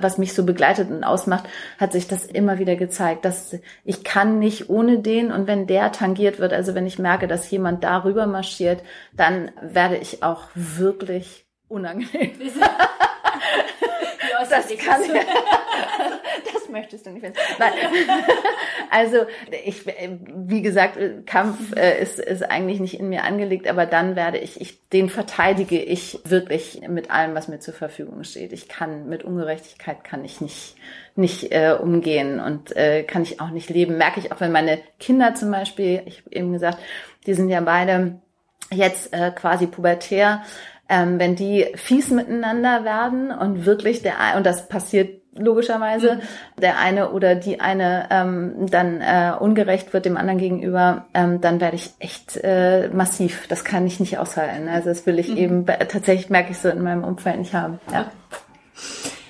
was 0.00 0.18
mich 0.18 0.34
so 0.34 0.44
begleitet 0.44 0.90
und 0.90 1.02
ausmacht, 1.02 1.44
hat 1.80 1.92
sich 1.92 2.06
das 2.08 2.26
immer 2.26 2.58
wieder 2.58 2.76
gezeigt, 2.76 3.24
dass 3.24 3.56
ich 3.84 4.04
kann 4.04 4.38
nicht 4.38 4.68
ohne 4.68 4.98
den 4.98 5.32
und 5.32 5.46
wenn 5.46 5.66
der 5.66 5.92
tangiert 5.92 6.40
wird, 6.40 6.52
also 6.52 6.74
wenn 6.74 6.86
ich 6.86 6.98
merke, 6.98 7.26
dass 7.26 7.50
jemand 7.50 7.82
darüber 7.82 8.26
marschiert, 8.26 8.82
dann 9.14 9.50
werde 9.62 9.96
ich 9.96 10.22
auch 10.22 10.42
wirklich 10.54 11.46
unangenehm. 11.68 12.32
Das 14.50 14.68
kann 14.78 15.02
das 16.52 16.68
möchtest 16.68 17.06
du 17.06 17.10
nicht 17.10 17.22
wissen. 17.22 17.34
Nein. 17.58 17.72
Also 18.90 19.26
ich, 19.64 19.86
wie 19.86 20.62
gesagt, 20.62 20.98
Kampf 21.26 21.74
äh, 21.74 22.00
ist, 22.00 22.20
ist 22.20 22.42
eigentlich 22.48 22.78
nicht 22.78 23.00
in 23.00 23.08
mir 23.08 23.24
angelegt, 23.24 23.66
aber 23.66 23.86
dann 23.86 24.14
werde 24.14 24.38
ich, 24.38 24.60
ich, 24.60 24.88
den 24.90 25.08
verteidige 25.08 25.82
ich 25.82 26.20
wirklich 26.24 26.82
mit 26.86 27.10
allem, 27.10 27.34
was 27.34 27.48
mir 27.48 27.58
zur 27.58 27.74
Verfügung 27.74 28.22
steht. 28.22 28.52
Ich 28.52 28.68
kann 28.68 29.08
mit 29.08 29.24
Ungerechtigkeit 29.24 30.04
kann 30.04 30.24
ich 30.24 30.40
nicht 30.40 30.76
nicht 31.16 31.52
äh, 31.52 31.76
umgehen 31.80 32.40
und 32.40 32.76
äh, 32.76 33.04
kann 33.04 33.22
ich 33.22 33.40
auch 33.40 33.50
nicht 33.50 33.70
leben. 33.70 33.98
Merke 33.98 34.20
ich 34.20 34.32
auch, 34.32 34.40
wenn 34.40 34.52
meine 34.52 34.78
Kinder 34.98 35.34
zum 35.34 35.50
Beispiel, 35.50 36.02
ich 36.06 36.18
habe 36.20 36.34
eben 36.34 36.52
gesagt, 36.52 36.78
die 37.26 37.34
sind 37.34 37.48
ja 37.48 37.60
beide 37.60 38.20
jetzt 38.70 39.12
äh, 39.12 39.30
quasi 39.30 39.66
pubertär 39.66 40.42
ähm, 40.88 41.18
wenn 41.18 41.36
die 41.36 41.66
fies 41.74 42.10
miteinander 42.10 42.84
werden 42.84 43.30
und 43.30 43.66
wirklich 43.66 44.02
der 44.02 44.14
und 44.36 44.44
das 44.44 44.68
passiert 44.68 45.22
logischerweise, 45.36 46.16
mhm. 46.16 46.60
der 46.60 46.78
eine 46.78 47.10
oder 47.10 47.34
die 47.34 47.60
eine 47.60 48.06
ähm, 48.10 48.66
dann 48.70 49.00
äh, 49.00 49.32
ungerecht 49.38 49.92
wird 49.92 50.04
dem 50.04 50.16
anderen 50.16 50.38
gegenüber, 50.38 51.06
ähm, 51.12 51.40
dann 51.40 51.60
werde 51.60 51.76
ich 51.76 51.90
echt 51.98 52.36
äh, 52.42 52.88
massiv. 52.88 53.46
Das 53.48 53.64
kann 53.64 53.86
ich 53.86 54.00
nicht 54.00 54.18
aushalten. 54.18 54.68
Also 54.68 54.90
das 54.90 55.06
will 55.06 55.18
ich 55.18 55.28
mhm. 55.30 55.36
eben 55.36 55.66
tatsächlich 55.66 56.30
merke 56.30 56.52
ich 56.52 56.58
so 56.58 56.68
in 56.68 56.82
meinem 56.82 57.04
Umfeld 57.04 57.38
nicht 57.38 57.54
haben. 57.54 57.80
Ja. 57.92 58.10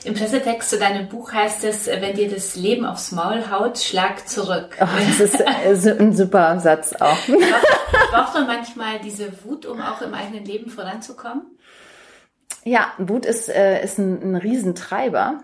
Im 0.05 0.15
Pressetext 0.15 0.69
zu 0.69 0.79
deinem 0.79 1.09
Buch 1.09 1.33
heißt 1.33 1.65
es, 1.65 1.87
wenn 1.87 2.15
dir 2.15 2.29
das 2.29 2.57
Leben 2.57 2.85
aufs 2.85 3.11
Maul 3.11 3.51
haut, 3.51 3.79
schlag 3.79 4.29
zurück. 4.29 4.77
Oh, 4.81 4.87
das 5.09 5.21
ist 5.21 5.41
äh, 5.41 5.97
ein 5.99 6.15
super 6.15 6.61
Satz 6.61 6.93
auch. 6.93 7.17
Braucht 8.11 8.35
man 8.35 8.47
manchmal 8.47 8.99
diese 9.01 9.33
Wut, 9.45 9.65
um 9.65 9.81
auch 9.81 10.03
im 10.03 10.13
eigenen 10.13 10.45
Leben 10.45 10.71
voranzukommen? 10.71 11.59
Ja, 12.65 12.93
Wut 12.99 13.25
ist, 13.25 13.49
äh, 13.49 13.83
ist 13.83 13.99
ein, 13.99 14.21
ein 14.23 14.37
Riesentreiber. 14.37 15.43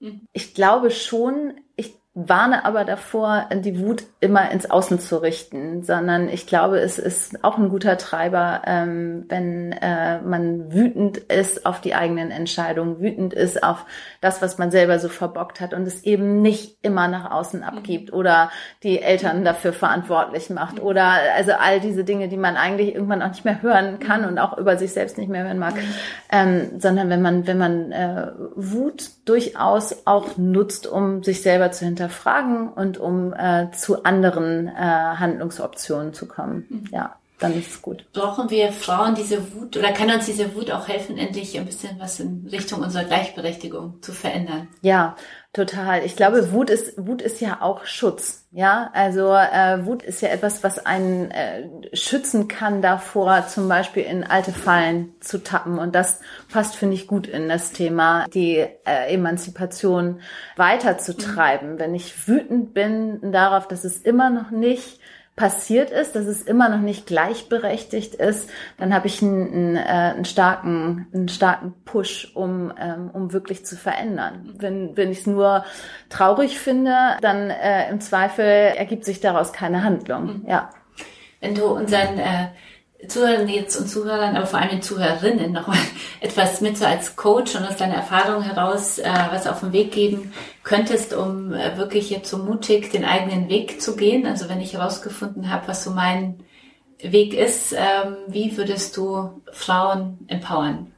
Mhm. 0.00 0.26
Ich 0.32 0.54
glaube 0.54 0.90
schon, 0.90 1.54
ich 1.76 1.94
warne 2.14 2.66
aber 2.66 2.84
davor, 2.84 3.48
die 3.54 3.80
Wut 3.80 4.04
immer 4.20 4.50
ins 4.50 4.70
Außen 4.70 5.00
zu 5.00 5.22
richten, 5.22 5.82
sondern 5.82 6.28
ich 6.28 6.46
glaube, 6.46 6.78
es 6.78 6.98
ist 6.98 7.42
auch 7.42 7.56
ein 7.56 7.70
guter 7.70 7.96
Treiber, 7.96 8.60
ähm, 8.66 9.24
wenn 9.30 9.72
äh, 9.72 10.20
man 10.20 10.74
wütend 10.74 11.16
ist 11.16 11.64
auf 11.64 11.80
die 11.80 11.94
eigenen 11.94 12.30
Entscheidungen, 12.30 13.00
wütend 13.00 13.32
ist 13.32 13.62
auf 13.64 13.86
das, 14.20 14.42
was 14.42 14.58
man 14.58 14.70
selber 14.70 14.98
so 14.98 15.08
verbockt 15.08 15.62
hat 15.62 15.72
und 15.72 15.86
es 15.86 16.04
eben 16.04 16.42
nicht 16.42 16.76
immer 16.82 17.08
nach 17.08 17.30
außen 17.30 17.60
mhm. 17.60 17.66
abgibt 17.66 18.12
oder 18.12 18.50
die 18.82 19.00
Eltern 19.00 19.42
dafür 19.42 19.72
verantwortlich 19.72 20.50
macht 20.50 20.80
mhm. 20.80 20.82
oder 20.82 21.14
also 21.34 21.52
all 21.52 21.80
diese 21.80 22.04
Dinge, 22.04 22.28
die 22.28 22.36
man 22.36 22.56
eigentlich 22.56 22.94
irgendwann 22.94 23.22
auch 23.22 23.30
nicht 23.30 23.46
mehr 23.46 23.62
hören 23.62 24.00
kann 24.00 24.20
mhm. 24.20 24.28
und 24.28 24.38
auch 24.38 24.58
über 24.58 24.76
sich 24.76 24.92
selbst 24.92 25.16
nicht 25.16 25.30
mehr 25.30 25.44
hören 25.44 25.58
mag, 25.58 25.76
ähm, 26.30 26.78
sondern 26.78 27.08
wenn 27.08 27.22
man 27.22 27.46
wenn 27.46 27.56
man 27.56 27.90
äh, 27.90 28.32
Wut 28.54 29.12
durchaus 29.24 30.06
auch 30.06 30.36
nutzt, 30.36 30.86
um 30.86 31.22
sich 31.22 31.40
selber 31.40 31.72
zu 31.72 31.86
hinterfragen 31.86 32.01
hinterfragen 32.02 32.68
und 32.68 32.98
um 32.98 33.32
äh, 33.32 33.70
zu 33.72 34.04
anderen 34.04 34.68
äh, 34.68 34.72
Handlungsoptionen 34.72 36.12
zu 36.12 36.26
kommen. 36.26 36.66
Mhm. 36.68 36.88
Ja, 36.90 37.16
dann 37.38 37.58
ist 37.58 37.70
es 37.70 37.82
gut. 37.82 38.04
Brauchen 38.12 38.50
wir 38.50 38.72
Frauen 38.72 39.14
diese 39.14 39.54
Wut 39.54 39.76
oder 39.76 39.92
kann 39.92 40.10
uns 40.10 40.26
diese 40.26 40.54
Wut 40.54 40.70
auch 40.70 40.88
helfen, 40.88 41.18
endlich 41.18 41.58
ein 41.58 41.66
bisschen 41.66 41.98
was 41.98 42.20
in 42.20 42.46
Richtung 42.50 42.82
unserer 42.82 43.04
Gleichberechtigung 43.04 44.00
zu 44.00 44.12
verändern? 44.12 44.68
Ja, 44.80 45.16
total. 45.52 46.04
Ich 46.04 46.16
glaube, 46.16 46.52
Wut 46.52 46.70
ist 46.70 46.94
Wut 46.96 47.20
ist 47.20 47.40
ja 47.40 47.60
auch 47.60 47.84
Schutz. 47.84 48.46
Ja, 48.50 48.90
also 48.92 49.32
äh, 49.32 49.84
Wut 49.86 50.02
ist 50.02 50.20
ja 50.20 50.28
etwas, 50.28 50.62
was 50.62 50.84
einen 50.84 51.30
äh, 51.30 51.68
schützen 51.94 52.48
kann 52.48 52.82
davor, 52.82 53.46
zum 53.48 53.68
Beispiel 53.68 54.02
in 54.02 54.24
alte 54.24 54.52
Fallen 54.52 55.14
zu 55.20 55.42
tappen. 55.42 55.78
Und 55.78 55.94
das 55.94 56.20
passt, 56.50 56.76
finde 56.76 56.94
ich, 56.94 57.06
gut 57.06 57.26
in 57.26 57.48
das 57.48 57.72
Thema, 57.72 58.26
die 58.32 58.56
äh, 58.56 59.12
Emanzipation 59.12 60.20
weiterzutreiben. 60.56 61.74
Mhm. 61.74 61.78
Wenn 61.78 61.94
ich 61.94 62.28
wütend 62.28 62.74
bin 62.74 63.32
darauf, 63.32 63.68
dass 63.68 63.84
es 63.84 63.98
immer 63.98 64.30
noch 64.30 64.50
nicht 64.50 65.00
passiert 65.34 65.90
ist, 65.90 66.14
dass 66.14 66.26
es 66.26 66.42
immer 66.42 66.68
noch 66.68 66.80
nicht 66.80 67.06
gleichberechtigt 67.06 68.14
ist, 68.14 68.50
dann 68.76 68.94
habe 68.94 69.06
ich 69.06 69.22
einen, 69.22 69.52
einen, 69.52 69.76
äh, 69.76 69.80
einen, 69.80 70.24
starken, 70.26 71.06
einen 71.14 71.28
starken 71.28 71.74
Push, 71.84 72.32
um, 72.34 72.72
ähm, 72.78 73.10
um 73.12 73.32
wirklich 73.32 73.64
zu 73.64 73.76
verändern. 73.76 74.54
Wenn, 74.58 74.96
wenn 74.96 75.10
ich 75.10 75.20
es 75.20 75.26
nur 75.26 75.64
traurig 76.10 76.58
finde, 76.58 77.16
dann 77.22 77.48
äh, 77.48 77.88
im 77.90 78.00
Zweifel 78.00 78.44
ergibt 78.44 79.04
sich 79.06 79.20
daraus 79.20 79.52
keine 79.52 79.82
Handlung. 79.84 80.42
Mhm. 80.42 80.48
Ja. 80.48 80.70
Wenn 81.40 81.54
du 81.54 81.64
unseren 81.64 82.18
äh, 82.18 82.48
Zuhörern 83.08 83.48
jetzt 83.48 83.76
und 83.76 83.88
Zuhörern, 83.88 84.36
aber 84.36 84.46
vor 84.46 84.60
allem 84.60 84.70
den 84.70 84.82
Zuhörerinnen 84.82 85.52
nochmal 85.52 85.78
etwas 86.20 86.60
mit 86.60 86.78
so 86.78 86.84
als 86.84 87.16
Coach 87.16 87.54
und 87.56 87.64
aus 87.64 87.76
deiner 87.76 87.96
Erfahrung 87.96 88.42
heraus 88.42 88.98
äh, 88.98 89.10
was 89.30 89.46
auf 89.46 89.60
den 89.60 89.72
Weg 89.72 89.92
geben 89.92 90.32
könntest, 90.62 91.12
um 91.14 91.52
äh, 91.52 91.76
wirklich 91.76 92.10
jetzt 92.10 92.30
so 92.30 92.38
mutig 92.38 92.90
den 92.90 93.04
eigenen 93.04 93.48
Weg 93.48 93.82
zu 93.82 93.96
gehen. 93.96 94.26
Also 94.26 94.48
wenn 94.48 94.60
ich 94.60 94.74
herausgefunden 94.74 95.50
habe, 95.50 95.68
was 95.68 95.84
so 95.84 95.90
mein 95.90 96.44
Weg 97.02 97.34
ist. 97.34 97.72
Ähm, 97.72 98.16
wie 98.28 98.56
würdest 98.56 98.96
du 98.96 99.42
Frauen 99.52 100.18
empowern? 100.28 100.91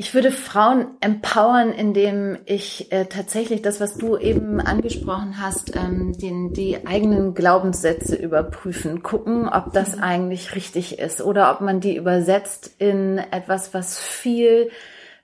Ich 0.00 0.14
würde 0.14 0.30
Frauen 0.30 0.86
empowern, 1.00 1.72
indem 1.72 2.38
ich 2.46 2.92
äh, 2.92 3.06
tatsächlich 3.06 3.62
das, 3.62 3.80
was 3.80 3.96
du 3.96 4.16
eben 4.16 4.60
angesprochen 4.60 5.42
hast, 5.42 5.74
ähm, 5.74 6.16
den, 6.16 6.52
die 6.52 6.86
eigenen 6.86 7.34
Glaubenssätze 7.34 8.14
überprüfen, 8.14 9.02
gucken, 9.02 9.48
ob 9.48 9.72
das 9.72 9.96
mhm. 9.96 10.02
eigentlich 10.04 10.54
richtig 10.54 11.00
ist 11.00 11.20
oder 11.20 11.50
ob 11.50 11.62
man 11.62 11.80
die 11.80 11.96
übersetzt 11.96 12.70
in 12.78 13.18
etwas, 13.18 13.74
was 13.74 13.98
viel 13.98 14.70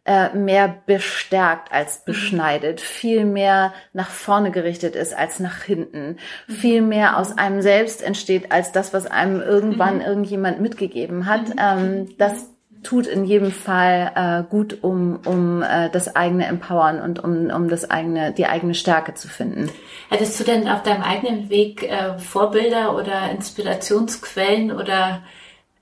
äh, 0.07 0.37
mehr 0.37 0.83
bestärkt 0.87 1.70
als 1.70 2.01
mhm. 2.01 2.03
beschneidet, 2.07 2.81
viel 2.81 3.25
mehr 3.25 3.72
nach 3.93 4.11
vorne 4.11 4.51
gerichtet 4.51 4.97
ist 4.97 5.16
als 5.16 5.39
nach 5.39 5.62
hinten, 5.62 6.16
mhm. 6.49 6.53
viel 6.53 6.83
mehr 6.83 7.16
aus 7.16 7.39
einem 7.39 7.62
selbst 7.62 8.03
entsteht 8.03 8.51
als 8.51 8.72
das, 8.72 8.93
was 8.93 9.07
einem 9.07 9.41
irgendwann 9.41 10.01
irgendjemand 10.01 10.61
mitgegeben 10.61 11.27
hat. 11.27 11.53
Ähm, 11.61 12.09
das 12.18 12.54
tut 12.85 13.07
in 13.07 13.24
jedem 13.24 13.51
Fall 13.51 14.12
äh, 14.14 14.49
gut, 14.49 14.82
um, 14.82 15.18
um 15.24 15.62
äh, 15.62 15.91
das 15.91 16.14
eigene 16.14 16.47
Empowern 16.47 17.01
und 17.01 17.22
um, 17.22 17.51
um 17.51 17.68
das 17.68 17.91
eigene, 17.91 18.32
die 18.32 18.47
eigene 18.47 18.74
Stärke 18.74 19.14
zu 19.14 19.28
finden. 19.28 19.70
Hättest 20.11 20.39
du 20.39 20.45
denn 20.45 20.68
auf 20.68 20.82
deinem 20.82 21.03
eigenen 21.03 21.51
Weg 21.51 21.82
äh, 21.82 22.18
Vorbilder 22.18 22.95
oder 22.95 23.30
Inspirationsquellen 23.30 24.70
oder 24.70 25.22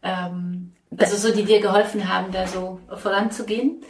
ähm, 0.03 0.73
also 0.97 1.17
so, 1.17 1.35
die 1.35 1.45
dir 1.45 1.61
geholfen 1.61 2.13
haben, 2.13 2.33
da 2.33 2.47
so 2.47 2.81
voranzugehen? 2.95 3.83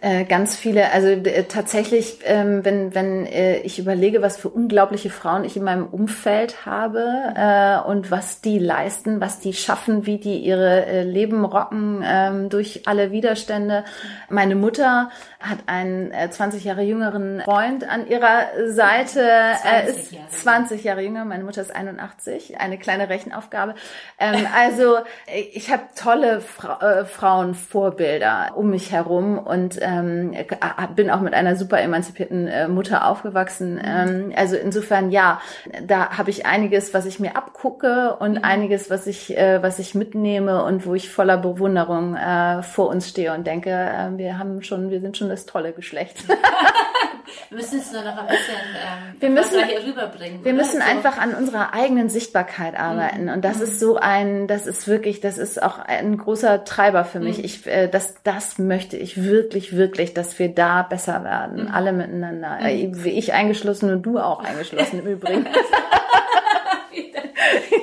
Äh, 0.00 0.24
ganz 0.24 0.56
viele, 0.56 0.92
also 0.92 1.08
äh, 1.08 1.44
tatsächlich, 1.44 2.18
ähm, 2.24 2.64
wenn, 2.64 2.94
wenn 2.94 3.26
äh, 3.26 3.58
ich 3.60 3.78
überlege, 3.78 4.20
was 4.20 4.36
für 4.36 4.48
unglaubliche 4.48 5.10
Frauen 5.10 5.44
ich 5.44 5.56
in 5.56 5.64
meinem 5.64 5.86
Umfeld 5.86 6.66
habe 6.66 7.04
äh, 7.34 7.88
und 7.88 8.10
was 8.10 8.40
die 8.40 8.58
leisten, 8.58 9.20
was 9.20 9.40
die 9.40 9.54
schaffen, 9.54 10.04
wie 10.04 10.18
die 10.18 10.38
ihre 10.38 10.86
äh, 10.86 11.02
Leben 11.02 11.44
rocken 11.44 12.02
ähm, 12.04 12.48
durch 12.50 12.82
alle 12.86 13.10
Widerstände. 13.10 13.84
Meine 14.28 14.54
Mutter 14.54 15.10
hat 15.40 15.58
einen 15.66 16.10
äh, 16.12 16.30
20 16.30 16.64
Jahre 16.64 16.82
jüngeren 16.82 17.40
Freund 17.40 17.88
an 17.88 18.06
ihrer 18.06 18.46
Seite. 18.66 19.20
Er 19.20 19.84
ist 19.84 20.12
20 20.42 20.84
Jahre 20.84 21.02
jünger, 21.02 21.24
meine 21.24 21.44
Mutter 21.44 21.62
ist 21.62 21.74
81, 21.74 22.60
eine 22.60 22.78
kleine 22.78 23.08
Rechenaufgabe. 23.08 23.74
Ähm, 24.18 24.46
also 24.54 24.98
ich 25.54 25.72
habe 25.72 25.84
tolle 25.96 26.40
Fra 26.40 27.00
äh, 27.00 27.04
Frauenvorbilder 27.04 28.52
um 28.56 28.70
mich 28.70 28.92
herum 28.92 29.38
und 29.38 29.78
ähm, 29.86 30.34
bin 30.94 31.10
auch 31.10 31.20
mit 31.20 31.34
einer 31.34 31.56
super 31.56 31.80
emanzipierten 31.80 32.48
äh, 32.48 32.68
Mutter 32.68 33.08
aufgewachsen. 33.08 33.74
Mhm. 33.74 33.82
Ähm, 33.84 34.32
also 34.36 34.56
insofern 34.56 35.10
ja, 35.10 35.40
da 35.86 36.10
habe 36.18 36.30
ich 36.30 36.46
einiges, 36.46 36.92
was 36.94 37.06
ich 37.06 37.20
mir 37.20 37.36
abgucke 37.36 38.16
und 38.18 38.38
mhm. 38.38 38.44
einiges, 38.44 38.90
was 38.90 39.06
ich, 39.06 39.36
äh, 39.36 39.62
was 39.62 39.78
ich 39.78 39.94
mitnehme 39.94 40.64
und 40.64 40.86
wo 40.86 40.94
ich 40.94 41.10
voller 41.10 41.38
Bewunderung 41.38 42.16
äh, 42.16 42.62
vor 42.62 42.88
uns 42.88 43.08
stehe 43.08 43.32
und 43.32 43.46
denke, 43.46 43.70
äh, 43.70 44.16
wir 44.16 44.38
haben 44.38 44.62
schon, 44.62 44.90
wir 44.90 45.00
sind 45.00 45.16
schon 45.16 45.28
das 45.28 45.46
tolle 45.46 45.72
Geschlecht. 45.72 46.24
wir 47.48 47.56
müssen 47.56 47.78
es 47.78 47.92
nur 47.92 48.02
noch 48.02 48.16
ein 48.16 48.26
bisschen 48.26 48.54
ähm, 48.74 49.20
wir 49.20 49.30
müssen, 49.30 49.58
rüberbringen. 49.86 50.44
Wir 50.44 50.52
oder? 50.52 50.62
müssen 50.62 50.80
so. 50.80 50.86
einfach 50.86 51.18
an 51.18 51.34
unserer 51.34 51.74
eigenen 51.74 52.08
Sichtbarkeit 52.08 52.78
arbeiten. 52.78 53.24
Mhm. 53.24 53.32
Und 53.32 53.44
das 53.44 53.58
mhm. 53.58 53.62
ist 53.64 53.80
so 53.80 53.96
ein, 53.96 54.46
das 54.46 54.66
ist 54.66 54.86
wirklich, 54.88 55.20
das 55.20 55.38
ist 55.38 55.62
auch 55.62 55.78
ein 55.78 56.16
großer 56.16 56.64
Treiber 56.64 57.04
für 57.04 57.20
mich. 57.20 57.38
Mhm. 57.38 57.44
Ich, 57.44 57.66
äh, 57.66 57.88
das, 57.88 58.14
das 58.22 58.58
möchte 58.58 58.96
ich 58.96 59.22
wirklich, 59.22 59.75
wirklich, 59.76 60.14
dass 60.14 60.38
wir 60.38 60.54
da 60.54 60.82
besser 60.82 61.24
werden. 61.24 61.64
Mhm. 61.64 61.70
Alle 61.70 61.92
miteinander. 61.92 62.58
Mhm. 62.60 62.66
Äh, 62.66 63.10
ich 63.10 63.32
eingeschlossen 63.32 63.90
und 63.92 64.02
du 64.02 64.18
auch 64.18 64.40
eingeschlossen 64.40 65.00
im 65.00 65.06
Übrigen. 65.12 65.46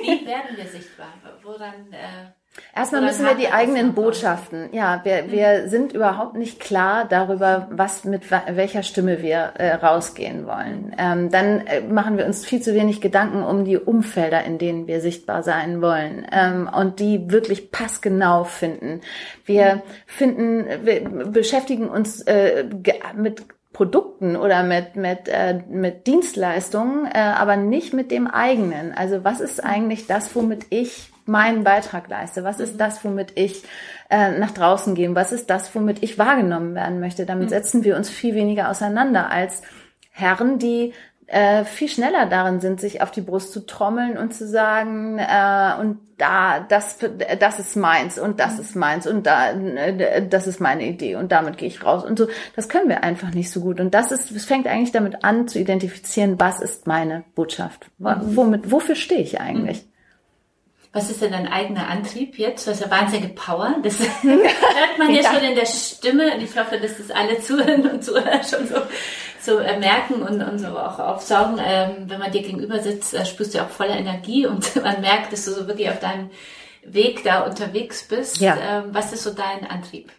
Wie 0.02 0.26
werden 0.26 0.56
wir 0.56 0.66
sichtbar? 0.66 1.08
Woran, 1.42 1.92
äh 1.92 2.43
Erstmal 2.76 3.02
müssen 3.02 3.24
wir 3.24 3.34
die 3.34 3.52
eigenen 3.52 3.94
Botschaften. 3.94 4.68
Ja, 4.72 5.00
wir, 5.04 5.30
wir 5.30 5.68
sind 5.68 5.92
überhaupt 5.92 6.36
nicht 6.36 6.58
klar 6.58 7.04
darüber, 7.08 7.68
was 7.70 8.04
mit 8.04 8.22
welcher 8.30 8.82
Stimme 8.82 9.22
wir 9.22 9.52
äh, 9.56 9.74
rausgehen 9.74 10.46
wollen. 10.46 10.94
Ähm, 10.98 11.30
dann 11.30 11.66
äh, 11.66 11.80
machen 11.82 12.18
wir 12.18 12.26
uns 12.26 12.44
viel 12.44 12.60
zu 12.60 12.74
wenig 12.74 13.00
Gedanken 13.00 13.44
um 13.44 13.64
die 13.64 13.78
Umfelder, 13.78 14.44
in 14.44 14.58
denen 14.58 14.86
wir 14.88 15.00
sichtbar 15.00 15.42
sein 15.42 15.82
wollen 15.82 16.26
ähm, 16.32 16.68
und 16.72 16.98
die 16.98 17.30
wirklich 17.30 17.70
passgenau 17.70 18.44
finden. 18.44 19.00
Wir 19.44 19.82
finden, 20.06 20.66
wir 20.84 21.02
beschäftigen 21.30 21.88
uns 21.88 22.22
äh, 22.22 22.64
mit 23.16 23.44
Produkten 23.72 24.36
oder 24.36 24.62
mit 24.62 24.94
mit 24.94 25.28
äh, 25.28 25.60
mit 25.68 26.06
Dienstleistungen, 26.06 27.06
äh, 27.06 27.18
aber 27.18 27.56
nicht 27.56 27.92
mit 27.92 28.10
dem 28.10 28.28
eigenen. 28.28 28.92
Also 28.92 29.24
was 29.24 29.40
ist 29.40 29.62
eigentlich 29.62 30.06
das, 30.06 30.34
womit 30.36 30.66
ich 30.70 31.13
meinen 31.26 31.64
Beitrag 31.64 32.08
leiste? 32.08 32.44
Was 32.44 32.60
ist 32.60 32.74
mhm. 32.74 32.78
das, 32.78 33.04
womit 33.04 33.32
ich 33.36 33.62
äh, 34.10 34.38
nach 34.38 34.50
draußen 34.52 34.94
gehe? 34.94 35.14
Was 35.14 35.32
ist 35.32 35.50
das, 35.50 35.74
womit 35.74 36.02
ich 36.02 36.18
wahrgenommen 36.18 36.74
werden 36.74 37.00
möchte? 37.00 37.26
Damit 37.26 37.46
mhm. 37.46 37.50
setzen 37.50 37.84
wir 37.84 37.96
uns 37.96 38.10
viel 38.10 38.34
weniger 38.34 38.70
auseinander 38.70 39.30
als 39.30 39.62
Herren, 40.10 40.58
die 40.58 40.92
äh, 41.26 41.64
viel 41.64 41.88
schneller 41.88 42.26
darin 42.26 42.60
sind, 42.60 42.80
sich 42.80 43.00
auf 43.00 43.10
die 43.10 43.22
Brust 43.22 43.52
zu 43.52 43.66
trommeln 43.66 44.18
und 44.18 44.34
zu 44.34 44.46
sagen, 44.46 45.18
äh, 45.18 45.72
und 45.80 45.98
da, 46.18 46.60
das, 46.60 46.98
das 47.40 47.58
ist 47.58 47.76
meins 47.76 48.18
und 48.18 48.38
das 48.40 48.58
ist 48.58 48.76
meins 48.76 49.06
und 49.06 49.26
da, 49.26 49.50
äh, 49.50 50.26
das 50.28 50.46
ist 50.46 50.60
meine 50.60 50.84
Idee 50.86 51.16
und 51.16 51.32
damit 51.32 51.56
gehe 51.56 51.68
ich 51.68 51.82
raus 51.82 52.04
und 52.04 52.18
so. 52.18 52.28
Das 52.54 52.68
können 52.68 52.88
wir 52.88 53.02
einfach 53.02 53.30
nicht 53.32 53.50
so 53.50 53.60
gut. 53.60 53.80
Und 53.80 53.94
das 53.94 54.12
ist, 54.12 54.30
es 54.30 54.44
fängt 54.44 54.66
eigentlich 54.66 54.92
damit 54.92 55.24
an 55.24 55.48
zu 55.48 55.58
identifizieren, 55.58 56.38
was 56.38 56.60
ist 56.60 56.86
meine 56.86 57.24
Botschaft? 57.34 57.86
Mhm. 57.98 58.36
Womit, 58.36 58.70
wofür 58.70 58.94
stehe 58.94 59.22
ich 59.22 59.40
eigentlich? 59.40 59.86
Was 60.94 61.10
ist 61.10 61.22
denn 61.22 61.32
dein 61.32 61.48
eigener 61.48 61.88
Antrieb 61.88 62.38
jetzt? 62.38 62.68
Du 62.68 62.70
hast 62.70 62.80
ja 62.80 62.88
wahnsinnige 62.88 63.34
Power. 63.34 63.74
Das 63.82 63.98
hört 64.22 64.96
man 64.96 65.12
ja 65.12 65.24
schon 65.24 65.42
in 65.42 65.56
der 65.56 65.66
Stimme. 65.66 66.32
Und 66.32 66.40
ich 66.40 66.56
hoffe, 66.56 66.78
dass 66.78 66.98
das 66.98 67.10
alle 67.10 67.40
Zuhörer 67.40 67.92
und 67.92 68.04
Zuhörer 68.04 68.44
schon 68.44 68.68
so, 68.68 68.76
so 69.40 69.58
äh, 69.58 69.76
merken 69.80 70.22
und, 70.22 70.40
und 70.40 70.60
so 70.60 70.68
auch 70.68 71.00
aufsaugen. 71.00 71.60
Ähm, 71.62 72.04
wenn 72.06 72.20
man 72.20 72.30
dir 72.30 72.42
gegenüber 72.42 72.78
sitzt, 72.78 73.12
äh, 73.12 73.26
spürst 73.26 73.56
du 73.56 73.62
auch 73.62 73.70
voller 73.70 73.96
Energie 73.96 74.46
und 74.46 74.76
man 74.84 75.00
merkt, 75.00 75.32
dass 75.32 75.46
du 75.46 75.50
so 75.50 75.66
wirklich 75.66 75.90
auf 75.90 75.98
deinem 75.98 76.30
Weg 76.84 77.24
da 77.24 77.40
unterwegs 77.40 78.06
bist. 78.06 78.36
Ja. 78.36 78.56
Ähm, 78.56 78.90
was 78.92 79.12
ist 79.12 79.24
so 79.24 79.30
dein 79.30 79.68
Antrieb? 79.68 80.12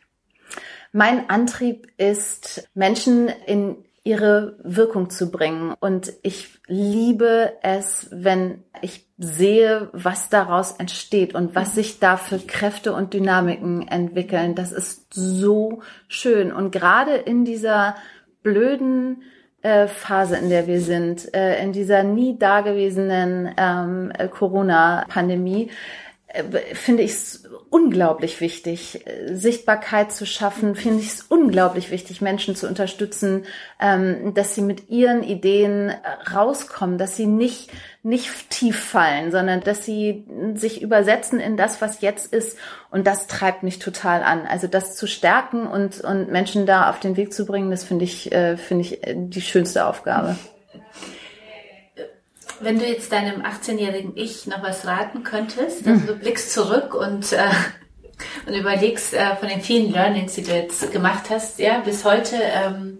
Mein 0.91 1.29
Antrieb 1.29 1.87
ist, 1.95 2.67
Menschen 2.73 3.29
in 3.45 3.84
ihre 4.05 4.55
Wirkung 4.63 5.09
zu 5.09 5.31
bringen. 5.31 5.73
Und 5.79 6.13
ich 6.21 6.59
liebe 6.67 7.53
es, 7.63 8.07
wenn 8.11 8.63
ich 8.81 9.07
sehe, 9.17 9.89
was 9.93 10.29
daraus 10.29 10.73
entsteht 10.73 11.33
und 11.33 11.55
was 11.55 11.73
sich 11.73 11.99
da 11.99 12.15
für 12.15 12.37
Kräfte 12.37 12.93
und 12.93 13.15
Dynamiken 13.15 13.87
entwickeln. 13.87 14.53
Das 14.53 14.71
ist 14.71 15.07
so 15.11 15.81
schön. 16.07 16.53
Und 16.53 16.71
gerade 16.71 17.15
in 17.15 17.45
dieser 17.45 17.95
blöden 18.43 19.23
äh, 19.63 19.87
Phase, 19.87 20.37
in 20.37 20.49
der 20.49 20.67
wir 20.67 20.81
sind, 20.81 21.33
äh, 21.33 21.63
in 21.63 21.71
dieser 21.71 22.03
nie 22.03 22.37
dagewesenen 22.37 23.55
ähm, 23.57 24.13
Corona-Pandemie, 24.29 25.63
äh, 25.63 25.71
finde 26.73 27.03
ich 27.03 27.11
es 27.11 27.43
unglaublich 27.69 28.41
wichtig, 28.41 29.05
äh, 29.05 29.35
Sichtbarkeit 29.35 30.11
zu 30.11 30.25
schaffen, 30.25 30.75
finde 30.75 31.01
ich 31.01 31.07
es 31.07 31.21
unglaublich 31.23 31.91
wichtig, 31.91 32.21
Menschen 32.21 32.55
zu 32.55 32.67
unterstützen, 32.67 33.45
ähm, 33.79 34.33
dass 34.33 34.55
sie 34.55 34.61
mit 34.61 34.89
ihren 34.89 35.23
Ideen 35.23 35.89
äh, 35.89 35.95
rauskommen, 36.33 36.97
dass 36.97 37.15
sie 37.15 37.25
nicht, 37.25 37.71
nicht 38.03 38.49
tief 38.49 38.79
fallen, 38.79 39.31
sondern 39.31 39.61
dass 39.61 39.85
sie 39.85 40.25
sich 40.53 40.81
übersetzen 40.81 41.39
in 41.39 41.57
das, 41.57 41.81
was 41.81 42.01
jetzt 42.01 42.31
ist. 42.33 42.57
Und 42.91 43.07
das 43.07 43.27
treibt 43.27 43.63
mich 43.63 43.79
total 43.79 44.23
an. 44.23 44.45
Also 44.47 44.67
das 44.67 44.95
zu 44.95 45.07
stärken 45.07 45.67
und, 45.67 46.01
und 46.01 46.31
Menschen 46.31 46.65
da 46.65 46.89
auf 46.89 46.99
den 46.99 47.17
Weg 47.17 47.33
zu 47.33 47.45
bringen, 47.45 47.71
das 47.71 47.83
finde 47.83 48.05
ich, 48.05 48.29
finde 48.57 48.81
ich 48.81 49.01
die 49.03 49.41
schönste 49.41 49.85
Aufgabe. 49.85 50.37
Wenn 52.59 52.79
du 52.79 52.85
jetzt 52.85 53.11
deinem 53.11 53.41
18-jährigen 53.41 54.13
Ich 54.15 54.47
noch 54.47 54.63
was 54.63 54.85
raten 54.85 55.23
könntest, 55.23 55.87
also 55.87 56.05
du 56.05 56.15
blickst 56.15 56.53
zurück 56.53 56.93
und, 56.93 57.33
äh, 57.33 57.43
und 58.47 58.53
überlegst 58.53 59.13
äh, 59.13 59.35
von 59.35 59.49
den 59.49 59.61
vielen 59.61 59.91
Learnings, 59.91 60.35
die 60.35 60.43
du 60.43 60.51
jetzt 60.51 60.91
gemacht 60.91 61.29
hast, 61.29 61.59
ja, 61.59 61.79
bis 61.79 62.05
heute, 62.05 62.37
ähm, 62.37 62.99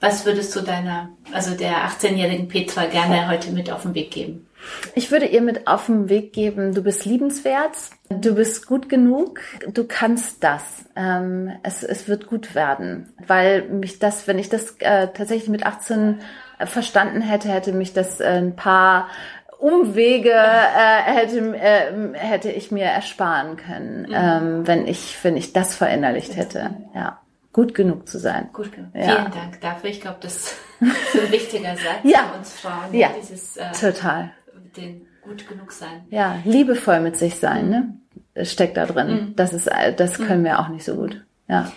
was 0.00 0.26
würdest 0.26 0.54
du 0.54 0.60
deiner, 0.60 1.10
also 1.32 1.54
der 1.54 1.88
18-jährigen 1.88 2.48
Petra 2.48 2.86
gerne 2.86 3.28
heute 3.28 3.50
mit 3.50 3.70
auf 3.70 3.82
den 3.82 3.94
Weg 3.94 4.10
geben? 4.10 4.46
Ich 4.94 5.10
würde 5.10 5.26
ihr 5.26 5.40
mit 5.40 5.66
auf 5.66 5.86
den 5.86 6.08
Weg 6.08 6.32
geben, 6.32 6.74
du 6.74 6.82
bist 6.82 7.04
liebenswert, 7.04 7.76
du 8.08 8.34
bist 8.34 8.66
gut 8.66 8.88
genug, 8.88 9.40
du 9.68 9.84
kannst 9.84 10.42
das. 10.42 10.84
Ähm, 10.96 11.52
es, 11.62 11.82
es 11.82 12.08
wird 12.08 12.26
gut 12.26 12.54
werden. 12.54 13.12
Weil 13.26 13.68
mich 13.68 13.98
das, 13.98 14.26
wenn 14.26 14.38
ich 14.38 14.48
das 14.48 14.76
äh, 14.78 15.08
tatsächlich 15.08 15.48
mit 15.48 15.66
18 15.66 16.20
verstanden 16.66 17.20
hätte, 17.20 17.48
hätte 17.48 17.72
mich 17.72 17.92
das 17.92 18.20
äh, 18.20 18.38
ein 18.38 18.56
paar 18.56 19.08
Umwege 19.58 20.30
äh, 20.30 21.02
hätte, 21.04 21.56
äh, 21.56 22.18
hätte 22.18 22.50
ich 22.50 22.70
mir 22.70 22.84
ersparen 22.84 23.56
können, 23.56 24.02
mhm. 24.02 24.14
ähm, 24.14 24.66
wenn 24.66 24.86
ich 24.86 25.16
wenn 25.22 25.36
ich 25.36 25.52
das 25.52 25.74
verinnerlicht 25.74 26.36
hätte. 26.36 26.70
Ja, 26.94 27.20
gut 27.52 27.74
genug 27.74 28.08
zu 28.08 28.18
sein. 28.18 28.50
Gut 28.52 28.72
genug. 28.72 28.90
Ja. 28.94 29.02
Vielen 29.02 29.32
Dank 29.32 29.60
dafür. 29.60 29.90
Ich 29.90 30.00
glaube, 30.00 30.18
das 30.20 30.36
ist 30.36 30.56
ein 30.80 31.32
wichtiger 31.32 31.70
Satz 31.76 32.00
ja. 32.02 32.24
für 32.30 32.38
uns 32.38 32.52
Frauen. 32.52 32.92
Ja, 32.92 33.08
dieses, 33.18 33.56
äh, 33.56 33.72
total. 33.72 34.30
Den 34.76 35.06
gut 35.22 35.48
genug 35.48 35.72
sein. 35.72 36.04
Ja, 36.10 36.36
liebevoll 36.44 37.00
mit 37.00 37.16
sich 37.16 37.36
sein, 37.36 37.70
ne? 37.70 38.44
Steckt 38.44 38.76
da 38.76 38.86
drin. 38.86 39.08
Mhm. 39.08 39.36
Das 39.36 39.52
ist, 39.52 39.70
das 39.96 40.18
können 40.18 40.40
mhm. 40.40 40.44
wir 40.44 40.58
auch 40.60 40.68
nicht 40.68 40.84
so 40.84 40.96
gut. 40.96 41.24
Ja. 41.48 41.72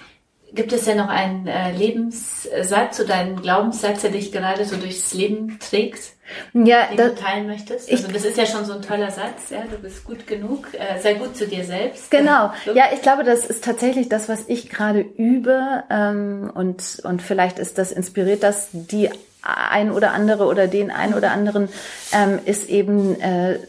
Gibt 0.54 0.72
es 0.72 0.86
ja 0.86 0.96
noch 0.96 1.10
einen 1.10 1.48
äh, 1.48 1.72
Lebenssatz 1.72 3.00
oder 3.00 3.16
einen 3.16 3.42
Glaubenssatz, 3.42 4.02
der 4.02 4.12
dich 4.12 4.32
gerade 4.32 4.66
so 4.66 4.78
durchs 4.78 5.14
Leben 5.14 5.60
trägt, 5.60 6.14
ja, 6.54 6.88
den 6.88 6.98
das, 6.98 7.16
du 7.16 7.22
teilen 7.22 7.48
möchtest? 7.48 7.92
Also 7.92 8.08
das 8.08 8.24
ist 8.24 8.38
ja 8.38 8.46
schon 8.46 8.64
so 8.64 8.74
ein 8.74 8.82
toller 8.82 9.12
Satz, 9.12 9.50
ja, 9.50 9.64
du 9.70 9.78
bist 9.78 10.06
gut 10.06 10.26
genug, 10.26 10.68
äh, 10.74 11.00
sei 11.00 11.16
gut 11.16 11.36
zu 11.36 11.48
dir 11.48 11.64
selbst. 11.64 12.10
Genau, 12.12 12.52
so. 12.66 12.74
ja, 12.74 12.86
ich 12.94 13.02
glaube, 13.02 13.24
das 13.24 13.46
ist 13.46 13.64
tatsächlich 13.64 14.08
das, 14.08 14.30
was 14.30 14.46
ich 14.48 14.70
gerade 14.70 15.02
übe 15.02 15.84
ähm, 15.90 16.50
und, 16.54 17.02
und 17.04 17.22
vielleicht 17.22 17.60
ist 17.60 17.78
das, 17.78 17.92
inspiriert 17.92 18.42
das 18.42 18.70
die 18.72 19.10
ein 19.42 19.92
oder 19.92 20.12
andere 20.12 20.46
oder 20.46 20.68
den 20.68 20.92
ein 20.92 21.14
oder 21.14 21.32
anderen 21.32 21.70
ähm, 22.12 22.40
ist 22.46 22.70
eben 22.70 23.20
äh, 23.22 23.60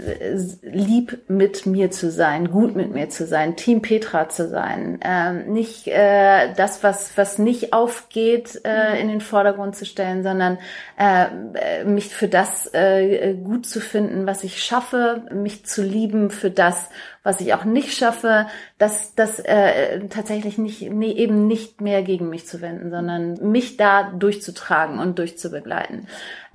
lieb 0.63 1.19
mit 1.29 1.67
mir 1.67 1.91
zu 1.91 2.11
sein, 2.11 2.51
gut 2.51 2.75
mit 2.75 2.93
mir 2.93 3.09
zu 3.11 3.27
sein, 3.27 3.57
Team 3.57 3.83
Petra 3.83 4.29
zu 4.29 4.49
sein, 4.49 4.99
ähm, 5.05 5.53
nicht 5.53 5.87
äh, 5.87 6.53
das, 6.55 6.83
was 6.83 7.17
was 7.17 7.39
nicht 7.39 7.73
aufgeht, 7.73 8.61
äh, 8.65 9.01
in 9.01 9.09
den 9.09 9.21
Vordergrund 9.21 9.77
zu 9.77 9.85
stellen, 9.85 10.23
sondern 10.23 10.59
äh, 10.99 11.85
mich 11.85 12.09
für 12.09 12.27
das 12.27 12.75
äh, 12.75 13.35
gut 13.35 13.67
zu 13.67 13.81
finden, 13.81 14.27
was 14.27 14.43
ich 14.43 14.63
schaffe, 14.63 15.23
mich 15.33 15.65
zu 15.65 15.83
lieben 15.83 16.31
für 16.31 16.51
das, 16.51 16.89
was 17.23 17.41
ich 17.41 17.55
auch 17.55 17.65
nicht 17.65 17.97
schaffe, 17.97 18.49
das, 18.79 19.15
das 19.15 19.39
äh, 19.39 20.01
tatsächlich 20.09 20.59
nicht, 20.59 20.91
nee, 20.91 21.13
eben 21.13 21.47
nicht 21.47 21.81
mehr 21.81 22.03
gegen 22.03 22.29
mich 22.29 22.47
zu 22.47 22.61
wenden, 22.61 22.91
sondern 22.91 23.35
mich 23.49 23.77
da 23.77 24.11
durchzutragen 24.11 24.99
und 24.99 25.21
durchzubegleiten. 25.21 26.09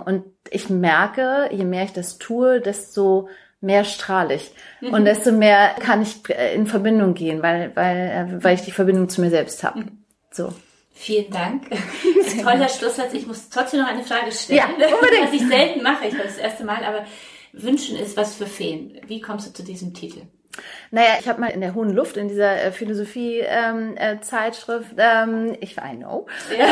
Und 0.04 0.24
ich 0.50 0.68
merke, 0.68 1.48
je 1.50 1.64
mehr 1.64 1.84
ich 1.84 1.94
das 1.94 2.18
tue, 2.18 2.60
desto 2.60 3.28
mehr 3.62 3.84
strahle 3.84 4.34
ich. 4.34 4.52
Mhm. 4.82 4.92
Und 4.92 5.04
desto 5.06 5.32
mehr 5.32 5.70
kann 5.80 6.02
ich 6.02 6.28
äh, 6.28 6.54
in 6.54 6.66
Verbindung 6.66 7.14
gehen, 7.14 7.42
weil, 7.42 7.74
weil, 7.74 7.96
äh, 7.96 8.44
weil 8.44 8.56
ich 8.56 8.62
die 8.62 8.72
Verbindung 8.72 9.08
zu 9.08 9.22
mir 9.22 9.30
selbst 9.30 9.64
habe. 9.64 9.80
Mhm. 9.80 10.04
So. 10.30 10.52
Vielen 10.94 11.30
Dank. 11.30 11.68
Toller 12.42 12.68
Schlusssatz. 12.68 13.12
Ich 13.12 13.26
muss 13.26 13.48
trotzdem 13.48 13.80
noch 13.80 13.88
eine 13.88 14.04
Frage 14.04 14.30
stellen. 14.30 14.58
Ja, 14.58 14.66
unbedingt. 14.94 15.26
Was 15.26 15.32
ich 15.32 15.44
selten 15.46 15.82
mache, 15.82 16.06
ich 16.06 16.14
glaube 16.14 16.28
das 16.28 16.38
erste 16.38 16.64
Mal, 16.64 16.84
aber 16.84 17.04
Wünschen 17.52 17.98
ist 17.98 18.16
was 18.16 18.36
für 18.36 18.46
Feen. 18.46 19.00
Wie 19.06 19.20
kommst 19.20 19.48
du 19.48 19.52
zu 19.52 19.64
diesem 19.64 19.92
Titel? 19.92 20.22
Naja, 20.92 21.16
ich 21.18 21.28
habe 21.28 21.40
mal 21.40 21.48
in 21.48 21.60
der 21.60 21.74
hohen 21.74 21.90
Luft, 21.90 22.16
in 22.16 22.28
dieser 22.28 22.62
äh, 22.62 22.70
Philosophie-Zeitschrift, 22.70 24.94
ähm, 24.96 25.50
äh, 25.50 25.56
ich 25.60 25.76
I 25.78 25.96
know, 25.96 26.28
ja, 26.56 26.68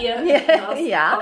ja 0.78 1.18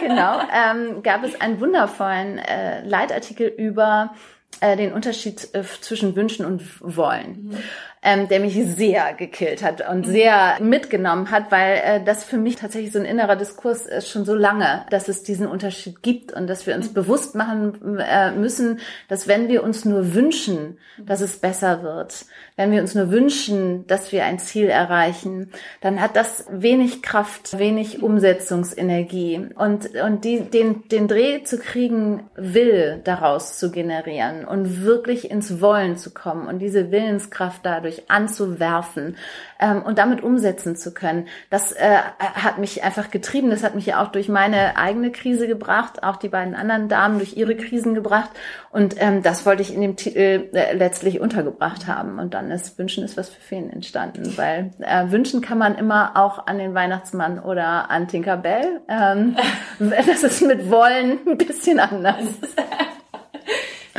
genau, 0.00 0.40
ähm, 0.50 1.02
gab 1.02 1.24
es 1.24 1.38
einen 1.38 1.60
wundervollen 1.60 2.38
äh, 2.38 2.80
Leitartikel 2.86 3.48
über 3.48 4.14
äh, 4.60 4.78
den 4.78 4.94
Unterschied 4.94 5.50
äh, 5.52 5.62
zwischen 5.82 6.16
Wünschen 6.16 6.46
und 6.46 6.62
Wollen. 6.80 7.50
Mhm 7.50 7.58
ähm, 8.06 8.28
der 8.28 8.38
mich 8.38 8.54
sehr 8.54 9.14
gekillt 9.14 9.64
hat 9.64 9.86
und 9.90 10.06
sehr 10.06 10.58
mitgenommen 10.60 11.32
hat, 11.32 11.50
weil 11.50 11.80
äh, 11.84 12.04
das 12.04 12.22
für 12.22 12.38
mich 12.38 12.54
tatsächlich 12.54 12.92
so 12.92 13.00
ein 13.00 13.04
innerer 13.04 13.34
Diskurs 13.34 13.84
ist 13.84 14.08
schon 14.08 14.24
so 14.24 14.36
lange, 14.36 14.86
dass 14.90 15.08
es 15.08 15.24
diesen 15.24 15.48
Unterschied 15.48 16.02
gibt 16.02 16.32
und 16.32 16.46
dass 16.46 16.68
wir 16.68 16.76
uns 16.76 16.94
bewusst 16.94 17.34
machen 17.34 17.98
äh, 17.98 18.30
müssen, 18.30 18.78
dass 19.08 19.26
wenn 19.26 19.48
wir 19.48 19.64
uns 19.64 19.84
nur 19.84 20.14
wünschen, 20.14 20.78
dass 21.04 21.20
es 21.20 21.38
besser 21.38 21.82
wird, 21.82 22.26
wenn 22.54 22.70
wir 22.70 22.80
uns 22.80 22.94
nur 22.94 23.10
wünschen, 23.10 23.88
dass 23.88 24.12
wir 24.12 24.24
ein 24.24 24.38
Ziel 24.38 24.68
erreichen, 24.68 25.50
dann 25.80 26.00
hat 26.00 26.14
das 26.14 26.46
wenig 26.48 27.02
Kraft, 27.02 27.58
wenig 27.58 28.04
Umsetzungsenergie. 28.04 29.48
Und 29.56 29.96
und 29.96 30.24
die, 30.24 30.42
den 30.42 30.86
den 30.88 31.08
Dreh 31.08 31.42
zu 31.42 31.58
kriegen, 31.58 32.30
will 32.36 33.00
daraus 33.02 33.58
zu 33.58 33.72
generieren 33.72 34.44
und 34.44 34.84
wirklich 34.84 35.28
ins 35.28 35.60
Wollen 35.60 35.96
zu 35.96 36.14
kommen 36.14 36.46
und 36.46 36.60
diese 36.60 36.92
Willenskraft 36.92 37.66
dadurch 37.66 37.95
wirklich 37.96 38.10
anzuwerfen 38.10 39.16
ähm, 39.58 39.82
und 39.82 39.98
damit 39.98 40.22
umsetzen 40.22 40.76
zu 40.76 40.92
können. 40.92 41.26
Das 41.50 41.72
äh, 41.72 41.98
hat 42.18 42.58
mich 42.58 42.84
einfach 42.84 43.10
getrieben. 43.10 43.50
Das 43.50 43.62
hat 43.62 43.74
mich 43.74 43.86
ja 43.86 44.02
auch 44.02 44.08
durch 44.08 44.28
meine 44.28 44.76
eigene 44.76 45.10
Krise 45.10 45.46
gebracht, 45.46 46.02
auch 46.02 46.16
die 46.16 46.28
beiden 46.28 46.54
anderen 46.54 46.88
Damen 46.88 47.18
durch 47.18 47.36
ihre 47.36 47.56
Krisen 47.56 47.94
gebracht. 47.94 48.30
Und 48.70 48.96
ähm, 48.98 49.22
das 49.22 49.46
wollte 49.46 49.62
ich 49.62 49.74
in 49.74 49.80
dem 49.80 49.96
Titel 49.96 50.48
äh, 50.52 50.74
letztlich 50.74 51.20
untergebracht 51.20 51.86
haben. 51.86 52.18
Und 52.18 52.34
dann 52.34 52.50
ist 52.50 52.78
Wünschen 52.78 53.04
ist 53.04 53.16
was 53.16 53.30
für 53.30 53.40
Feen 53.40 53.70
entstanden, 53.70 54.36
weil 54.36 54.70
äh, 54.80 55.10
wünschen 55.10 55.40
kann 55.40 55.58
man 55.58 55.76
immer 55.76 56.12
auch 56.16 56.46
an 56.46 56.58
den 56.58 56.74
Weihnachtsmann 56.74 57.38
oder 57.38 57.90
an 57.90 58.08
Tinkerbell. 58.08 58.80
Ähm, 58.88 59.36
das 59.78 60.22
ist 60.22 60.42
mit 60.42 60.70
Wollen 60.70 61.18
ein 61.26 61.38
bisschen 61.38 61.80
anders. 61.80 62.24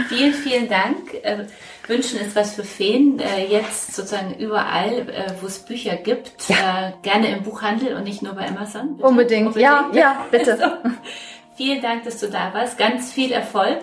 vielen, 0.10 0.34
vielen 0.34 0.70
Dank. 0.70 1.14
Äh, 1.24 1.46
Wünschen 1.88 2.20
ist 2.20 2.36
was 2.36 2.56
für 2.56 2.64
Feen. 2.64 3.20
Äh, 3.20 3.46
jetzt 3.46 3.96
sozusagen 3.96 4.36
überall, 4.36 5.10
äh, 5.10 5.34
wo 5.42 5.48
es 5.48 5.60
Bücher 5.60 5.96
gibt, 5.96 6.50
ja. 6.50 6.94
gerne 7.02 7.30
im 7.30 7.44
Buchhandel 7.44 7.96
und 7.96 8.04
nicht 8.04 8.22
nur 8.22 8.34
bei 8.34 8.48
Amazon. 8.48 8.98
Bitte. 8.98 9.08
Unbedingt. 9.08 9.48
Unbedingt, 9.48 9.64
ja, 9.64 9.90
ja, 9.94 10.26
bitte. 10.32 10.58
so. 10.84 10.92
Vielen 11.56 11.82
Dank, 11.82 12.04
dass 12.04 12.20
du 12.20 12.28
da 12.28 12.54
warst. 12.54 12.78
Ganz 12.78 13.12
viel 13.12 13.32
Erfolg 13.32 13.80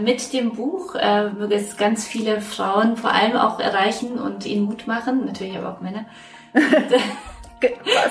mit 0.00 0.32
dem 0.32 0.56
Buch. 0.56 0.94
Möge 0.94 1.54
es 1.54 1.76
ganz 1.76 2.04
viele 2.04 2.40
Frauen 2.40 2.96
vor 2.96 3.12
allem 3.12 3.36
auch 3.36 3.60
erreichen 3.60 4.18
und 4.18 4.44
ihnen 4.44 4.64
Mut 4.64 4.88
machen. 4.88 5.26
Natürlich 5.26 5.56
aber 5.56 5.76
auch 5.76 5.80
Männer. 5.80 6.06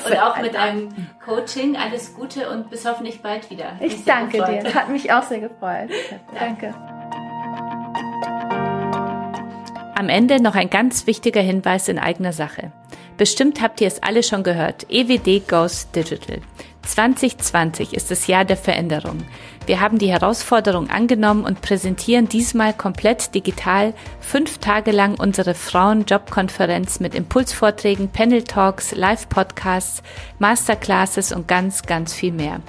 und 0.05 0.17
auch 0.19 0.41
mit 0.41 0.55
einem 0.55 0.89
Coaching. 1.23 1.77
Alles 1.77 2.13
Gute 2.13 2.49
und 2.49 2.69
bis 2.69 2.85
hoffentlich 2.85 3.21
bald 3.21 3.49
wieder. 3.49 3.73
Ich 3.79 4.03
danke 4.05 4.37
dir. 4.37 4.73
Hat 4.73 4.89
mich 4.89 5.11
auch 5.11 5.23
sehr 5.23 5.39
gefreut. 5.39 5.89
Danke. 6.33 6.73
Am 10.01 10.09
Ende 10.09 10.41
noch 10.41 10.55
ein 10.55 10.71
ganz 10.71 11.05
wichtiger 11.05 11.41
Hinweis 11.41 11.87
in 11.87 11.99
eigener 11.99 12.33
Sache. 12.33 12.71
Bestimmt 13.17 13.61
habt 13.61 13.81
ihr 13.81 13.87
es 13.87 14.01
alle 14.01 14.23
schon 14.23 14.41
gehört. 14.41 14.87
EWD 14.89 15.47
goes 15.47 15.91
digital. 15.91 16.39
2020 16.81 17.93
ist 17.93 18.09
das 18.09 18.25
Jahr 18.25 18.43
der 18.43 18.57
Veränderung. 18.57 19.19
Wir 19.71 19.79
haben 19.79 19.99
die 19.99 20.11
Herausforderung 20.11 20.89
angenommen 20.89 21.45
und 21.45 21.61
präsentieren 21.61 22.27
diesmal 22.27 22.73
komplett 22.73 23.33
digital 23.33 23.93
fünf 24.19 24.57
Tage 24.57 24.91
lang 24.91 25.17
unsere 25.17 25.53
Frauen-Job-Konferenz 25.53 26.99
mit 26.99 27.15
Impulsvorträgen, 27.15 28.09
Panel-Talks, 28.09 28.93
Live-Podcasts, 28.93 30.03
Masterclasses 30.39 31.31
und 31.31 31.47
ganz, 31.47 31.83
ganz 31.83 32.13
viel 32.13 32.33
mehr. 32.33 32.59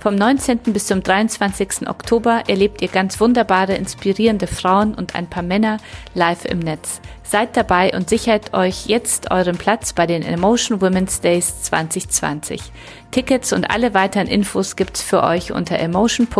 Vom 0.00 0.14
19. 0.14 0.58
bis 0.72 0.86
zum 0.86 1.02
23. 1.02 1.88
Oktober 1.88 2.44
erlebt 2.46 2.82
ihr 2.82 2.88
ganz 2.88 3.18
wunderbare, 3.18 3.74
inspirierende 3.74 4.46
Frauen 4.46 4.94
und 4.94 5.16
ein 5.16 5.28
paar 5.28 5.42
Männer 5.42 5.78
live 6.14 6.44
im 6.44 6.60
Netz. 6.60 7.00
Seid 7.24 7.56
dabei 7.56 7.92
und 7.94 8.08
sichert 8.08 8.54
euch 8.54 8.86
jetzt 8.86 9.32
euren 9.32 9.58
Platz 9.58 9.92
bei 9.92 10.06
den 10.06 10.22
Emotion 10.22 10.80
Women's 10.80 11.20
Days 11.20 11.62
2020. 11.62 12.62
Tickets 13.10 13.52
und 13.52 13.70
alle 13.70 13.92
weiteren 13.92 14.28
Infos 14.28 14.76
gibt's 14.76 15.02
für 15.02 15.22
euch 15.24 15.50
unter 15.50 15.78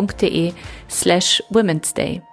emotion.de 0.09 0.55
slash 0.89 1.41
Women's 1.51 1.93
Day. 1.93 2.28